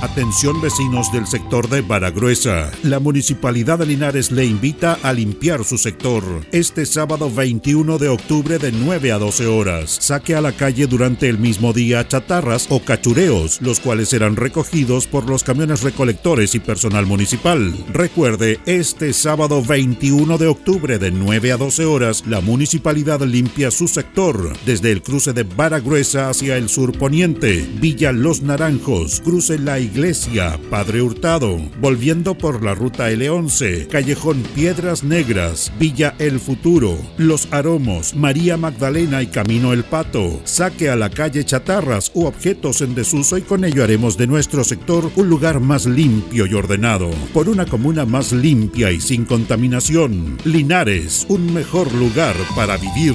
Atención 0.00 0.60
vecinos 0.60 1.10
del 1.10 1.26
sector 1.26 1.68
de 1.68 1.80
Baragruesa. 1.80 2.70
La 2.84 3.00
Municipalidad 3.00 3.80
de 3.80 3.86
Linares 3.86 4.30
le 4.30 4.44
invita 4.44 4.96
a 5.02 5.12
limpiar 5.12 5.64
su 5.64 5.76
sector 5.76 6.22
este 6.52 6.86
sábado 6.86 7.28
21 7.28 7.98
de 7.98 8.08
octubre 8.08 8.60
de 8.60 8.70
9 8.70 9.10
a 9.10 9.18
12 9.18 9.48
horas. 9.48 9.98
Saque 10.00 10.36
a 10.36 10.40
la 10.40 10.52
calle 10.52 10.86
durante 10.86 11.28
el 11.28 11.38
mismo 11.38 11.72
día 11.72 12.06
chatarras 12.06 12.68
o 12.70 12.78
cachureos, 12.78 13.60
los 13.60 13.80
cuales 13.80 14.10
serán 14.10 14.36
recogidos 14.36 15.08
por 15.08 15.28
los 15.28 15.42
camiones 15.42 15.82
recolectores 15.82 16.54
y 16.54 16.60
personal 16.60 17.04
municipal. 17.04 17.74
Recuerde, 17.92 18.60
este 18.66 19.12
sábado 19.12 19.64
21 19.64 20.38
de 20.38 20.46
octubre 20.46 21.00
de 21.00 21.10
9 21.10 21.50
a 21.50 21.56
12 21.56 21.86
horas, 21.86 22.24
la 22.24 22.40
Municipalidad 22.40 23.20
limpia 23.22 23.72
su 23.72 23.88
sector 23.88 24.56
desde 24.64 24.92
el 24.92 25.02
cruce 25.02 25.32
de 25.32 25.42
Baragruesa 25.42 26.28
hacia 26.28 26.56
el 26.56 26.68
sur 26.68 26.96
poniente, 26.96 27.68
Villa 27.80 28.12
Los 28.12 28.42
Naranjos, 28.42 29.20
cruce 29.22 29.58
La 29.58 29.87
Iglesia 29.88 30.60
Padre 30.68 31.00
Hurtado, 31.00 31.56
volviendo 31.80 32.36
por 32.36 32.62
la 32.62 32.74
ruta 32.74 33.10
L11, 33.10 33.88
Callejón 33.88 34.42
Piedras 34.54 35.02
Negras, 35.02 35.72
Villa 35.78 36.14
El 36.18 36.40
Futuro, 36.40 36.98
Los 37.16 37.48
Aromos, 37.52 38.14
María 38.14 38.58
Magdalena 38.58 39.22
y 39.22 39.28
Camino 39.28 39.72
El 39.72 39.84
Pato. 39.84 40.40
Saque 40.44 40.90
a 40.90 40.96
la 40.96 41.08
calle 41.08 41.42
chatarras 41.42 42.10
u 42.14 42.26
objetos 42.26 42.82
en 42.82 42.94
desuso 42.94 43.38
y 43.38 43.42
con 43.42 43.64
ello 43.64 43.82
haremos 43.82 44.18
de 44.18 44.26
nuestro 44.26 44.62
sector 44.62 45.10
un 45.16 45.30
lugar 45.30 45.58
más 45.58 45.86
limpio 45.86 46.44
y 46.44 46.52
ordenado, 46.52 47.10
por 47.32 47.48
una 47.48 47.64
comuna 47.64 48.04
más 48.04 48.32
limpia 48.32 48.90
y 48.90 49.00
sin 49.00 49.24
contaminación. 49.24 50.36
Linares, 50.44 51.24
un 51.30 51.54
mejor 51.54 51.90
lugar 51.94 52.36
para 52.54 52.76
vivir. 52.76 53.14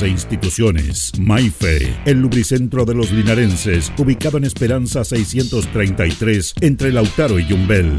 e 0.00 0.08
instituciones. 0.08 1.12
Maife, 1.18 1.94
el 2.06 2.22
lubricentro 2.22 2.86
de 2.86 2.94
los 2.94 3.12
linarenses, 3.12 3.92
ubicado 3.98 4.38
en 4.38 4.44
Esperanza 4.44 5.04
633, 5.04 6.54
entre 6.62 6.90
Lautaro 6.90 7.38
y 7.38 7.46
Yumbel. 7.46 7.98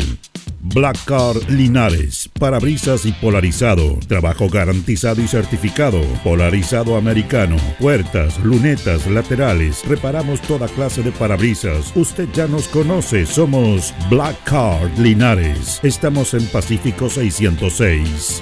Black 0.63 0.97
Car 1.03 1.35
Linares, 1.49 2.29
parabrisas 2.39 3.05
y 3.05 3.11
polarizado, 3.11 3.99
trabajo 4.07 4.47
garantizado 4.49 5.21
y 5.21 5.27
certificado, 5.27 6.01
polarizado 6.23 6.95
americano, 6.95 7.57
puertas, 7.79 8.39
lunetas, 8.43 9.05
laterales, 9.07 9.85
reparamos 9.85 10.41
toda 10.41 10.69
clase 10.69 11.03
de 11.03 11.11
parabrisas. 11.11 11.91
Usted 11.95 12.29
ya 12.33 12.47
nos 12.47 12.69
conoce, 12.69 13.25
somos 13.25 13.93
Black 14.09 14.41
Card 14.45 14.97
Linares. 14.97 15.81
Estamos 15.83 16.33
en 16.33 16.45
Pacífico 16.47 17.09
606. 17.09 18.41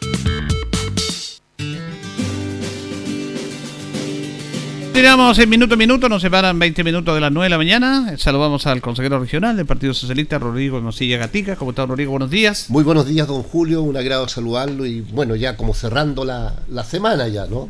Tiramos 4.93 5.39
en 5.39 5.49
minuto 5.49 5.73
a 5.75 5.77
minuto, 5.77 6.09
nos 6.09 6.21
separan 6.21 6.59
20 6.59 6.83
minutos 6.83 7.15
de 7.15 7.21
las 7.21 7.31
9 7.31 7.45
de 7.45 7.49
la 7.49 7.57
mañana. 7.57 8.13
Saludamos 8.17 8.67
al 8.67 8.81
consejero 8.81 9.19
regional 9.19 9.55
del 9.55 9.65
Partido 9.65 9.93
Socialista, 9.93 10.37
Rodrigo 10.37 10.79
Mosilla 10.81 11.17
Gatica. 11.17 11.55
¿Cómo 11.55 11.71
está, 11.71 11.85
Rodrigo? 11.85 12.11
Buenos 12.11 12.29
días. 12.29 12.69
Muy 12.69 12.83
buenos 12.83 13.07
días, 13.07 13.25
don 13.27 13.41
Julio. 13.41 13.81
Un 13.83 13.95
agrado 13.95 14.27
saludarlo 14.27 14.85
y 14.85 15.01
bueno, 15.01 15.35
ya 15.35 15.55
como 15.55 15.73
cerrando 15.73 16.25
la, 16.25 16.55
la 16.69 16.83
semana 16.83 17.27
ya, 17.29 17.45
¿no? 17.47 17.69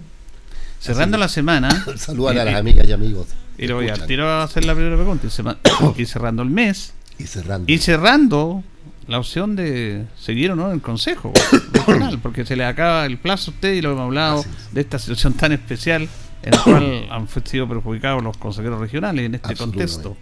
Cerrando 0.80 1.16
Así- 1.18 1.22
la 1.22 1.30
semana. 1.30 1.86
Saludar 1.96 2.38
a 2.40 2.42
Eh, 2.42 2.46
las 2.46 2.54
eh, 2.56 2.58
amigas 2.58 2.88
y 2.90 2.92
amigos. 2.92 3.28
Y 3.58 3.68
le 3.68 3.74
voy 3.74 3.90
a 3.90 3.94
tiro 3.94 4.28
a 4.28 4.44
hacer 4.44 4.66
la 4.66 4.74
primera 4.74 4.96
pregunta. 4.96 5.28
Y 5.98 6.06
cerrando 6.06 6.42
el 6.42 6.50
mes. 6.50 6.94
Y 7.20 7.26
cerrando. 7.26 7.72
Y 7.72 7.78
cerrando 7.78 8.64
la 9.08 9.20
opción 9.20 9.56
de 9.56 10.06
seguir 10.20 10.52
o 10.52 10.56
no 10.56 10.68
en 10.70 10.76
el 10.76 10.82
Consejo 10.82 11.34
Regional, 11.72 12.20
porque 12.24 12.46
se 12.46 12.56
le 12.56 12.66
acaba 12.66 13.06
el 13.06 13.18
plazo 13.20 13.52
a 13.52 13.54
usted 13.54 13.74
y 13.74 13.82
lo 13.82 13.92
hemos 13.92 14.06
hablado 14.06 14.44
de 14.72 14.82
esta 14.82 14.98
situación 15.00 15.34
tan 15.34 15.52
especial 15.52 16.08
en 16.44 16.52
la 16.52 16.64
cual 16.64 17.08
han 17.10 17.28
sido 17.46 17.68
perjudicados 17.68 18.24
los 18.24 18.38
consejeros 18.38 18.80
regionales 18.80 19.26
en 19.26 19.36
este 19.36 19.56
contexto. 19.56 20.16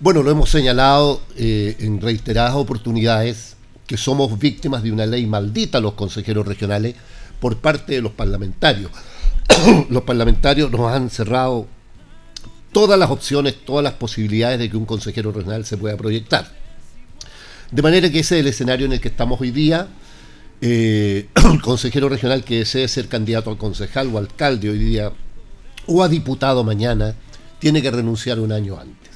Bueno, 0.00 0.22
lo 0.22 0.30
hemos 0.30 0.48
señalado 0.50 1.20
eh, 1.36 1.76
en 1.80 2.00
reiteradas 2.00 2.54
oportunidades 2.54 3.56
que 3.86 3.96
somos 3.96 4.38
víctimas 4.38 4.82
de 4.82 4.92
una 4.92 5.06
ley 5.06 5.26
maldita 5.26 5.80
los 5.80 5.94
consejeros 5.94 6.46
regionales 6.46 6.94
por 7.40 7.56
parte 7.56 7.94
de 7.94 8.02
los 8.02 8.12
parlamentarios. 8.12 8.92
los 9.90 10.02
parlamentarios 10.04 10.70
nos 10.70 10.92
han 10.92 11.10
cerrado 11.10 11.66
todas 12.72 12.98
las 12.98 13.10
opciones, 13.10 13.56
todas 13.64 13.82
las 13.82 13.94
posibilidades 13.94 14.58
de 14.58 14.70
que 14.70 14.76
un 14.76 14.84
consejero 14.84 15.32
regional 15.32 15.64
se 15.64 15.76
pueda 15.76 15.96
proyectar. 15.96 16.52
De 17.70 17.82
manera 17.82 18.10
que 18.10 18.20
ese 18.20 18.36
es 18.36 18.40
el 18.40 18.46
escenario 18.46 18.86
en 18.86 18.92
el 18.92 19.00
que 19.00 19.08
estamos 19.08 19.40
hoy 19.40 19.50
día. 19.50 19.88
Eh, 20.60 21.28
el 21.34 21.60
consejero 21.62 22.08
regional 22.08 22.42
que 22.44 22.58
desee 22.58 22.88
ser 22.88 23.08
candidato 23.08 23.50
a 23.50 23.58
concejal 23.58 24.12
o 24.12 24.18
alcalde 24.18 24.70
hoy 24.70 24.78
día 24.78 25.12
o 25.86 26.02
a 26.02 26.08
diputado 26.08 26.64
mañana 26.64 27.14
tiene 27.58 27.80
que 27.80 27.90
renunciar 27.90 28.40
un 28.40 28.52
año 28.52 28.78
antes. 28.78 29.10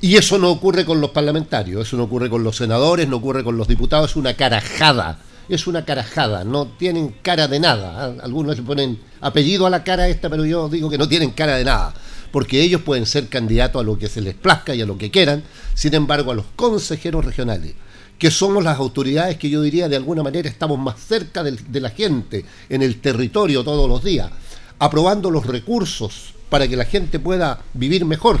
Y 0.00 0.16
eso 0.16 0.38
no 0.38 0.50
ocurre 0.50 0.84
con 0.84 1.00
los 1.00 1.10
parlamentarios, 1.10 1.86
eso 1.86 1.96
no 1.96 2.04
ocurre 2.04 2.30
con 2.30 2.42
los 2.42 2.56
senadores, 2.56 3.08
no 3.08 3.16
ocurre 3.16 3.44
con 3.44 3.56
los 3.56 3.68
diputados, 3.68 4.10
es 4.10 4.16
una 4.16 4.34
carajada. 4.34 5.18
Es 5.48 5.66
una 5.66 5.84
carajada, 5.84 6.44
no 6.44 6.68
tienen 6.68 7.16
cara 7.22 7.48
de 7.48 7.58
nada. 7.58 8.06
¿ah? 8.06 8.14
Algunos 8.22 8.56
le 8.56 8.62
ponen 8.62 9.00
apellido 9.20 9.66
a 9.66 9.70
la 9.70 9.82
cara 9.82 10.06
esta, 10.06 10.30
pero 10.30 10.44
yo 10.44 10.68
digo 10.68 10.88
que 10.88 10.96
no 10.96 11.08
tienen 11.08 11.32
cara 11.32 11.56
de 11.56 11.64
nada. 11.64 11.92
Porque 12.30 12.62
ellos 12.62 12.82
pueden 12.82 13.04
ser 13.04 13.26
candidatos 13.26 13.80
a 13.80 13.84
lo 13.84 13.98
que 13.98 14.08
se 14.08 14.20
les 14.20 14.34
plazca 14.34 14.76
y 14.76 14.82
a 14.82 14.86
lo 14.86 14.96
que 14.96 15.10
quieran. 15.10 15.42
Sin 15.74 15.92
embargo, 15.94 16.30
a 16.30 16.36
los 16.36 16.46
consejeros 16.54 17.24
regionales, 17.24 17.74
que 18.20 18.30
somos 18.30 18.62
las 18.62 18.78
autoridades 18.78 19.38
que 19.38 19.48
yo 19.48 19.62
diría 19.62 19.88
de 19.88 19.96
alguna 19.96 20.22
manera 20.22 20.46
estamos 20.46 20.78
más 20.78 21.00
cerca 21.00 21.42
de 21.42 21.80
la 21.80 21.88
gente, 21.88 22.44
en 22.68 22.82
el 22.82 23.00
territorio 23.00 23.64
todos 23.64 23.88
los 23.88 24.04
días, 24.04 24.30
aprobando 24.78 25.30
los 25.30 25.46
recursos 25.46 26.34
para 26.50 26.68
que 26.68 26.76
la 26.76 26.84
gente 26.84 27.18
pueda 27.18 27.62
vivir 27.72 28.04
mejor. 28.04 28.40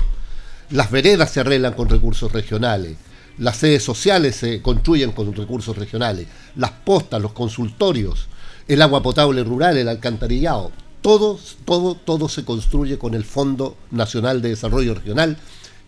Las 0.68 0.90
veredas 0.90 1.30
se 1.30 1.40
arreglan 1.40 1.72
con 1.72 1.88
recursos 1.88 2.30
regionales, 2.30 2.98
las 3.38 3.56
sedes 3.56 3.82
sociales 3.82 4.36
se 4.36 4.60
construyen 4.60 5.12
con 5.12 5.34
recursos 5.34 5.78
regionales, 5.78 6.26
las 6.56 6.72
postas, 6.72 7.22
los 7.22 7.32
consultorios, 7.32 8.28
el 8.68 8.82
agua 8.82 9.02
potable 9.02 9.42
rural, 9.44 9.78
el 9.78 9.88
alcantarillado, 9.88 10.72
todo, 11.00 11.40
todo, 11.64 11.94
todo 11.94 12.28
se 12.28 12.44
construye 12.44 12.98
con 12.98 13.14
el 13.14 13.24
Fondo 13.24 13.78
Nacional 13.90 14.42
de 14.42 14.50
Desarrollo 14.50 14.92
Regional, 14.92 15.38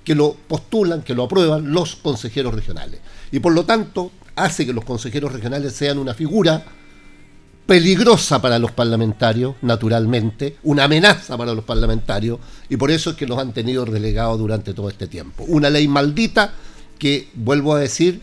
que 0.02 0.14
lo 0.14 0.34
postulan, 0.48 1.02
que 1.02 1.14
lo 1.14 1.24
aprueban 1.24 1.72
los 1.72 1.94
consejeros 1.96 2.54
regionales. 2.54 3.00
Y 3.32 3.40
por 3.40 3.52
lo 3.52 3.64
tanto, 3.64 4.12
hace 4.36 4.64
que 4.64 4.72
los 4.72 4.84
consejeros 4.84 5.32
regionales 5.32 5.72
sean 5.72 5.98
una 5.98 6.14
figura 6.14 6.64
peligrosa 7.66 8.42
para 8.42 8.58
los 8.58 8.72
parlamentarios, 8.72 9.54
naturalmente, 9.62 10.56
una 10.62 10.84
amenaza 10.84 11.38
para 11.38 11.54
los 11.54 11.64
parlamentarios, 11.64 12.38
y 12.68 12.76
por 12.76 12.90
eso 12.90 13.10
es 13.10 13.16
que 13.16 13.26
los 13.26 13.38
han 13.38 13.52
tenido 13.52 13.84
relegados 13.84 14.38
durante 14.38 14.74
todo 14.74 14.88
este 14.88 15.06
tiempo. 15.06 15.44
Una 15.48 15.70
ley 15.70 15.88
maldita 15.88 16.52
que, 16.98 17.28
vuelvo 17.34 17.74
a 17.74 17.80
decir, 17.80 18.20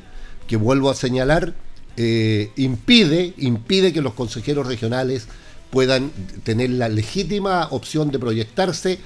que 0.48 0.58
vuelvo 0.58 0.90
a 0.90 0.96
señalar, 0.96 1.54
eh, 1.98 2.52
impide, 2.58 3.34
impide 3.38 3.92
que 3.92 4.02
los 4.02 4.14
consejeros 4.14 4.68
regionales 4.68 5.28
puedan 5.70 6.12
tener 6.44 6.70
la 6.72 6.90
legítima 6.90 7.68
opción 7.72 8.12
de 8.12 8.20
proyectarse 8.20 9.00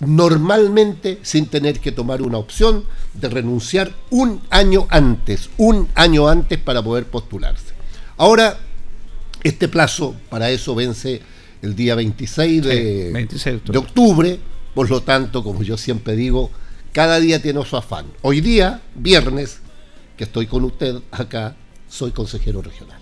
normalmente 0.00 1.18
sin 1.22 1.46
tener 1.46 1.80
que 1.80 1.92
tomar 1.92 2.22
una 2.22 2.38
opción 2.38 2.84
de 3.14 3.28
renunciar 3.28 3.92
un 4.10 4.40
año 4.50 4.86
antes, 4.90 5.50
un 5.58 5.88
año 5.94 6.28
antes 6.28 6.58
para 6.58 6.82
poder 6.82 7.04
postularse. 7.06 7.74
Ahora, 8.16 8.58
este 9.42 9.68
plazo 9.68 10.14
para 10.28 10.50
eso 10.50 10.74
vence 10.74 11.20
el 11.62 11.74
día 11.76 11.94
26 11.94 12.62
de, 12.64 13.06
Sí, 13.06 13.12
26 13.12 13.44
de 13.44 13.56
octubre. 13.56 13.72
de 13.72 13.78
octubre, 13.78 14.40
por 14.74 14.90
lo 14.90 15.02
tanto, 15.02 15.42
como 15.42 15.62
yo 15.62 15.76
siempre 15.76 16.16
digo, 16.16 16.50
cada 16.92 17.20
día 17.20 17.40
tiene 17.40 17.64
su 17.64 17.76
afán. 17.76 18.06
Hoy 18.22 18.40
día, 18.40 18.82
viernes, 18.94 19.58
que 20.16 20.24
estoy 20.24 20.46
con 20.46 20.64
usted 20.64 20.96
acá, 21.10 21.56
soy 21.88 22.10
consejero 22.10 22.62
regional. 22.62 22.98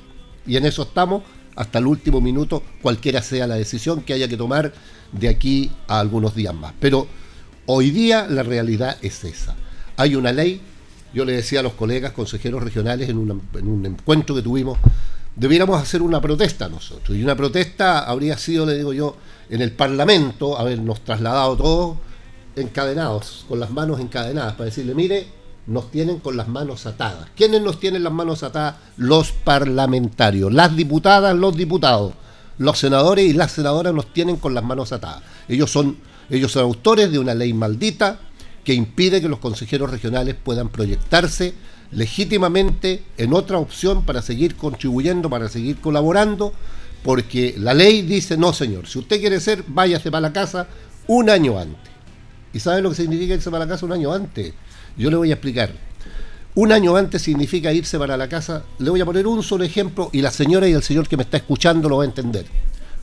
Y 0.47 0.57
en 0.57 0.67
eso 0.67 0.83
estamos 0.83 1.23
hasta 1.57 1.79
el 1.79 1.87
último 1.87 2.21
minuto, 2.21 2.63
cualquiera 2.83 3.21
sea 3.21 3.47
la 3.47 3.57
decisión 3.57 4.03
que 4.03 4.13
haya 4.13 4.29
que 4.29 4.37
tomar 4.37 4.73
de 5.13 5.29
aquí 5.29 5.71
a 5.87 6.01
algunos 6.01 6.35
días 6.35 6.55
más. 6.55 6.73
Pero 6.81 7.07
hoy 7.67 7.91
día 7.91 8.27
la 8.29 8.43
realidad 8.43 8.97
es 9.03 9.25
esa. 9.25 9.57
Hay 9.97 10.15
una 10.15 10.33
ley, 10.33 10.61
yo 11.13 11.25
le 11.25 11.33
decía 11.33 11.61
a 11.61 11.63
los 11.63 11.73
colegas 11.73 12.13
consejeros 12.13 12.63
regionales 12.63 13.09
en, 13.09 13.41
en 13.55 13.69
un 13.69 13.87
encuentro 13.87 14.35
que 14.35 14.43
tuvimos, 14.43 14.79
debiéramos 15.35 15.81
hacer 15.81 16.03
una 16.03 16.21
protesta 16.21 16.69
nosotros. 16.69 17.17
Y 17.17 17.23
una 17.23 17.37
protesta 17.37 18.01
habría 18.01 18.37
sido, 18.39 18.67
le 18.67 18.77
digo 18.77 18.93
yo, 18.93 19.17
en 19.51 19.63
el 19.63 19.73
Parlamento, 19.73 20.59
habernos 20.59 21.01
trasladado 21.03 21.57
todos 21.57 21.97
encadenados, 22.57 23.45
con 23.49 23.61
las 23.61 23.71
manos 23.71 24.01
encadenadas, 24.01 24.55
para 24.55 24.67
decirle, 24.67 24.95
mire, 24.95 25.27
nos 25.67 25.91
tienen 25.91 26.19
con 26.19 26.37
las 26.37 26.49
manos 26.49 26.87
atadas. 26.87 27.29
¿Quiénes 27.37 27.63
nos 27.63 27.79
tienen 27.79 28.03
las 28.03 28.13
manos 28.13 28.43
atadas? 28.43 28.77
Los 28.97 29.33
parlamentarios, 29.33 30.53
las 30.53 30.75
diputadas, 30.75 31.37
los 31.37 31.57
diputados, 31.57 32.15
los 32.59 32.79
senadores 32.79 33.25
y 33.25 33.33
las 33.33 33.53
senadoras 33.53 33.95
nos 33.95 34.13
tienen 34.13 34.37
con 34.37 34.55
las 34.55 34.65
manos 34.65 34.93
atadas. 34.93 35.23
Ellos 35.49 35.71
son, 35.71 35.97
ellos 36.29 36.53
son 36.53 36.65
autores 36.65 37.11
de 37.11 37.19
una 37.19 37.35
ley 37.35 37.53
maldita 37.53 38.21
que 38.65 38.75
impide 38.75 39.21
que 39.21 39.29
los 39.29 39.39
consejeros 39.39 39.91
regionales 39.91 40.35
puedan 40.35 40.69
proyectarse 40.69 41.55
legítimamente 41.91 43.03
en 43.17 43.33
otra 43.33 43.59
opción 43.59 44.05
para 44.05 44.21
seguir 44.21 44.57
contribuyendo, 44.57 45.31
para 45.31 45.49
seguir 45.49 45.79
colaborando, 45.79 46.53
porque 47.03 47.55
la 47.59 47.73
ley 47.73 48.03
dice, 48.03 48.37
no 48.37 48.53
señor, 48.53 48.87
si 48.87 48.99
usted 48.99 49.21
quiere 49.21 49.41
ser, 49.41 49.65
váyase 49.67 50.11
para 50.11 50.21
la 50.21 50.33
casa 50.33 50.69
un 51.07 51.31
año 51.31 51.59
antes. 51.59 51.91
¿Y 52.53 52.61
sabe 52.61 52.83
lo 52.83 52.91
que 52.91 52.97
significa 52.97 53.35
irse 53.35 53.51
para 53.51 53.65
la 53.65 53.71
casa 53.71 53.87
un 53.87 53.93
año 53.93 54.13
antes? 54.13 54.53
Yo 54.97 55.11
le 55.11 55.17
voy 55.17 55.31
a 55.31 55.35
explicar. 55.35 55.73
Un 56.55 56.73
año 56.73 56.97
antes 56.97 57.23
significa 57.23 57.73
irse 57.73 57.99
para 57.99 58.17
la 58.17 58.29
casa. 58.29 58.65
Le 58.79 58.91
voy 58.91 59.01
a 59.01 59.05
poner 59.05 59.27
un 59.27 59.43
solo 59.43 59.65
ejemplo 59.65 60.11
y 60.13 60.21
la 60.23 60.31
señora 60.31 60.69
y 60.69 60.73
el 60.73 60.83
señor 60.83 61.09
que 61.09 61.17
me 61.17 61.23
está 61.23 61.37
escuchando 61.37 61.89
lo 61.89 61.99
va 61.99 62.03
a 62.03 62.07
entender. 62.07 62.47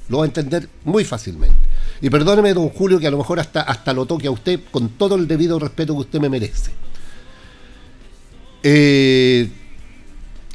Lo 0.09 0.17
va 0.19 0.25
a 0.25 0.27
entender 0.27 0.67
muy 0.83 1.05
fácilmente. 1.05 1.55
Y 2.01 2.09
perdóneme, 2.09 2.53
don 2.53 2.69
Julio, 2.69 2.99
que 2.99 3.07
a 3.07 3.11
lo 3.11 3.17
mejor 3.17 3.39
hasta, 3.39 3.61
hasta 3.61 3.93
lo 3.93 4.05
toque 4.05 4.27
a 4.27 4.31
usted 4.31 4.59
con 4.71 4.89
todo 4.89 5.15
el 5.15 5.27
debido 5.27 5.57
respeto 5.57 5.93
que 5.93 6.01
usted 6.01 6.19
me 6.19 6.29
merece. 6.29 6.71
Eh, 8.63 9.49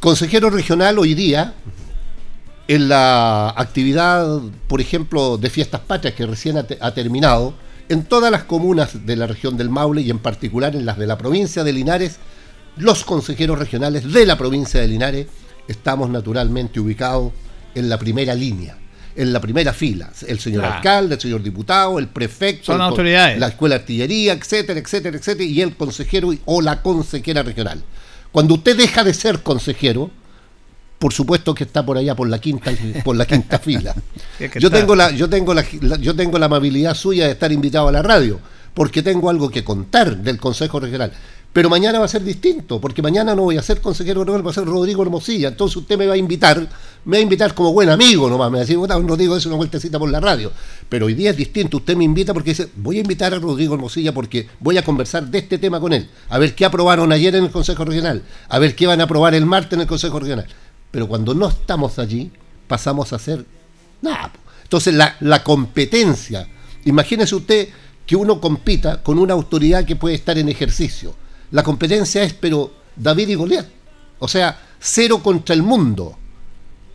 consejero 0.00 0.50
regional 0.50 0.98
hoy 0.98 1.14
día, 1.14 1.54
en 2.68 2.88
la 2.88 3.48
actividad, 3.50 4.40
por 4.68 4.80
ejemplo, 4.80 5.38
de 5.38 5.50
fiestas 5.50 5.80
patrias 5.80 6.14
que 6.14 6.26
recién 6.26 6.58
ha, 6.58 6.64
te- 6.64 6.78
ha 6.80 6.92
terminado, 6.92 7.54
en 7.88 8.04
todas 8.04 8.30
las 8.30 8.44
comunas 8.44 9.04
de 9.06 9.16
la 9.16 9.26
región 9.26 9.56
del 9.56 9.70
Maule 9.70 10.02
y 10.02 10.10
en 10.10 10.18
particular 10.18 10.76
en 10.76 10.86
las 10.86 10.98
de 10.98 11.06
la 11.08 11.18
provincia 11.18 11.64
de 11.64 11.72
Linares, 11.72 12.18
los 12.76 13.04
consejeros 13.04 13.58
regionales 13.58 14.10
de 14.12 14.26
la 14.26 14.36
provincia 14.38 14.80
de 14.80 14.88
Linares 14.88 15.26
estamos 15.68 16.08
naturalmente 16.10 16.80
ubicados 16.80 17.32
en 17.74 17.88
la 17.88 17.98
primera 17.98 18.34
línea, 18.34 18.76
en 19.14 19.32
la 19.32 19.40
primera 19.40 19.72
fila. 19.72 20.10
El 20.26 20.38
señor 20.40 20.62
Claro. 20.62 20.76
alcalde, 20.76 21.14
el 21.16 21.20
señor 21.20 21.42
diputado, 21.42 21.98
el 21.98 22.08
prefecto, 22.08 22.66
Son 22.66 22.74
el 22.76 22.78
con- 22.80 22.88
autoridades. 22.88 23.38
la 23.38 23.48
escuela 23.48 23.76
de 23.76 23.80
artillería, 23.82 24.32
etcétera, 24.32 24.80
etcétera, 24.80 25.16
etcétera, 25.16 25.44
y 25.44 25.60
el 25.60 25.76
consejero 25.76 26.32
y- 26.32 26.40
o 26.46 26.60
la 26.62 26.82
consejera 26.82 27.42
regional. 27.42 27.82
Cuando 28.32 28.54
usted 28.54 28.76
deja 28.76 29.04
de 29.04 29.14
ser 29.14 29.40
consejero, 29.42 30.10
por 30.98 31.12
supuesto 31.12 31.54
que 31.54 31.64
está 31.64 31.84
por 31.84 31.96
allá 31.96 32.14
por 32.14 32.28
la 32.28 32.38
quinta 32.40 32.70
por 33.04 33.16
la 33.16 33.26
quinta 33.26 33.58
fila. 33.60 33.94
Es 34.38 34.50
que 34.50 34.60
Yo 34.60 34.70
tengo 34.70 34.94
la 34.94 35.10
yo 35.12 35.28
tengo 35.28 35.54
la, 35.54 35.64
la- 35.82 35.96
yo 35.96 36.14
tengo 36.14 36.38
la 36.38 36.46
amabilidad 36.46 36.94
suya 36.94 37.26
de 37.26 37.32
estar 37.32 37.50
invitado 37.52 37.88
a 37.88 37.92
la 37.92 38.02
radio 38.02 38.38
porque 38.74 39.02
tengo 39.02 39.30
algo 39.30 39.50
que 39.50 39.64
contar 39.64 40.16
del 40.18 40.38
Consejo 40.38 40.78
Regional. 40.78 41.12
Pero 41.52 41.68
mañana 41.68 41.98
va 41.98 42.04
a 42.04 42.08
ser 42.08 42.22
distinto, 42.22 42.80
porque 42.80 43.02
mañana 43.02 43.34
no 43.34 43.42
voy 43.42 43.56
a 43.56 43.62
ser 43.62 43.80
consejero 43.80 44.22
regional, 44.22 44.46
va 44.46 44.52
a 44.52 44.54
ser 44.54 44.64
Rodrigo 44.66 45.02
Hermosilla. 45.02 45.48
Entonces 45.48 45.78
usted 45.78 45.98
me 45.98 46.06
va 46.06 46.14
a 46.14 46.16
invitar, 46.16 46.60
me 47.04 47.16
va 47.16 47.18
a 47.18 47.22
invitar 47.22 47.54
como 47.54 47.72
buen 47.72 47.88
amigo 47.88 48.30
nomás, 48.30 48.52
me 48.52 48.58
va 48.58 48.60
a 48.62 48.66
decir, 48.66 48.76
"Puta, 48.76 48.96
Rodrigo, 48.96 49.36
es 49.36 49.46
una 49.46 49.56
vueltecita 49.56 49.98
por 49.98 50.08
la 50.08 50.20
radio. 50.20 50.52
Pero 50.88 51.06
hoy 51.06 51.14
día 51.14 51.30
es 51.30 51.36
distinto, 51.36 51.78
usted 51.78 51.96
me 51.96 52.04
invita 52.04 52.32
porque 52.32 52.50
dice, 52.50 52.68
voy 52.76 52.98
a 52.98 53.00
invitar 53.00 53.34
a 53.34 53.40
Rodrigo 53.40 53.74
Hermosilla 53.74 54.14
porque 54.14 54.48
voy 54.60 54.78
a 54.78 54.84
conversar 54.84 55.26
de 55.26 55.38
este 55.38 55.58
tema 55.58 55.80
con 55.80 55.92
él, 55.92 56.08
a 56.28 56.38
ver 56.38 56.54
qué 56.54 56.64
aprobaron 56.64 57.10
ayer 57.10 57.34
en 57.34 57.44
el 57.44 57.50
Consejo 57.50 57.84
Regional, 57.84 58.22
a 58.48 58.58
ver 58.60 58.76
qué 58.76 58.86
van 58.86 59.00
a 59.00 59.04
aprobar 59.04 59.34
el 59.34 59.44
martes 59.44 59.72
en 59.72 59.80
el 59.80 59.86
Consejo 59.88 60.20
Regional. 60.20 60.46
Pero 60.92 61.08
cuando 61.08 61.34
no 61.34 61.48
estamos 61.48 61.98
allí, 61.98 62.30
pasamos 62.68 63.12
a 63.12 63.18
ser 63.18 63.44
nada. 64.02 64.30
Entonces 64.62 64.94
la, 64.94 65.16
la 65.18 65.42
competencia, 65.42 66.46
imagínese 66.84 67.34
usted 67.34 67.68
que 68.06 68.14
uno 68.14 68.40
compita 68.40 69.02
con 69.02 69.18
una 69.18 69.34
autoridad 69.34 69.84
que 69.84 69.96
puede 69.96 70.14
estar 70.14 70.38
en 70.38 70.48
ejercicio. 70.48 71.16
La 71.50 71.62
competencia 71.62 72.22
es, 72.22 72.34
pero 72.34 72.72
David 72.96 73.28
y 73.28 73.34
Goliat. 73.34 73.66
O 74.18 74.28
sea, 74.28 74.58
cero 74.78 75.22
contra 75.22 75.54
el 75.54 75.62
mundo, 75.62 76.16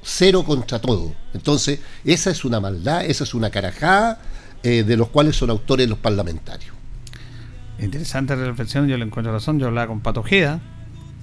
cero 0.04 0.44
contra 0.44 0.80
todo. 0.80 1.14
Entonces, 1.34 1.80
esa 2.04 2.30
es 2.30 2.46
una 2.46 2.60
maldad, 2.60 3.06
esa 3.06 3.24
es 3.24 3.34
una 3.34 3.50
carajada 3.50 4.22
eh, 4.64 4.84
de 4.84 4.98
los 4.98 5.10
cuales 5.10 5.36
son 5.36 5.50
autores 5.50 5.90
los 5.90 6.00
parlamentarios. 6.00 6.74
Interesante 7.80 8.36
reflexión, 8.36 8.88
yo 8.88 8.98
le 8.98 9.06
encuentro 9.06 9.34
razón. 9.34 9.60
Yo 9.60 9.68
hablaba 9.68 9.88
con 9.88 10.00
Pato 10.00 10.22
Ojeda, 10.22 10.62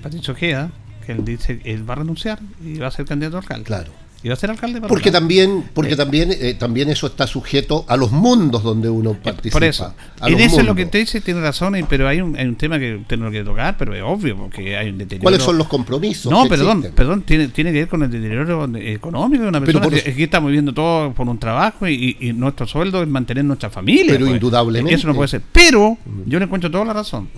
Patricio 0.02 0.34
Ojeda, 0.34 0.70
que 1.06 1.12
él 1.12 1.24
dice 1.24 1.58
que 1.58 1.72
él 1.72 1.88
va 1.88 1.94
a 1.94 1.98
renunciar 1.98 2.40
y 2.62 2.78
va 2.78 2.88
a 2.88 2.90
ser 2.90 3.06
candidato 3.06 3.36
a 3.36 3.40
alcalde. 3.40 3.64
Claro. 3.64 3.92
Y 4.24 4.28
va 4.28 4.34
a 4.34 4.36
ser 4.36 4.50
alcalde 4.50 4.80
para 4.80 4.88
Porque 4.88 5.10
también, 5.10 5.64
porque 5.74 5.96
también, 5.96 6.30
eh, 6.32 6.54
también 6.54 6.88
eso 6.88 7.08
está 7.08 7.26
sujeto 7.26 7.84
a 7.88 7.96
los 7.96 8.12
mundos 8.12 8.62
donde 8.62 8.88
uno 8.88 9.14
participa. 9.14 9.54
Por 9.54 9.64
eso, 9.64 9.94
en 10.24 10.34
eso 10.38 10.44
es 10.44 10.52
lo 10.52 10.58
mundos. 10.58 10.76
que 10.76 10.86
te 10.86 10.98
dice, 10.98 11.20
tiene 11.20 11.40
razón, 11.40 11.76
y- 11.76 11.82
pero 11.82 12.06
hay 12.06 12.20
un, 12.20 12.36
hay 12.36 12.46
un 12.46 12.54
tema 12.54 12.78
que 12.78 12.96
usted 12.96 13.18
no 13.18 13.30
quiere 13.30 13.44
tocar, 13.44 13.76
pero 13.76 13.94
es 13.94 14.02
obvio, 14.04 14.36
porque 14.36 14.76
hay 14.76 14.90
un 14.90 14.98
deterioro. 14.98 15.22
¿Cuáles 15.24 15.42
son 15.42 15.58
los 15.58 15.66
compromisos? 15.66 16.30
No, 16.30 16.44
que 16.44 16.50
perdón, 16.50 16.78
existen? 16.78 16.94
perdón, 16.94 17.22
tiene, 17.22 17.48
tiene 17.48 17.72
que 17.72 17.78
ver 17.80 17.88
con 17.88 18.02
el 18.04 18.10
deterioro 18.12 18.70
económico 18.76 19.42
de 19.42 19.48
una 19.48 19.58
Pero 19.60 19.80
persona. 19.80 20.02
por 20.02 20.14
que 20.14 20.22
estamos 20.22 20.48
viviendo 20.48 20.72
todo 20.72 21.12
por 21.12 21.28
un 21.28 21.38
trabajo 21.38 21.88
y, 21.88 22.16
y 22.20 22.32
nuestro 22.32 22.66
sueldo 22.68 23.02
es 23.02 23.08
mantener 23.08 23.44
nuestra 23.44 23.70
familia. 23.70 24.04
Pero 24.12 24.26
pues. 24.26 24.34
indudablemente. 24.34 24.94
Eso 24.94 25.08
no 25.08 25.14
puede 25.14 25.28
ser. 25.28 25.42
Pero, 25.50 25.98
yo 26.26 26.38
le 26.38 26.44
encuentro 26.44 26.70
toda 26.70 26.84
la 26.84 26.92
razón. 26.92 27.28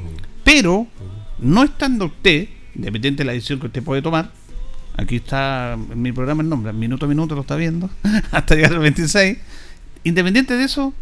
Pero, 0.45 0.87
no 1.39 1.63
estando 1.63 2.05
usted, 2.07 2.47
independiente 2.75 3.23
de 3.23 3.27
la 3.27 3.33
decisión 3.33 3.59
que 3.59 3.69
usted 3.69 3.83
puede 3.83 4.03
tomar, 4.03 4.31
aquí 4.97 5.17
está 5.17 5.77
mi 5.95 6.13
programa 6.13 6.43
el 6.43 6.49
nombre, 6.49 6.73
minuto 6.73 7.07
a 7.07 7.09
minuto 7.09 7.35
lo 7.35 7.43
está 7.43 7.57
viendo, 7.57 7.91
hasta 8.31 8.55
llegar 8.55 8.73
al 8.73 8.79
26. 8.81 9.39
Independiente 10.05 10.57
de 10.57 10.65
eso, 10.65 10.93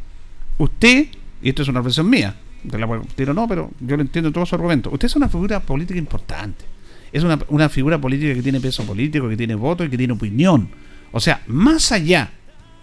usted, 0.59 1.07
y 1.43 1.49
esto 1.49 1.63
es 1.63 1.69
una 1.69 1.81
reflexión 1.81 2.09
mía, 2.09 2.37
de 2.63 2.79
la 2.79 2.87
cual 2.87 3.03
tiro 3.17 3.35
no, 3.35 3.49
pero 3.49 3.71
yo 3.81 3.97
le 3.97 4.03
entiendo 4.03 4.31
todo 4.31 4.47
su 4.47 4.55
argumento. 4.55 4.91
Usted 4.91 5.07
es 5.07 5.17
una 5.17 5.29
figura 5.29 5.61
política 5.61 5.99
importante. 5.99 6.65
Es 7.13 7.25
una, 7.25 7.39
una 7.49 7.69
figura 7.69 8.01
política 8.01 8.35
que 8.35 8.43
tiene 8.43 8.61
peso 8.61 8.85
político, 8.85 9.29
que 9.29 9.37
tiene 9.37 9.55
voto 9.55 9.85
y 9.85 9.91
que 9.91 9.99
tiene 9.99 10.13
opinión. 10.13 10.69
O 11.11 11.21
sea, 11.21 11.43
más 11.47 11.93
allá 11.93 12.31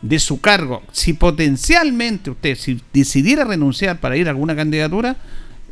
de 0.01 0.19
su 0.19 0.39
cargo, 0.39 0.83
si 0.91 1.13
potencialmente 1.13 2.29
usted, 2.31 2.55
si 2.55 2.81
decidiera 2.93 3.43
renunciar 3.43 3.99
para 3.99 4.17
ir 4.17 4.27
a 4.27 4.31
alguna 4.31 4.55
candidatura, 4.55 5.17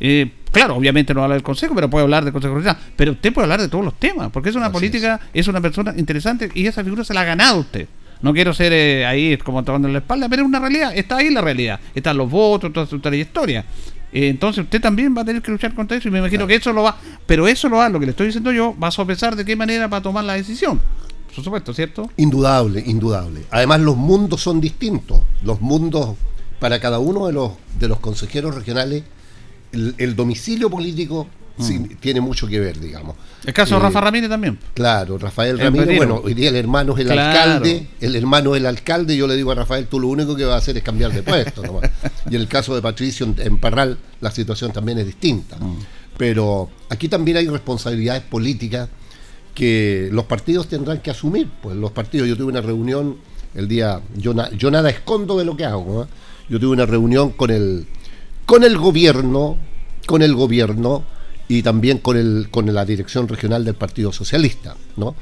eh, 0.00 0.32
claro, 0.52 0.76
obviamente 0.76 1.14
no 1.14 1.22
habla 1.22 1.34
del 1.34 1.42
Consejo, 1.42 1.74
pero 1.74 1.88
puede 1.90 2.04
hablar 2.04 2.24
del 2.24 2.32
Consejo 2.32 2.54
Regional. 2.54 2.78
Pero 2.96 3.12
usted 3.12 3.32
puede 3.32 3.44
hablar 3.44 3.60
de 3.60 3.68
todos 3.68 3.84
los 3.84 3.94
temas, 3.98 4.30
porque 4.30 4.50
es 4.50 4.56
una 4.56 4.70
política, 4.70 5.20
es. 5.32 5.48
una 5.48 5.60
persona 5.60 5.94
interesante 5.96 6.50
y 6.54 6.66
esa 6.66 6.84
figura 6.84 7.04
se 7.04 7.14
la 7.14 7.22
ha 7.22 7.24
ganado 7.24 7.60
usted. 7.60 7.88
No 8.20 8.32
quiero 8.32 8.52
ser 8.52 8.72
eh, 8.72 9.06
ahí 9.06 9.36
como 9.38 9.62
tomando 9.62 9.88
la 9.88 9.98
espalda, 9.98 10.28
pero 10.28 10.42
es 10.42 10.48
una 10.48 10.58
realidad, 10.58 10.96
está 10.96 11.18
ahí 11.18 11.30
la 11.30 11.40
realidad. 11.40 11.80
Están 11.94 12.16
los 12.16 12.30
votos, 12.30 12.72
toda 12.72 12.86
su 12.86 12.98
trayectoria. 12.98 13.64
Eh, 14.12 14.28
entonces 14.28 14.64
usted 14.64 14.80
también 14.80 15.14
va 15.16 15.22
a 15.22 15.24
tener 15.24 15.42
que 15.42 15.50
luchar 15.50 15.74
contra 15.74 15.96
eso 15.96 16.08
y 16.08 16.10
me 16.10 16.18
imagino 16.18 16.46
que 16.46 16.54
eso 16.54 16.72
lo 16.72 16.82
va, 16.82 16.96
pero 17.26 17.46
eso 17.46 17.68
lo 17.68 17.76
va, 17.76 17.88
lo 17.88 18.00
que 18.00 18.06
le 18.06 18.10
estoy 18.10 18.26
diciendo 18.26 18.52
yo, 18.52 18.74
va 18.82 18.88
a 18.88 18.90
sopesar 18.90 19.36
de 19.36 19.44
qué 19.44 19.54
manera 19.54 19.86
va 19.86 19.98
a 19.98 20.02
tomar 20.02 20.24
la 20.24 20.34
decisión. 20.34 20.80
Por 21.34 21.44
supuesto, 21.44 21.72
¿cierto? 21.72 22.10
Indudable, 22.16 22.82
indudable. 22.84 23.42
Además, 23.50 23.80
los 23.80 23.96
mundos 23.96 24.42
son 24.42 24.60
distintos. 24.60 25.20
Los 25.44 25.60
mundos, 25.60 26.16
para 26.58 26.80
cada 26.80 26.98
uno 26.98 27.28
de 27.28 27.32
los, 27.32 27.52
de 27.78 27.86
los 27.86 28.00
consejeros 28.00 28.56
regionales, 28.56 29.04
el, 29.72 29.94
el 29.98 30.16
domicilio 30.16 30.70
político 30.70 31.26
sí, 31.60 31.78
tiene 32.00 32.20
mucho 32.20 32.46
que 32.46 32.60
ver, 32.60 32.78
digamos. 32.78 33.16
El 33.44 33.52
caso 33.52 33.74
de 33.74 33.80
Eh, 33.80 33.82
Rafa 33.84 34.00
Ramírez 34.00 34.28
también. 34.30 34.58
Claro, 34.74 35.18
Rafael 35.18 35.58
Ramírez, 35.58 35.96
bueno, 35.96 36.20
hoy 36.22 36.34
día 36.34 36.50
el 36.50 36.56
hermano 36.56 36.94
es 36.94 37.00
el 37.00 37.06
Claro. 37.08 37.22
alcalde, 37.40 37.86
el 38.00 38.14
hermano 38.16 38.54
es 38.54 38.60
el 38.60 38.66
alcalde, 38.66 39.16
yo 39.16 39.26
le 39.26 39.34
digo 39.36 39.50
a 39.50 39.54
Rafael, 39.56 39.86
tú 39.88 39.98
lo 39.98 40.08
único 40.08 40.36
que 40.36 40.44
va 40.44 40.54
a 40.54 40.58
hacer 40.58 40.76
es 40.76 40.82
cambiar 40.84 41.12
de 41.12 41.22
puesto. 41.22 41.62
nomás. 41.62 41.90
y 42.30 42.34
en 42.36 42.40
el 42.42 42.48
caso 42.48 42.74
de 42.74 42.82
Patricio 42.82 43.26
en, 43.26 43.34
en 43.38 43.58
Parral, 43.58 43.98
la 44.20 44.30
situación 44.30 44.72
también 44.72 44.98
es 44.98 45.06
distinta. 45.06 45.56
Mm. 45.58 45.76
Pero 46.16 46.68
aquí 46.90 47.08
también 47.08 47.36
hay 47.38 47.46
responsabilidades 47.48 48.22
políticas 48.22 48.88
que 49.54 50.08
los 50.12 50.24
partidos 50.24 50.68
tendrán 50.68 50.98
que 51.00 51.10
asumir. 51.10 51.48
Pues 51.62 51.76
los 51.76 51.90
partidos, 51.92 52.28
yo 52.28 52.36
tuve 52.36 52.48
una 52.52 52.60
reunión 52.60 53.16
el 53.54 53.66
día, 53.68 54.00
yo, 54.16 54.34
na- 54.34 54.50
yo 54.52 54.70
nada 54.70 54.90
escondo 54.90 55.36
de 55.38 55.44
lo 55.44 55.56
que 55.56 55.64
hago. 55.64 56.04
¿no? 56.04 56.08
Yo 56.48 56.60
tuve 56.60 56.72
una 56.72 56.86
reunión 56.86 57.30
con 57.30 57.50
el 57.50 57.86
con 58.48 58.64
el 58.64 58.78
gobierno, 58.78 59.58
con 60.06 60.22
el 60.22 60.34
gobierno 60.34 61.04
y 61.48 61.62
también 61.62 61.98
con, 61.98 62.16
el, 62.16 62.48
con 62.50 62.72
la 62.72 62.86
dirección 62.86 63.28
regional 63.28 63.62
del 63.62 63.74
Partido 63.74 64.10
Socialista, 64.10 64.74
¿no? 64.96 65.14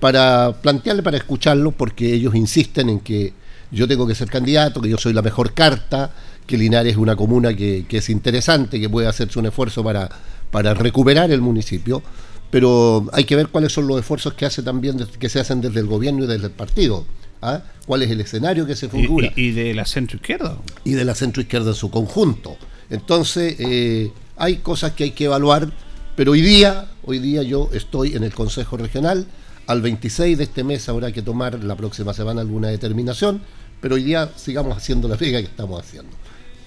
Para 0.00 0.54
plantearle, 0.62 1.02
para 1.02 1.18
escucharlo, 1.18 1.72
porque 1.72 2.14
ellos 2.14 2.34
insisten 2.34 2.88
en 2.88 3.00
que 3.00 3.34
yo 3.70 3.86
tengo 3.86 4.06
que 4.06 4.14
ser 4.14 4.30
candidato, 4.30 4.80
que 4.80 4.88
yo 4.88 4.96
soy 4.96 5.12
la 5.12 5.20
mejor 5.20 5.52
carta, 5.52 6.14
que 6.46 6.56
Linares 6.56 6.92
es 6.92 6.96
una 6.96 7.16
comuna 7.16 7.52
que, 7.52 7.84
que 7.86 7.98
es 7.98 8.08
interesante, 8.08 8.80
que 8.80 8.88
puede 8.88 9.08
hacerse 9.08 9.38
un 9.38 9.44
esfuerzo 9.44 9.84
para, 9.84 10.08
para 10.50 10.72
recuperar 10.72 11.30
el 11.30 11.42
municipio, 11.42 12.02
pero 12.50 13.10
hay 13.12 13.24
que 13.24 13.36
ver 13.36 13.48
cuáles 13.48 13.74
son 13.74 13.88
los 13.88 13.98
esfuerzos 13.98 14.32
que 14.32 14.46
hace 14.46 14.62
también 14.62 15.06
que 15.18 15.28
se 15.28 15.38
hacen 15.38 15.60
desde 15.60 15.80
el 15.80 15.86
gobierno 15.86 16.24
y 16.24 16.26
desde 16.26 16.46
el 16.46 16.52
partido. 16.52 17.04
¿ah? 17.42 17.60
¿Cuál 17.84 18.00
es 18.04 18.10
el 18.10 18.22
escenario 18.22 18.66
que 18.66 18.74
se 18.74 18.88
figura? 18.88 19.30
¿Y, 19.36 19.48
y 19.48 19.50
de 19.50 19.74
la 19.74 19.84
centro 19.84 20.16
izquierda? 20.16 20.56
Y 20.82 20.92
de 20.92 21.04
la 21.04 21.14
centro 21.14 21.42
izquierda 21.42 21.68
en 21.72 21.76
su 21.76 21.90
conjunto. 21.90 22.56
Entonces, 22.90 23.56
eh, 23.58 24.12
hay 24.36 24.56
cosas 24.56 24.92
que 24.92 25.04
hay 25.04 25.10
que 25.12 25.24
evaluar, 25.24 25.70
pero 26.16 26.32
hoy 26.32 26.42
día, 26.42 26.90
hoy 27.04 27.20
día 27.20 27.42
yo 27.42 27.70
estoy 27.72 28.16
en 28.16 28.24
el 28.24 28.34
Consejo 28.34 28.76
Regional, 28.76 29.26
al 29.66 29.80
26 29.80 30.36
de 30.36 30.44
este 30.44 30.64
mes 30.64 30.88
habrá 30.88 31.12
que 31.12 31.22
tomar 31.22 31.62
la 31.62 31.76
próxima 31.76 32.12
semana 32.12 32.40
alguna 32.40 32.68
determinación, 32.68 33.40
pero 33.80 33.94
hoy 33.94 34.02
día 34.02 34.30
sigamos 34.36 34.76
haciendo 34.76 35.06
la 35.08 35.16
pega 35.16 35.38
que 35.38 35.46
estamos 35.46 35.80
haciendo. 35.80 36.10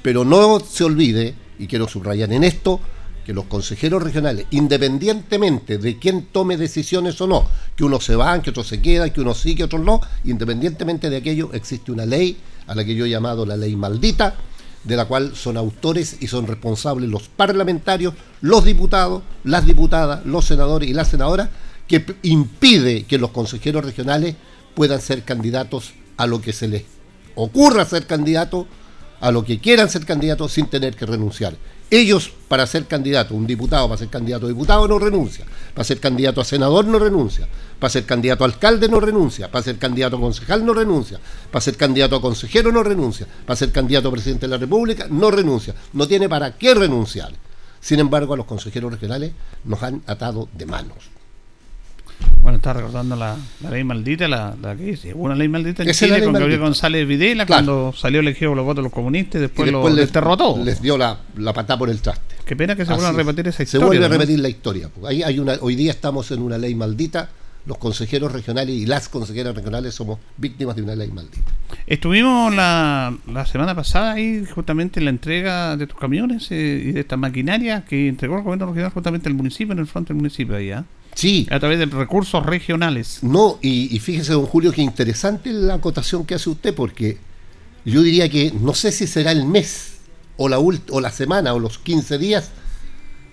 Pero 0.01 0.23
no 0.23 0.59
se 0.59 0.85
olvide, 0.85 1.35
y 1.59 1.67
quiero 1.67 1.87
subrayar 1.87 2.31
en 2.31 2.43
esto, 2.45 2.79
que 3.25 3.33
los 3.33 3.45
consejeros 3.45 4.03
regionales, 4.03 4.45
independientemente 4.51 5.77
de 5.77 5.97
quién 5.97 6.27
tome 6.31 6.57
decisiones 6.57 7.19
o 7.21 7.27
no, 7.27 7.47
que 7.75 7.83
unos 7.83 8.05
se 8.05 8.15
van, 8.15 8.41
que 8.41 8.49
otros 8.49 8.67
se 8.67 8.81
quedan, 8.81 9.11
que 9.11 9.21
unos 9.21 9.39
sí, 9.39 9.55
que 9.55 9.63
otros 9.63 9.81
no, 9.81 10.01
independientemente 10.25 11.09
de 11.09 11.17
aquello, 11.17 11.51
existe 11.53 11.91
una 11.91 12.05
ley 12.05 12.37
a 12.67 12.75
la 12.75 12.85
que 12.85 12.95
yo 12.95 13.05
he 13.05 13.09
llamado 13.09 13.45
la 13.45 13.57
ley 13.57 13.75
maldita, 13.75 14.35
de 14.83 14.95
la 14.95 15.05
cual 15.05 15.35
son 15.35 15.57
autores 15.57 16.17
y 16.19 16.27
son 16.27 16.47
responsables 16.47 17.09
los 17.09 17.29
parlamentarios, 17.29 18.13
los 18.41 18.65
diputados, 18.65 19.23
las 19.43 19.65
diputadas, 19.65 20.25
los 20.25 20.45
senadores 20.45 20.89
y 20.89 20.93
las 20.93 21.07
senadoras, 21.07 21.49
que 21.87 22.05
impide 22.23 23.03
que 23.03 23.17
los 23.17 23.31
consejeros 23.31 23.85
regionales 23.85 24.35
puedan 24.73 25.01
ser 25.01 25.23
candidatos 25.23 25.93
a 26.17 26.27
lo 26.27 26.41
que 26.41 26.53
se 26.53 26.67
les 26.67 26.83
ocurra 27.35 27.85
ser 27.85 28.05
candidatos, 28.05 28.67
a 29.19 29.31
lo 29.31 29.43
que 29.43 29.59
quieran 29.59 29.89
ser 29.89 30.05
candidatos 30.05 30.53
sin 30.53 30.67
tener 30.67 30.95
que 30.95 31.05
renunciar. 31.05 31.55
Ellos, 31.93 32.31
para 32.47 32.65
ser 32.65 32.87
candidato, 32.87 33.35
un 33.35 33.45
diputado 33.45 33.87
para 33.87 33.99
ser 33.99 34.07
candidato 34.07 34.47
a 34.47 34.49
diputado 34.49 34.87
no 34.87 34.97
renuncia, 34.97 35.45
para 35.75 35.83
ser 35.83 35.99
candidato 35.99 36.41
a 36.41 36.43
senador 36.43 36.85
no 36.85 36.97
renuncia, 36.97 37.47
para 37.77 37.91
ser 37.91 38.03
candidato 38.03 38.43
a 38.43 38.47
alcalde 38.47 38.89
no 38.89 38.99
renuncia, 38.99 39.51
para 39.51 39.63
ser 39.63 39.77
candidato 39.77 40.17
a 40.17 40.19
concejal 40.19 40.65
no 40.65 40.73
renuncia, 40.73 41.19
para 41.51 41.61
ser 41.61 41.77
candidato 41.77 42.15
a 42.15 42.21
consejero 42.21 42.71
no 42.71 42.81
renuncia, 42.81 43.27
para 43.45 43.55
ser 43.55 43.71
candidato 43.71 44.07
a 44.07 44.11
presidente 44.11 44.47
de 44.47 44.49
la 44.49 44.57
República 44.57 45.05
no 45.07 45.29
renuncia, 45.29 45.75
no 45.93 46.07
tiene 46.07 46.27
para 46.27 46.57
qué 46.57 46.73
renunciar. 46.73 47.31
Sin 47.79 47.99
embargo, 47.99 48.33
a 48.33 48.37
los 48.37 48.47
consejeros 48.47 48.91
regionales 48.91 49.33
nos 49.63 49.83
han 49.83 50.01
atado 50.07 50.49
de 50.51 50.65
manos. 50.65 51.12
Bueno, 52.41 52.57
está 52.57 52.73
recordando 52.73 53.15
la, 53.15 53.37
la 53.61 53.69
ley 53.69 53.83
maldita, 53.85 54.27
la, 54.27 54.53
la 54.61 54.75
que 54.75 54.83
dice, 54.83 55.13
una 55.13 55.33
ley 55.35 55.47
maldita 55.47 55.83
en 55.83 55.89
Esa 55.89 56.05
Chile 56.05 56.17
ley 56.19 56.25
con 56.25 56.33
Gabriel. 56.33 56.59
González 56.59 57.07
Videla 57.07 57.45
Claro. 57.45 57.65
cuando 57.65 57.93
salió 57.97 58.19
elegido 58.19 58.51
por 58.51 58.57
los 58.57 58.65
votos 58.65 58.77
de 58.77 58.83
los 58.83 58.91
comunistas 58.93 59.35
y 59.39 59.41
después, 59.43 59.69
Y 59.69 59.71
lo 59.71 59.77
después 59.79 59.93
les- 59.95 60.05
desterró 60.05 60.35
todo. 60.35 60.63
Les 60.63 60.81
dio 60.81 60.97
la, 60.97 61.19
la 61.37 61.53
patada 61.53 61.79
por 61.79 61.89
el 61.89 62.01
traste. 62.01 62.35
Qué 62.45 62.55
pena 62.57 62.75
que 62.75 62.85
se 62.85 62.91
Así 62.91 63.01
vuelva 63.01 63.17
a 63.17 63.23
repetir 63.23 63.47
esa 63.47 63.57
Se 63.57 63.63
historia. 63.63 63.85
vuelve 63.87 64.05
a 64.05 64.09
repetir 64.09 64.39
la 64.39 64.49
historia. 64.49 64.89
Ahí 65.07 65.23
hay 65.23 65.39
una, 65.39 65.53
hoy 65.61 65.75
día 65.75 65.91
estamos 65.91 66.29
en 66.31 66.41
una 66.41 66.57
ley 66.57 66.75
maldita. 66.75 67.29
Los 67.65 67.77
consejeros 67.77 68.33
regionales 68.33 68.75
y 68.75 68.85
las 68.85 69.07
consejeras 69.07 69.55
regionales 69.55 69.95
somos 69.95 70.19
víctimas 70.35 70.75
de 70.75 70.81
una 70.81 70.97
ley 70.97 71.09
maldita. 71.11 71.49
Estuvimos 71.87 72.53
la, 72.53 73.15
la 73.31 73.45
semana 73.45 73.73
pasada 73.73 74.11
ahí 74.11 74.43
justamente 74.53 74.99
en 74.99 75.05
la 75.05 75.11
entrega 75.11 75.77
de 75.77 75.85
estos 75.85 75.97
camiones 75.97 76.51
eh, 76.51 76.83
y 76.87 76.91
de 76.91 76.99
esta 76.99 77.15
maquinaria 77.15 77.85
que 77.85 78.09
entregó 78.09 78.35
el 78.37 78.43
gobierno 78.43 78.65
regional 78.65 78.91
justamente 78.91 79.29
al 79.29 79.35
municipio, 79.35 79.71
en 79.71 79.79
el 79.79 79.87
frente 79.87 80.09
del 80.09 80.17
municipio 80.17 80.57
allá. 80.57 80.83
Sí. 81.15 81.47
A 81.51 81.59
través 81.59 81.79
de 81.79 81.85
recursos 81.85 82.45
regionales. 82.45 83.19
No, 83.21 83.59
y, 83.61 83.95
y 83.95 83.99
fíjese, 83.99 84.33
don 84.33 84.45
Julio, 84.45 84.71
que 84.71 84.81
interesante 84.81 85.51
la 85.51 85.75
acotación 85.75 86.25
que 86.25 86.35
hace 86.35 86.49
usted, 86.49 86.73
porque 86.73 87.17
yo 87.85 88.01
diría 88.01 88.29
que 88.29 88.51
no 88.59 88.73
sé 88.73 88.91
si 88.91 89.07
será 89.07 89.31
el 89.31 89.45
mes, 89.45 89.93
o 90.37 90.49
la, 90.49 90.59
ult- 90.59 90.89
o 90.89 90.99
la 91.01 91.11
semana, 91.11 91.53
o 91.53 91.59
los 91.59 91.77
15 91.77 92.17
días 92.17 92.49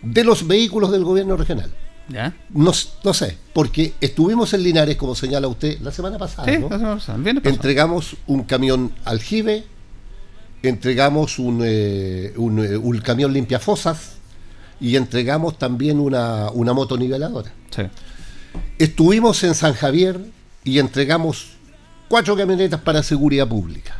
de 0.03 0.24
los 0.24 0.47
vehículos 0.47 0.91
del 0.93 1.05
gobierno 1.05 1.37
regional. 1.37 1.72
¿Ya? 2.09 2.35
No, 2.51 2.72
sé, 2.74 3.39
porque 3.53 3.93
estuvimos 4.01 4.53
en 4.53 4.64
Linares, 4.64 4.97
como 4.97 5.14
señala 5.14 5.47
usted, 5.47 5.78
la 5.81 5.93
semana 5.93 6.18
pasada. 6.18 6.45
Sí, 6.53 6.59
¿no? 6.59 6.68
la 6.68 6.76
semana 6.76 6.95
pasada, 6.97 7.18
pasado. 7.18 7.55
Entregamos 7.55 8.16
un 8.26 8.43
camión 8.43 8.93
aljibe, 9.05 9.64
entregamos 10.62 11.39
un, 11.39 11.62
eh, 11.64 12.33
un, 12.37 12.59
eh, 12.64 12.76
un 12.76 12.99
camión 12.99 13.33
limpiafosas 13.33 14.14
y 14.81 14.97
entregamos 14.97 15.59
también 15.59 16.01
una, 16.01 16.51
una 16.51 16.72
moto 16.72 16.97
niveladora. 16.97 17.53
Sí. 17.70 17.83
Estuvimos 18.78 19.43
en 19.45 19.55
San 19.55 19.74
Javier 19.74 20.18
y 20.64 20.78
entregamos 20.78 21.49
cuatro 22.09 22.37
camionetas 22.37 22.81
para 22.81 23.03
seguridad 23.03 23.47
pública. 23.47 23.97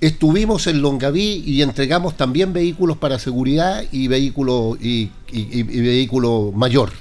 Estuvimos 0.00 0.66
en 0.66 0.82
Longaví 0.82 1.42
y 1.46 1.62
entregamos 1.62 2.16
también 2.16 2.52
vehículos 2.52 2.98
para 2.98 3.18
seguridad 3.18 3.82
y 3.90 4.08
vehículo, 4.08 4.76
y, 4.80 5.10
y- 5.32 5.60
y- 5.60 5.60
y 5.60 5.80
vehículo 5.80 6.52
mayor. 6.54 6.92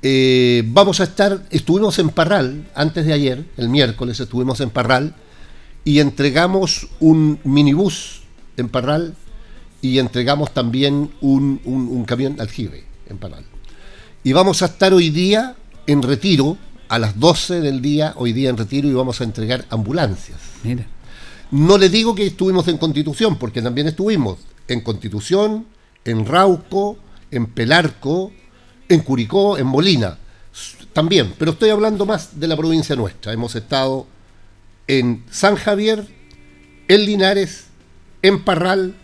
Eh, 0.00 0.62
vamos 0.66 1.00
a 1.00 1.04
estar, 1.04 1.42
estuvimos 1.50 1.98
en 1.98 2.10
Parral 2.10 2.68
antes 2.76 3.04
de 3.04 3.12
ayer, 3.12 3.44
el 3.56 3.68
miércoles 3.68 4.20
estuvimos 4.20 4.60
en 4.60 4.70
Parral 4.70 5.14
y 5.84 5.98
entregamos 5.98 6.86
un 7.00 7.40
minibús 7.42 8.20
en 8.56 8.68
Parral 8.68 9.14
y 9.80 9.98
entregamos 9.98 10.52
también 10.52 11.10
un, 11.20 11.60
un- 11.64 11.88
un 11.88 12.04
camión 12.04 12.40
aljibe 12.40 12.84
en 13.08 13.18
Parral. 13.18 13.44
Y 14.24 14.32
vamos 14.32 14.62
a 14.62 14.66
estar 14.66 14.92
hoy 14.92 15.10
día 15.10 15.54
en 15.86 16.02
retiro, 16.02 16.56
a 16.88 16.98
las 16.98 17.18
12 17.18 17.60
del 17.60 17.80
día, 17.82 18.12
hoy 18.16 18.32
día 18.32 18.50
en 18.50 18.56
retiro, 18.56 18.88
y 18.88 18.92
vamos 18.92 19.20
a 19.20 19.24
entregar 19.24 19.64
ambulancias. 19.70 20.38
Mira. 20.64 20.86
No 21.50 21.78
le 21.78 21.88
digo 21.88 22.14
que 22.14 22.26
estuvimos 22.26 22.68
en 22.68 22.76
Constitución, 22.78 23.38
porque 23.38 23.62
también 23.62 23.86
estuvimos 23.88 24.38
en 24.66 24.80
Constitución, 24.82 25.66
en 26.04 26.26
Rauco, 26.26 26.98
en 27.30 27.46
Pelarco, 27.46 28.32
en 28.88 29.00
Curicó, 29.00 29.56
en 29.58 29.66
Molina. 29.66 30.18
También, 30.92 31.34
pero 31.38 31.52
estoy 31.52 31.70
hablando 31.70 32.04
más 32.04 32.38
de 32.40 32.48
la 32.48 32.56
provincia 32.56 32.96
nuestra. 32.96 33.32
Hemos 33.32 33.54
estado 33.54 34.06
en 34.88 35.24
San 35.30 35.56
Javier, 35.56 36.06
en 36.88 37.04
Linares, 37.06 37.64
en 38.22 38.42
Parral, 38.44 38.94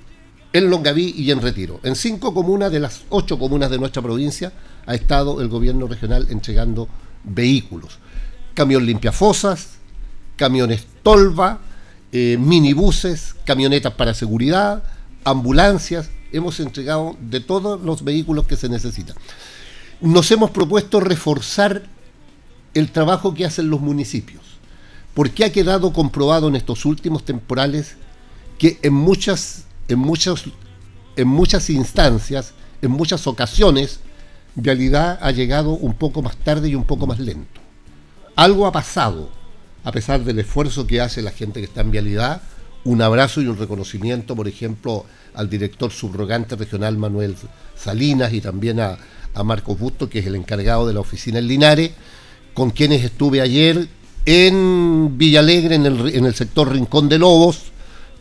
en 0.54 0.70
Longaví 0.70 1.14
y 1.18 1.32
en 1.32 1.42
Retiro. 1.42 1.80
En 1.82 1.96
cinco 1.96 2.32
comunas 2.32 2.72
de 2.72 2.78
las 2.80 3.02
ocho 3.10 3.38
comunas 3.38 3.70
de 3.70 3.78
nuestra 3.78 4.00
provincia 4.00 4.52
ha 4.86 4.94
estado 4.94 5.42
el 5.42 5.48
gobierno 5.48 5.88
regional 5.88 6.28
entregando 6.30 6.88
vehículos. 7.24 7.98
Camión 8.54 8.86
limpiafosas, 8.86 9.70
camiones 10.36 10.86
tolva, 11.02 11.58
eh, 12.12 12.36
minibuses, 12.38 13.34
camionetas 13.44 13.94
para 13.94 14.14
seguridad, 14.14 14.84
ambulancias. 15.24 16.10
Hemos 16.32 16.60
entregado 16.60 17.16
de 17.20 17.40
todos 17.40 17.82
los 17.82 18.04
vehículos 18.04 18.46
que 18.46 18.56
se 18.56 18.68
necesitan. 18.68 19.16
Nos 20.00 20.30
hemos 20.30 20.52
propuesto 20.52 21.00
reforzar 21.00 21.82
el 22.74 22.92
trabajo 22.92 23.34
que 23.34 23.44
hacen 23.44 23.70
los 23.70 23.80
municipios, 23.80 24.42
porque 25.14 25.44
ha 25.44 25.52
quedado 25.52 25.92
comprobado 25.92 26.46
en 26.46 26.54
estos 26.54 26.84
últimos 26.84 27.24
temporales 27.24 27.96
que 28.58 28.78
en 28.82 28.94
muchas, 28.94 29.63
en 29.88 29.98
muchas, 29.98 30.44
en 31.16 31.28
muchas 31.28 31.70
instancias, 31.70 32.54
en 32.82 32.90
muchas 32.90 33.26
ocasiones, 33.26 34.00
Vialidad 34.56 35.18
ha 35.20 35.32
llegado 35.32 35.70
un 35.70 35.94
poco 35.94 36.22
más 36.22 36.36
tarde 36.36 36.68
y 36.68 36.74
un 36.74 36.84
poco 36.84 37.06
más 37.06 37.18
lento. 37.18 37.60
Algo 38.36 38.66
ha 38.66 38.72
pasado, 38.72 39.30
a 39.82 39.90
pesar 39.90 40.22
del 40.22 40.38
esfuerzo 40.38 40.86
que 40.86 41.00
hace 41.00 41.22
la 41.22 41.32
gente 41.32 41.60
que 41.60 41.66
está 41.66 41.80
en 41.80 41.90
Vialidad. 41.90 42.42
Un 42.84 43.02
abrazo 43.02 43.40
y 43.40 43.46
un 43.46 43.56
reconocimiento, 43.56 44.36
por 44.36 44.46
ejemplo, 44.46 45.06
al 45.34 45.48
director 45.48 45.90
subrogante 45.90 46.54
regional 46.54 46.98
Manuel 46.98 47.34
Salinas 47.74 48.32
y 48.32 48.40
también 48.40 48.78
a, 48.78 48.98
a 49.34 49.42
Marcos 49.42 49.78
Busto, 49.78 50.08
que 50.08 50.20
es 50.20 50.26
el 50.26 50.36
encargado 50.36 50.86
de 50.86 50.94
la 50.94 51.00
oficina 51.00 51.38
en 51.38 51.48
Linares, 51.48 51.90
con 52.52 52.70
quienes 52.70 53.02
estuve 53.02 53.40
ayer 53.40 53.88
en 54.26 55.18
Villalegre, 55.18 55.74
en 55.74 55.86
el, 55.86 56.14
en 56.14 56.24
el 56.26 56.34
sector 56.34 56.72
Rincón 56.72 57.08
de 57.08 57.18
Lobos, 57.18 57.72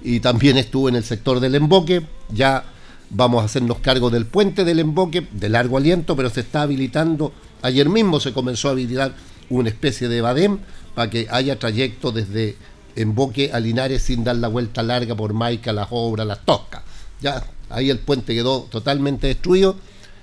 y 0.03 0.19
también 0.19 0.57
estuve 0.57 0.89
en 0.89 0.97
el 0.97 1.03
sector 1.03 1.39
del 1.39 1.55
Emboque. 1.55 2.05
Ya 2.29 2.65
vamos 3.09 3.41
a 3.41 3.45
hacernos 3.45 3.79
cargo 3.79 4.09
del 4.09 4.25
puente 4.25 4.65
del 4.65 4.79
Emboque, 4.79 5.27
de 5.31 5.49
largo 5.49 5.77
aliento, 5.77 6.15
pero 6.15 6.29
se 6.29 6.41
está 6.41 6.63
habilitando. 6.63 7.33
Ayer 7.61 7.89
mismo 7.89 8.19
se 8.19 8.33
comenzó 8.33 8.67
a 8.67 8.71
habilitar 8.71 9.13
una 9.49 9.69
especie 9.69 10.09
de 10.09 10.21
badem 10.21 10.59
para 10.93 11.09
que 11.09 11.27
haya 11.29 11.57
trayecto 11.57 12.11
desde 12.11 12.57
Emboque 12.95 13.51
a 13.53 13.59
Linares 13.59 14.03
sin 14.03 14.23
dar 14.23 14.35
la 14.35 14.49
vuelta 14.49 14.83
larga 14.83 15.15
por 15.15 15.33
Maica, 15.33 15.71
las 15.71 15.87
obras, 15.91 16.27
las 16.27 16.45
toscas. 16.45 16.83
Ya 17.21 17.43
ahí 17.69 17.89
el 17.89 17.99
puente 17.99 18.35
quedó 18.35 18.67
totalmente 18.69 19.27
destruido. 19.27 19.77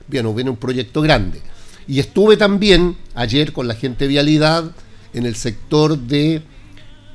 Bien, 0.07 0.33
viene 0.35 0.51
un 0.51 0.57
proyecto 0.57 1.01
grande. 1.01 1.41
Y 1.89 2.01
estuve 2.01 2.37
también 2.37 2.97
ayer 3.15 3.53
con 3.53 3.67
la 3.67 3.75
gente 3.75 4.05
de 4.05 4.09
Vialidad 4.09 4.71
en 5.15 5.27
el 5.27 5.35
sector 5.35 5.99
de, 5.99 6.43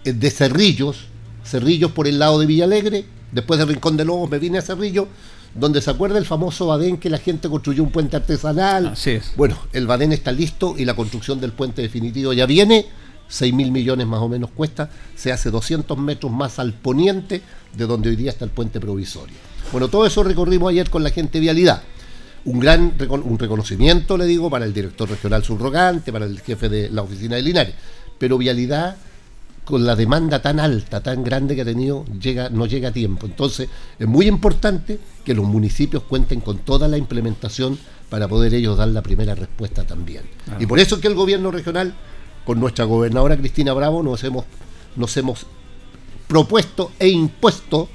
de 0.03 0.31
Cerrillos, 0.31 1.07
Cerrillos 1.45 1.91
por 1.91 2.07
el 2.07 2.19
lado 2.19 2.39
de 2.39 2.45
Villalegre, 2.45 3.05
Después 3.35 3.59
de 3.59 3.65
Rincón 3.65 3.97
de 3.97 4.05
Lobos 4.05 4.29
me 4.29 4.39
vine 4.39 4.59
a 4.59 4.61
Cerrillo, 4.61 5.09
donde 5.53 5.81
se 5.81 5.91
acuerda 5.91 6.17
el 6.17 6.25
famoso 6.25 6.67
Badén 6.67 6.95
que 6.95 7.09
la 7.09 7.17
gente 7.17 7.49
construyó 7.49 7.83
un 7.83 7.91
puente 7.91 8.15
artesanal. 8.15 8.87
Así 8.87 9.11
es. 9.11 9.33
Bueno, 9.35 9.57
el 9.73 9.87
Badén 9.87 10.13
está 10.13 10.31
listo 10.31 10.75
y 10.77 10.85
la 10.85 10.93
construcción 10.93 11.41
del 11.41 11.51
puente 11.51 11.81
definitivo 11.81 12.31
ya 12.31 12.45
viene. 12.45 12.85
6 13.27 13.53
mil 13.53 13.73
millones 13.73 14.07
más 14.07 14.21
o 14.21 14.29
menos 14.29 14.51
cuesta. 14.51 14.89
Se 15.15 15.33
hace 15.33 15.51
200 15.51 15.97
metros 15.97 16.31
más 16.31 16.59
al 16.59 16.73
poniente 16.73 17.41
de 17.75 17.85
donde 17.85 18.07
hoy 18.07 18.15
día 18.15 18.31
está 18.31 18.45
el 18.45 18.51
puente 18.51 18.79
provisorio. 18.79 19.35
Bueno, 19.73 19.89
todo 19.89 20.05
eso 20.05 20.23
recorrimos 20.23 20.69
ayer 20.69 20.89
con 20.89 21.03
la 21.03 21.09
gente 21.09 21.33
de 21.33 21.41
Vialidad. 21.41 21.81
Un 22.45 22.59
gran 22.61 22.93
un 23.09 23.37
reconocimiento, 23.37 24.17
le 24.17 24.25
digo, 24.25 24.49
para 24.49 24.63
el 24.63 24.73
director 24.73 25.09
regional 25.09 25.43
subrogante, 25.43 26.13
para 26.13 26.25
el 26.25 26.39
jefe 26.39 26.69
de 26.69 26.89
la 26.89 27.01
oficina 27.01 27.35
de 27.35 27.41
Linares. 27.41 27.75
Pero 28.17 28.37
Vialidad 28.37 28.95
con 29.65 29.85
la 29.85 29.95
demanda 29.95 30.41
tan 30.41 30.59
alta, 30.59 31.01
tan 31.01 31.23
grande 31.23 31.55
que 31.55 31.61
ha 31.61 31.65
tenido, 31.65 32.05
llega, 32.21 32.49
no 32.49 32.67
llega 32.67 32.89
a 32.89 32.93
tiempo. 32.93 33.25
Entonces, 33.25 33.67
es 33.97 34.07
muy 34.07 34.27
importante 34.27 34.99
que 35.23 35.33
los 35.33 35.45
municipios 35.45 36.03
cuenten 36.03 36.39
con 36.39 36.59
toda 36.59 36.87
la 36.87 36.97
implementación 36.97 37.77
para 38.09 38.27
poder 38.27 38.53
ellos 38.53 38.77
dar 38.77 38.89
la 38.89 39.01
primera 39.01 39.33
respuesta 39.33 39.83
también. 39.83 40.21
Y 40.59 40.67
por 40.67 40.79
eso 40.79 40.95
es 40.95 41.01
que 41.01 41.07
el 41.07 41.15
gobierno 41.15 41.49
regional, 41.49 41.95
con 42.45 42.59
nuestra 42.59 42.85
gobernadora 42.85 43.35
Cristina 43.35 43.73
Bravo, 43.73 44.03
nos 44.03 44.23
hemos, 44.23 44.45
nos 44.95 45.17
hemos 45.17 45.47
propuesto 46.27 46.91
e 46.99 47.09
impuesto 47.09 47.89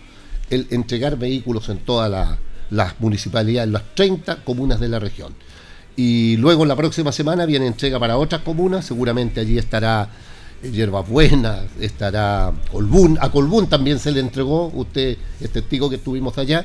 el 0.51 0.67
entregar 0.71 1.17
vehículos 1.17 1.69
en 1.69 1.79
todas 1.79 2.39
las 2.71 3.01
municipalidades, 3.01 3.69
en 3.69 3.73
las 3.75 3.95
30 3.95 4.43
comunas 4.45 4.81
de 4.81 4.89
la 4.89 4.99
región. 4.99 5.35
Y 5.97 6.37
luego 6.39 6.65
la 6.65 6.75
próxima 6.75 7.13
semana 7.13 7.47
viene 7.47 7.67
entrega 7.67 8.01
para 8.01 8.17
otras 8.17 8.43
comunas, 8.43 8.85
seguramente 8.85 9.41
allí 9.41 9.59
estará 9.59 10.09
Buena, 11.09 11.61
estará 11.81 12.53
Colbún, 12.71 13.19
a 13.21 13.31
Colbún 13.31 13.69
también 13.69 13.99
se 13.99 14.13
le 14.13 14.21
entregó, 14.21 14.71
usted 14.75 15.17
es 15.41 15.51
testigo 15.51 15.89
que 15.89 15.97
estuvimos 15.97 16.37
allá, 16.39 16.65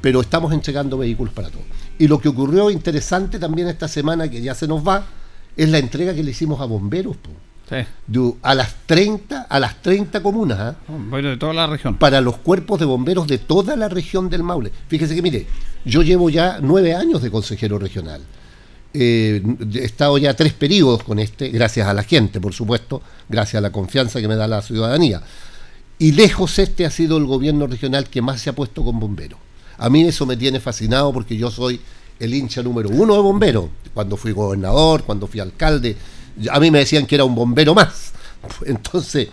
pero 0.00 0.20
estamos 0.20 0.52
entregando 0.52 0.96
vehículos 0.96 1.34
para 1.34 1.50
todos. 1.50 1.64
Y 1.98 2.06
lo 2.08 2.20
que 2.20 2.28
ocurrió 2.28 2.70
interesante 2.70 3.38
también 3.38 3.68
esta 3.68 3.88
semana, 3.88 4.28
que 4.28 4.40
ya 4.40 4.54
se 4.54 4.66
nos 4.66 4.86
va, 4.86 5.06
es 5.56 5.68
la 5.68 5.78
entrega 5.78 6.14
que 6.14 6.22
le 6.22 6.30
hicimos 6.30 6.60
a 6.60 6.64
bomberos. 6.64 7.16
a 8.42 8.54
las 8.54 8.74
30, 8.86 9.42
a 9.42 9.60
las 9.60 9.82
30 9.82 10.22
comunas. 10.22 10.58
¿ah? 10.58 10.76
de 11.30 11.36
toda 11.36 11.52
la 11.52 11.66
región. 11.66 11.96
Para 11.98 12.20
los 12.20 12.38
cuerpos 12.38 12.78
de 12.78 12.86
bomberos 12.86 13.26
de 13.26 13.38
toda 13.38 13.76
la 13.76 13.88
región 13.88 14.30
del 14.30 14.42
Maule. 14.42 14.72
Fíjese 14.88 15.14
que, 15.14 15.20
mire, 15.20 15.46
yo 15.84 16.02
llevo 16.02 16.30
ya 16.30 16.60
nueve 16.62 16.94
años 16.94 17.20
de 17.20 17.30
consejero 17.30 17.78
regional. 17.78 18.22
Eh, 18.94 19.42
he 19.74 19.84
estado 19.84 20.16
ya 20.18 20.34
tres 20.34 20.54
periodos 20.54 21.02
con 21.02 21.18
este, 21.18 21.50
gracias 21.50 21.86
a 21.86 21.92
la 21.92 22.02
gente, 22.02 22.40
por 22.40 22.54
supuesto, 22.54 23.02
gracias 23.28 23.58
a 23.58 23.60
la 23.60 23.70
confianza 23.70 24.20
que 24.20 24.28
me 24.28 24.36
da 24.36 24.48
la 24.48 24.62
ciudadanía. 24.62 25.22
Y 25.98 26.12
lejos 26.12 26.58
este 26.58 26.86
ha 26.86 26.90
sido 26.90 27.18
el 27.18 27.26
gobierno 27.26 27.66
regional 27.66 28.08
que 28.08 28.22
más 28.22 28.40
se 28.40 28.50
ha 28.50 28.54
puesto 28.54 28.84
con 28.84 28.98
bomberos. 28.98 29.38
A 29.76 29.90
mí 29.90 30.02
eso 30.02 30.26
me 30.26 30.36
tiene 30.36 30.60
fascinado 30.60 31.12
porque 31.12 31.36
yo 31.36 31.50
soy 31.50 31.80
el 32.18 32.34
hincha 32.34 32.62
número 32.62 32.88
uno 32.88 33.14
de 33.14 33.20
bomberos. 33.20 33.66
Cuando 33.94 34.16
fui 34.16 34.32
gobernador, 34.32 35.04
cuando 35.04 35.26
fui 35.26 35.40
alcalde, 35.40 35.96
a 36.50 36.60
mí 36.60 36.70
me 36.70 36.78
decían 36.78 37.06
que 37.06 37.14
era 37.14 37.24
un 37.24 37.34
bombero 37.34 37.74
más. 37.74 38.12
Entonces, 38.66 39.28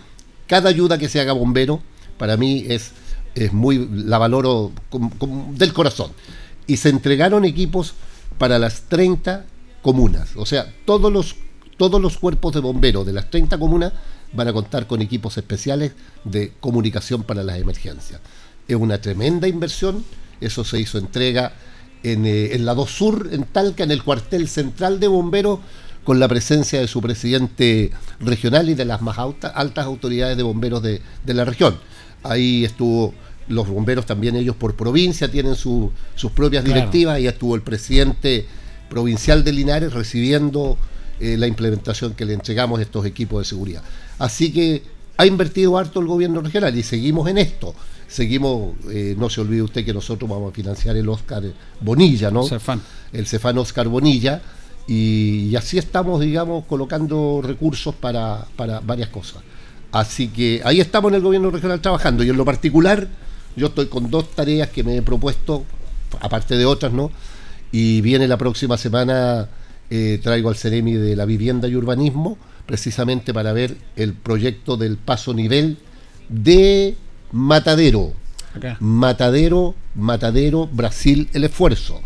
cada 0.46 0.68
ayuda 0.68 0.98
que 0.98 1.08
se 1.08 1.20
haga 1.20 1.32
bombero, 1.32 1.80
para 2.18 2.36
mí 2.36 2.64
es, 2.68 2.92
es 3.34 3.52
muy, 3.52 3.88
la 3.92 4.18
valoro 4.18 4.72
del 5.50 5.72
corazón. 5.72 6.12
Y 6.66 6.76
se 6.76 6.88
entregaron 6.88 7.44
equipos 7.44 7.94
para 8.38 8.58
las 8.58 8.82
30 8.82 9.44
comunas. 9.82 10.36
O 10.36 10.46
sea, 10.46 10.72
todos 10.84 11.12
los, 11.12 11.36
todos 11.76 12.00
los 12.00 12.18
cuerpos 12.18 12.52
de 12.54 12.60
bomberos 12.60 13.06
de 13.06 13.12
las 13.12 13.30
30 13.30 13.58
comunas 13.58 13.92
van 14.32 14.48
a 14.48 14.52
contar 14.52 14.86
con 14.86 15.02
equipos 15.02 15.36
especiales 15.38 15.92
de 16.24 16.52
comunicación 16.60 17.22
para 17.22 17.42
las 17.42 17.58
emergencias. 17.58 18.20
Es 18.66 18.76
una 18.76 19.00
tremenda 19.00 19.46
inversión, 19.48 20.04
eso 20.40 20.64
se 20.64 20.80
hizo 20.80 20.98
entrega 20.98 21.52
en, 22.02 22.26
eh, 22.26 22.54
en 22.54 22.66
la 22.66 22.74
2 22.74 22.90
Sur, 22.90 23.28
en 23.32 23.44
Talca, 23.44 23.84
en 23.84 23.90
el 23.90 24.02
cuartel 24.02 24.48
central 24.48 25.00
de 25.00 25.08
bomberos, 25.08 25.60
con 26.04 26.20
la 26.20 26.28
presencia 26.28 26.80
de 26.80 26.86
su 26.86 27.00
presidente 27.00 27.90
regional 28.20 28.68
y 28.68 28.74
de 28.74 28.84
las 28.84 29.02
más 29.02 29.18
altas 29.18 29.86
autoridades 29.86 30.36
de 30.36 30.44
bomberos 30.44 30.80
de, 30.82 31.02
de 31.24 31.34
la 31.34 31.44
región. 31.44 31.78
Ahí 32.22 32.64
estuvo 32.64 33.12
los 33.48 33.68
bomberos 33.68 34.06
también 34.06 34.36
ellos 34.36 34.56
por 34.56 34.74
provincia 34.74 35.30
tienen 35.30 35.54
sus 35.54 35.90
propias 36.34 36.64
directivas 36.64 37.20
y 37.20 37.26
estuvo 37.26 37.54
el 37.54 37.62
presidente 37.62 38.46
provincial 38.88 39.44
de 39.44 39.52
Linares 39.52 39.92
recibiendo 39.92 40.78
eh, 41.20 41.36
la 41.36 41.46
implementación 41.46 42.14
que 42.14 42.24
le 42.24 42.34
entregamos 42.34 42.78
a 42.78 42.82
estos 42.82 43.06
equipos 43.06 43.40
de 43.40 43.44
seguridad. 43.44 43.82
Así 44.18 44.52
que 44.52 44.82
ha 45.16 45.26
invertido 45.26 45.78
harto 45.78 46.00
el 46.00 46.06
gobierno 46.06 46.40
regional 46.40 46.76
y 46.76 46.82
seguimos 46.82 47.28
en 47.28 47.38
esto. 47.38 47.74
Seguimos, 48.08 48.74
eh, 48.90 49.16
no 49.18 49.28
se 49.28 49.40
olvide 49.40 49.62
usted 49.62 49.84
que 49.84 49.92
nosotros 49.92 50.30
vamos 50.30 50.52
a 50.52 50.54
financiar 50.54 50.96
el 50.96 51.08
Oscar 51.08 51.42
Bonilla, 51.80 52.30
¿no? 52.30 52.44
Cefán. 52.44 52.80
El 53.12 53.26
Cefán 53.26 53.58
Oscar 53.58 53.88
Bonilla. 53.88 54.42
Y, 54.86 55.48
y, 55.50 55.56
así 55.56 55.78
estamos, 55.78 56.20
digamos, 56.20 56.64
colocando 56.66 57.40
recursos 57.42 57.94
para, 57.94 58.46
para 58.54 58.78
varias 58.80 59.08
cosas. 59.08 59.42
Así 59.90 60.28
que 60.28 60.60
ahí 60.64 60.80
estamos 60.80 61.10
en 61.10 61.16
el 61.16 61.22
gobierno 61.22 61.50
regional 61.50 61.80
trabajando 61.80 62.22
y 62.22 62.28
en 62.28 62.36
lo 62.36 62.44
particular 62.44 63.08
yo 63.56 63.68
estoy 63.68 63.86
con 63.86 64.10
dos 64.10 64.30
tareas 64.32 64.68
que 64.68 64.84
me 64.84 64.96
he 64.96 65.02
propuesto, 65.02 65.64
aparte 66.20 66.56
de 66.56 66.66
otras, 66.66 66.92
¿no? 66.92 67.10
Y 67.72 68.00
viene 68.02 68.28
la 68.28 68.36
próxima 68.36 68.76
semana, 68.76 69.48
eh, 69.90 70.20
traigo 70.22 70.48
al 70.48 70.56
Ceremi 70.56 70.94
de 70.94 71.16
la 71.16 71.24
Vivienda 71.24 71.66
y 71.66 71.74
Urbanismo, 71.74 72.38
precisamente 72.66 73.32
para 73.32 73.52
ver 73.52 73.76
el 73.96 74.12
proyecto 74.12 74.76
del 74.76 74.96
paso 74.96 75.32
nivel 75.34 75.78
de 76.28 76.96
Matadero. 77.32 78.12
Matadero, 78.80 79.74
Matadero, 79.94 80.66
Brasil, 80.66 81.28
el 81.32 81.44
esfuerzo. 81.44 82.00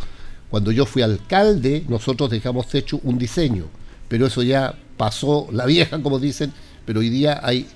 Cuando 0.50 0.72
yo 0.72 0.84
fui 0.86 1.02
alcalde, 1.02 1.84
nosotros 1.88 2.30
dejamos 2.30 2.74
hecho 2.74 3.00
un 3.04 3.18
diseño, 3.18 3.66
pero 4.08 4.26
eso 4.26 4.42
ya 4.42 4.74
pasó 4.96 5.48
la 5.52 5.64
vieja, 5.66 6.02
como 6.02 6.18
dicen, 6.18 6.52
pero 6.84 7.00
hoy 7.00 7.08
día 7.08 7.40
hay 7.42 7.68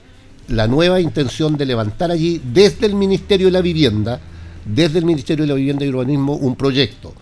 la 0.48 0.66
nueva 0.66 1.00
intención 1.00 1.56
de 1.56 1.66
levantar 1.66 2.10
allí 2.10 2.40
desde 2.52 2.86
el 2.86 2.94
Ministerio 2.94 3.46
de 3.46 3.52
la 3.52 3.60
Vivienda, 3.60 4.20
desde 4.64 4.98
el 4.98 5.04
Ministerio 5.04 5.44
de 5.44 5.48
la 5.48 5.54
Vivienda 5.54 5.84
y 5.84 5.88
Urbanismo, 5.88 6.34
un 6.34 6.56
proyecto. 6.56 7.12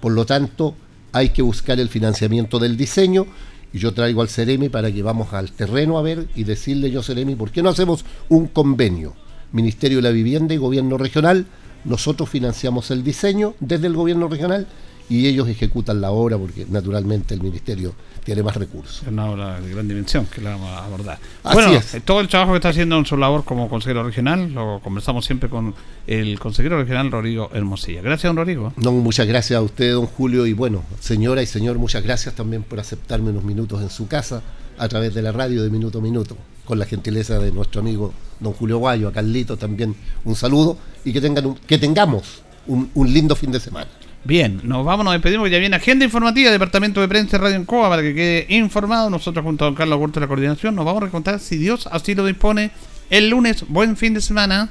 Por 0.00 0.12
lo 0.12 0.26
tanto, 0.26 0.74
hay 1.12 1.30
que 1.30 1.42
buscar 1.42 1.78
el 1.78 1.88
financiamiento 1.88 2.58
del 2.58 2.76
diseño 2.76 3.26
y 3.72 3.78
yo 3.78 3.92
traigo 3.94 4.20
al 4.20 4.28
Ceremi 4.28 4.68
para 4.68 4.92
que 4.92 5.02
vamos 5.02 5.32
al 5.32 5.52
terreno 5.52 5.98
a 5.98 6.02
ver 6.02 6.26
y 6.34 6.44
decirle 6.44 6.90
yo, 6.90 7.02
Ceremi, 7.02 7.34
¿por 7.34 7.50
qué 7.50 7.62
no 7.62 7.70
hacemos 7.70 8.04
un 8.28 8.48
convenio? 8.48 9.14
Ministerio 9.52 9.98
de 9.98 10.02
la 10.02 10.10
Vivienda 10.10 10.54
y 10.54 10.58
Gobierno 10.58 10.98
Regional, 10.98 11.46
nosotros 11.84 12.28
financiamos 12.28 12.90
el 12.90 13.02
diseño 13.02 13.54
desde 13.60 13.86
el 13.86 13.94
Gobierno 13.94 14.28
Regional 14.28 14.66
y 15.08 15.26
ellos 15.26 15.48
ejecutan 15.48 16.00
la 16.00 16.10
obra 16.10 16.38
porque 16.38 16.66
naturalmente 16.68 17.34
el 17.34 17.42
Ministerio 17.42 17.94
tiene 18.24 18.42
más 18.42 18.56
recursos. 18.56 19.02
Es 19.02 19.08
una 19.08 19.30
obra 19.30 19.60
de 19.60 19.70
gran 19.70 19.88
dimensión 19.88 20.26
que 20.26 20.40
la 20.40 20.50
vamos 20.50 20.70
a 20.70 20.84
abordar. 20.84 21.18
bueno, 21.52 21.72
eh, 21.72 22.00
todo 22.04 22.20
el 22.20 22.28
trabajo 22.28 22.52
que 22.52 22.56
está 22.56 22.68
haciendo 22.68 22.96
en 22.96 23.04
su 23.04 23.16
labor 23.16 23.44
como 23.44 23.68
consejero 23.68 24.02
regional 24.04 24.52
lo 24.52 24.80
conversamos 24.82 25.24
siempre 25.24 25.48
con 25.48 25.74
el 26.06 26.38
consejero 26.38 26.78
regional 26.78 27.10
Rodrigo 27.10 27.50
Hermosilla. 27.52 28.00
Gracias, 28.00 28.30
don 28.30 28.36
Rodrigo. 28.36 28.72
No, 28.76 28.92
muchas 28.92 29.26
gracias 29.26 29.58
a 29.58 29.62
usted, 29.62 29.92
don 29.92 30.06
Julio, 30.06 30.46
y 30.46 30.52
bueno, 30.52 30.84
señora 31.00 31.42
y 31.42 31.46
señor, 31.46 31.78
muchas 31.78 32.02
gracias 32.02 32.34
también 32.34 32.62
por 32.62 32.80
aceptarme 32.80 33.30
unos 33.30 33.44
minutos 33.44 33.82
en 33.82 33.90
su 33.90 34.06
casa 34.06 34.42
a 34.78 34.88
través 34.88 35.14
de 35.14 35.22
la 35.22 35.32
radio 35.32 35.62
de 35.62 35.70
Minuto 35.70 35.98
a 35.98 36.02
Minuto, 36.02 36.36
con 36.64 36.78
la 36.78 36.86
gentileza 36.86 37.38
de 37.38 37.52
nuestro 37.52 37.80
amigo 37.80 38.12
don 38.40 38.52
Julio 38.52 38.78
Guayo, 38.78 39.08
a 39.08 39.12
Carlito 39.12 39.56
también 39.56 39.94
un 40.24 40.34
saludo 40.34 40.76
y 41.04 41.12
que, 41.12 41.20
tengan 41.20 41.54
que 41.66 41.78
tengamos 41.78 42.42
un 42.66 43.12
lindo 43.12 43.36
fin 43.36 43.52
de 43.52 43.60
semana. 43.60 43.88
Bien, 44.24 44.60
nos 44.62 44.84
vamos, 44.84 45.04
nos 45.04 45.14
despedimos, 45.14 45.50
ya 45.50 45.58
viene 45.58 45.74
agenda 45.74 46.04
informativa, 46.04 46.50
Departamento 46.50 47.00
de 47.00 47.08
Prensa 47.08 47.38
Radio 47.38 47.56
en 47.56 47.64
Coa, 47.64 47.88
para 47.88 48.02
que 48.02 48.14
quede 48.14 48.46
informado. 48.50 49.10
Nosotros 49.10 49.44
junto 49.44 49.64
a 49.64 49.68
don 49.68 49.74
Carlos 49.74 49.98
Huerta 49.98 50.20
de 50.20 50.26
la 50.26 50.28
Coordinación 50.28 50.76
nos 50.76 50.84
vamos 50.84 51.02
a 51.02 51.06
recontar, 51.06 51.40
si 51.40 51.56
Dios 51.56 51.88
así 51.90 52.14
lo 52.14 52.24
dispone, 52.24 52.70
el 53.10 53.30
lunes. 53.30 53.64
Buen 53.68 53.96
fin 53.96 54.14
de 54.14 54.20
semana. 54.20 54.70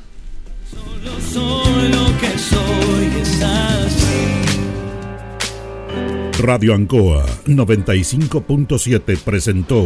Solo 1.30 2.06
que 2.20 2.32
Radio 6.42 6.74
Ancoa 6.74 7.24
95.7 7.46 9.20
presentó 9.20 9.86